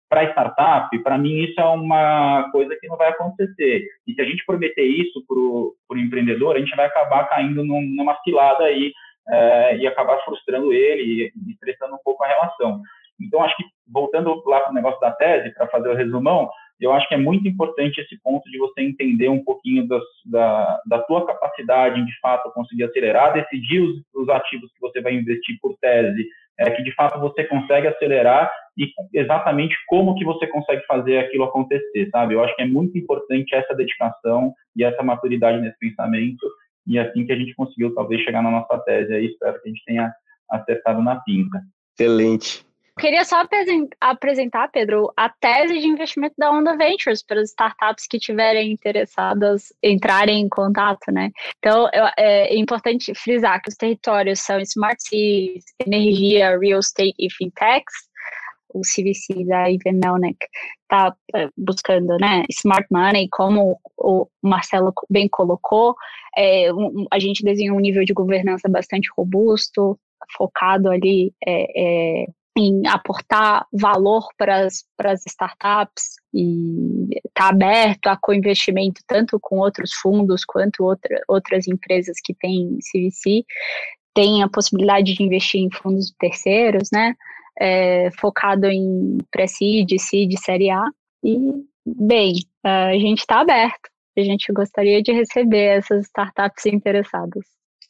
para 0.09 0.29
startup, 0.29 0.95
para 0.99 1.17
mim 1.17 1.39
isso 1.39 1.59
é 1.59 1.65
uma 1.65 2.47
coisa 2.51 2.77
que 2.79 2.87
não 2.87 2.95
vai 2.95 3.09
acontecer. 3.09 3.87
E 4.05 4.13
se 4.13 4.21
a 4.21 4.25
gente 4.25 4.45
prometer 4.45 4.83
isso 4.83 5.23
para 5.27 5.37
o 5.37 5.99
empreendedor, 5.99 6.55
a 6.55 6.59
gente 6.59 6.75
vai 6.75 6.85
acabar 6.85 7.27
caindo 7.29 7.63
num, 7.63 7.81
numa 7.81 8.15
cilada 8.21 8.65
aí 8.65 8.93
é, 9.27 9.77
e 9.77 9.87
acabar 9.87 10.19
frustrando 10.23 10.71
ele 10.71 11.31
e 11.35 11.51
estressando 11.51 11.95
um 11.95 11.99
pouco 12.03 12.23
a 12.23 12.27
relação. 12.27 12.79
Então, 13.19 13.43
acho 13.43 13.55
que, 13.57 13.63
voltando 13.91 14.43
lá 14.45 14.59
para 14.61 14.71
o 14.71 14.75
negócio 14.75 14.99
da 14.99 15.11
tese, 15.11 15.53
para 15.55 15.67
fazer 15.67 15.89
o 15.89 15.95
resumão, 15.95 16.47
eu 16.83 16.91
acho 16.91 17.07
que 17.07 17.15
é 17.15 17.17
muito 17.17 17.47
importante 17.47 17.99
esse 18.01 18.19
ponto 18.21 18.49
de 18.49 18.57
você 18.57 18.81
entender 18.81 19.29
um 19.29 19.43
pouquinho 19.43 19.87
das, 19.87 20.03
da, 20.25 20.81
da 20.85 20.99
tua 20.99 21.25
capacidade 21.25 21.99
em, 21.99 22.05
de 22.05 22.19
fato, 22.19 22.51
conseguir 22.51 22.83
acelerar, 22.83 23.33
decidir 23.33 23.79
os, 23.79 24.01
os 24.13 24.29
ativos 24.29 24.71
que 24.73 24.81
você 24.81 25.01
vai 25.01 25.13
investir 25.13 25.57
por 25.61 25.75
tese, 25.79 26.27
é, 26.59 26.69
que 26.71 26.83
de 26.83 26.93
fato 26.93 27.19
você 27.19 27.43
consegue 27.45 27.87
acelerar 27.87 28.51
e 28.77 28.91
exatamente 29.13 29.75
como 29.87 30.15
que 30.15 30.25
você 30.25 30.47
consegue 30.47 30.85
fazer 30.85 31.19
aquilo 31.19 31.43
acontecer, 31.43 32.09
sabe? 32.11 32.33
Eu 32.33 32.43
acho 32.43 32.55
que 32.55 32.61
é 32.61 32.67
muito 32.67 32.97
importante 32.97 33.55
essa 33.55 33.73
dedicação 33.73 34.53
e 34.75 34.83
essa 34.83 35.03
maturidade 35.03 35.61
nesse 35.61 35.77
pensamento 35.77 36.45
e 36.85 36.97
é 36.97 37.01
assim 37.01 37.25
que 37.25 37.31
a 37.31 37.35
gente 37.35 37.55
conseguiu 37.55 37.93
talvez 37.93 38.21
chegar 38.21 38.41
na 38.41 38.51
nossa 38.51 38.77
tese 38.79 39.13
aí, 39.13 39.27
espero 39.27 39.61
que 39.61 39.69
a 39.69 39.71
gente 39.71 39.85
tenha 39.85 40.13
acertado 40.49 41.01
na 41.01 41.15
pinta. 41.21 41.61
Excelente. 41.97 42.65
Queria 42.99 43.25
só 43.25 43.43
apresentar, 43.99 44.69
Pedro, 44.71 45.11
a 45.17 45.27
tese 45.27 45.79
de 45.79 45.87
investimento 45.87 46.35
da 46.37 46.51
Onda 46.51 46.77
Ventures 46.77 47.23
para 47.23 47.41
as 47.41 47.49
startups 47.49 48.05
que 48.07 48.19
tiverem 48.19 48.71
interessadas 48.71 49.73
entrarem 49.81 50.41
em 50.41 50.47
contato, 50.47 51.11
né? 51.11 51.31
Então, 51.57 51.89
é 52.17 52.55
importante 52.55 53.13
frisar 53.15 53.59
que 53.61 53.69
os 53.69 53.75
territórios 53.75 54.41
são 54.41 54.59
Smart 54.59 55.01
Cities, 55.01 55.63
energia, 55.83 56.57
real 56.57 56.79
estate 56.79 57.15
e 57.17 57.31
fintechs. 57.31 57.93
O 58.73 58.81
CVC 58.81 59.43
da 59.45 59.69
Ivan 59.69 59.99
Melnick 60.03 60.37
está 60.81 61.15
é, 61.35 61.47
buscando, 61.55 62.17
né, 62.19 62.43
smart 62.49 62.87
money, 62.89 63.27
como 63.31 63.79
o 63.97 64.27
Marcelo 64.41 64.91
bem 65.09 65.27
colocou. 65.27 65.95
É, 66.35 66.69
a 67.11 67.19
gente 67.19 67.43
desenhou 67.43 67.77
um 67.77 67.79
nível 67.79 68.03
de 68.03 68.13
governança 68.13 68.67
bastante 68.67 69.09
robusto, 69.15 69.99
focado 70.35 70.89
ali 70.89 71.31
é, 71.45 72.23
é, 72.23 72.25
em 72.55 72.85
aportar 72.87 73.65
valor 73.71 74.27
para 74.37 74.65
as 74.65 75.25
startups 75.25 76.15
e 76.33 77.07
está 77.25 77.49
aberto 77.49 78.07
a 78.07 78.17
co-investimento 78.17 79.01
tanto 79.07 79.39
com 79.39 79.57
outros 79.57 79.93
fundos 79.93 80.45
quanto 80.45 80.83
outra, 80.83 81.19
outras 81.27 81.67
empresas 81.67 82.17
que 82.23 82.33
têm 82.33 82.77
CVC, 82.77 83.43
tem 84.13 84.43
a 84.43 84.49
possibilidade 84.49 85.15
de 85.15 85.23
investir 85.23 85.61
em 85.61 85.71
fundos 85.71 86.13
terceiros, 86.19 86.89
né? 86.91 87.15
É, 87.59 88.09
focado 88.19 88.67
em 88.67 89.17
pré-seed, 89.31 89.91
seed, 89.99 90.33
série 90.39 90.69
A. 90.69 90.83
E, 91.23 91.37
bem, 91.85 92.33
a 92.63 92.93
gente 92.93 93.19
está 93.19 93.41
aberto. 93.41 93.89
A 94.15 94.21
gente 94.21 94.51
gostaria 94.53 95.01
de 95.01 95.11
receber 95.11 95.77
essas 95.77 96.05
startups 96.05 96.67
interessadas. 96.67 97.45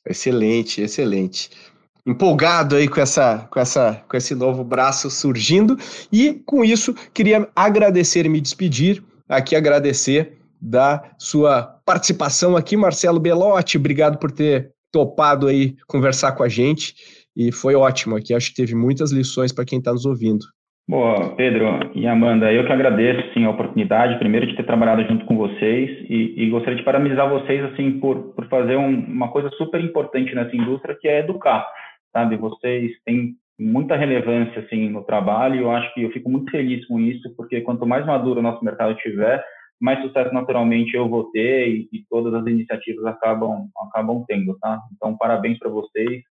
Excelente, 0.05 0.81
excelente 0.81 1.49
empolgado 2.05 2.75
aí 2.75 2.87
com 2.87 2.99
essa, 2.99 3.47
com 3.49 3.59
essa, 3.59 4.03
com 4.09 4.17
esse 4.17 4.35
novo 4.35 4.63
braço 4.63 5.09
surgindo. 5.09 5.77
E 6.11 6.41
com 6.45 6.63
isso 6.63 6.93
queria 7.13 7.47
agradecer 7.55 8.25
e 8.25 8.29
me 8.29 8.41
despedir 8.41 9.03
aqui 9.27 9.55
agradecer 9.55 10.37
da 10.61 11.03
sua 11.17 11.63
participação 11.85 12.55
aqui, 12.55 12.77
Marcelo 12.77 13.19
Belotti, 13.19 13.77
obrigado 13.77 14.17
por 14.17 14.31
ter 14.31 14.71
topado 14.91 15.47
aí 15.47 15.75
conversar 15.87 16.33
com 16.33 16.43
a 16.43 16.47
gente 16.47 16.93
e 17.35 17.51
foi 17.51 17.75
ótimo 17.75 18.15
aqui, 18.15 18.33
acho 18.33 18.51
que 18.51 18.55
teve 18.55 18.75
muitas 18.75 19.11
lições 19.11 19.51
para 19.51 19.65
quem 19.65 19.79
está 19.79 19.91
nos 19.91 20.05
ouvindo. 20.05 20.45
Boa, 20.87 21.33
Pedro 21.35 21.91
e 21.95 22.05
Amanda, 22.05 22.51
eu 22.51 22.65
que 22.65 22.71
agradeço 22.71 23.33
sim 23.33 23.45
a 23.45 23.49
oportunidade, 23.49 24.19
primeiro 24.19 24.45
de 24.45 24.55
ter 24.55 24.65
trabalhado 24.65 25.03
junto 25.07 25.25
com 25.25 25.37
vocês 25.37 25.89
e, 26.09 26.33
e 26.37 26.49
gostaria 26.49 26.77
de 26.77 26.83
parabenizar 26.83 27.29
vocês 27.29 27.63
assim 27.71 27.99
por, 27.99 28.33
por 28.33 28.47
fazer 28.47 28.75
um, 28.75 28.89
uma 28.89 29.29
coisa 29.29 29.49
super 29.57 29.81
importante 29.81 30.35
nessa 30.35 30.55
indústria 30.55 30.97
que 30.99 31.07
é 31.07 31.19
educar 31.19 31.65
sabe? 32.13 32.37
Vocês 32.37 32.91
têm 33.03 33.35
muita 33.59 33.95
relevância 33.95 34.61
assim 34.61 34.89
no 34.89 35.03
trabalho. 35.03 35.61
Eu 35.61 35.71
acho 35.71 35.93
que 35.93 36.03
eu 36.03 36.11
fico 36.11 36.29
muito 36.29 36.51
feliz 36.51 36.85
com 36.87 36.99
isso, 36.99 37.33
porque 37.35 37.61
quanto 37.61 37.85
mais 37.85 38.05
maduro 38.05 38.39
o 38.39 38.43
nosso 38.43 38.63
mercado 38.63 38.95
tiver, 38.95 39.43
mais 39.81 40.01
sucesso 40.01 40.33
naturalmente 40.33 40.95
eu 40.95 41.09
vou 41.09 41.29
ter 41.31 41.67
e, 41.67 41.89
e 41.91 42.05
todas 42.09 42.33
as 42.33 42.45
iniciativas 42.47 43.05
acabam 43.05 43.67
acabam 43.89 44.23
tendo, 44.27 44.57
tá? 44.59 44.79
Então 44.95 45.17
parabéns 45.17 45.59
para 45.59 45.69
vocês. 45.69 46.21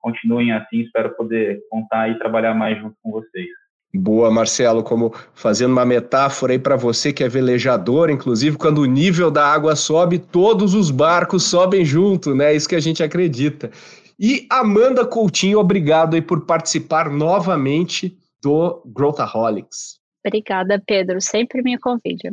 Continuem 0.00 0.52
assim, 0.52 0.80
espero 0.80 1.14
poder 1.16 1.60
contar 1.70 2.08
e 2.08 2.18
trabalhar 2.18 2.54
mais 2.54 2.78
junto 2.78 2.96
com 3.02 3.10
vocês. 3.10 3.48
Boa, 3.94 4.30
Marcelo, 4.30 4.82
como 4.82 5.14
fazendo 5.34 5.72
uma 5.72 5.84
metáfora 5.84 6.52
aí 6.52 6.58
para 6.58 6.76
você 6.76 7.10
que 7.10 7.24
é 7.24 7.28
velejador, 7.28 8.10
inclusive 8.10 8.58
quando 8.58 8.82
o 8.82 8.86
nível 8.86 9.30
da 9.30 9.46
água 9.46 9.74
sobe, 9.74 10.18
todos 10.18 10.74
os 10.74 10.90
barcos 10.90 11.44
sobem 11.44 11.84
junto, 11.84 12.34
né? 12.34 12.54
Isso 12.54 12.68
que 12.68 12.76
a 12.76 12.80
gente 12.80 13.02
acredita. 13.02 13.70
E 14.18 14.46
Amanda 14.50 15.06
Coutinho, 15.06 15.60
obrigado 15.60 16.14
aí 16.14 16.22
por 16.22 16.44
participar 16.44 17.08
novamente 17.08 18.18
do 18.42 18.82
Growthaholics. 18.86 19.98
Obrigada, 20.26 20.82
Pedro. 20.84 21.20
Sempre 21.20 21.62
me 21.62 21.78
convide. 21.78 22.28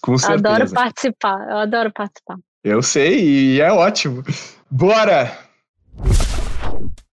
Com 0.00 0.16
certeza. 0.16 0.48
Adoro 0.48 0.70
participar, 0.70 1.48
eu 1.50 1.58
adoro 1.58 1.92
participar. 1.92 2.38
Eu 2.62 2.82
sei, 2.82 3.54
e 3.54 3.60
é 3.60 3.72
ótimo. 3.72 4.22
Bora! 4.70 5.36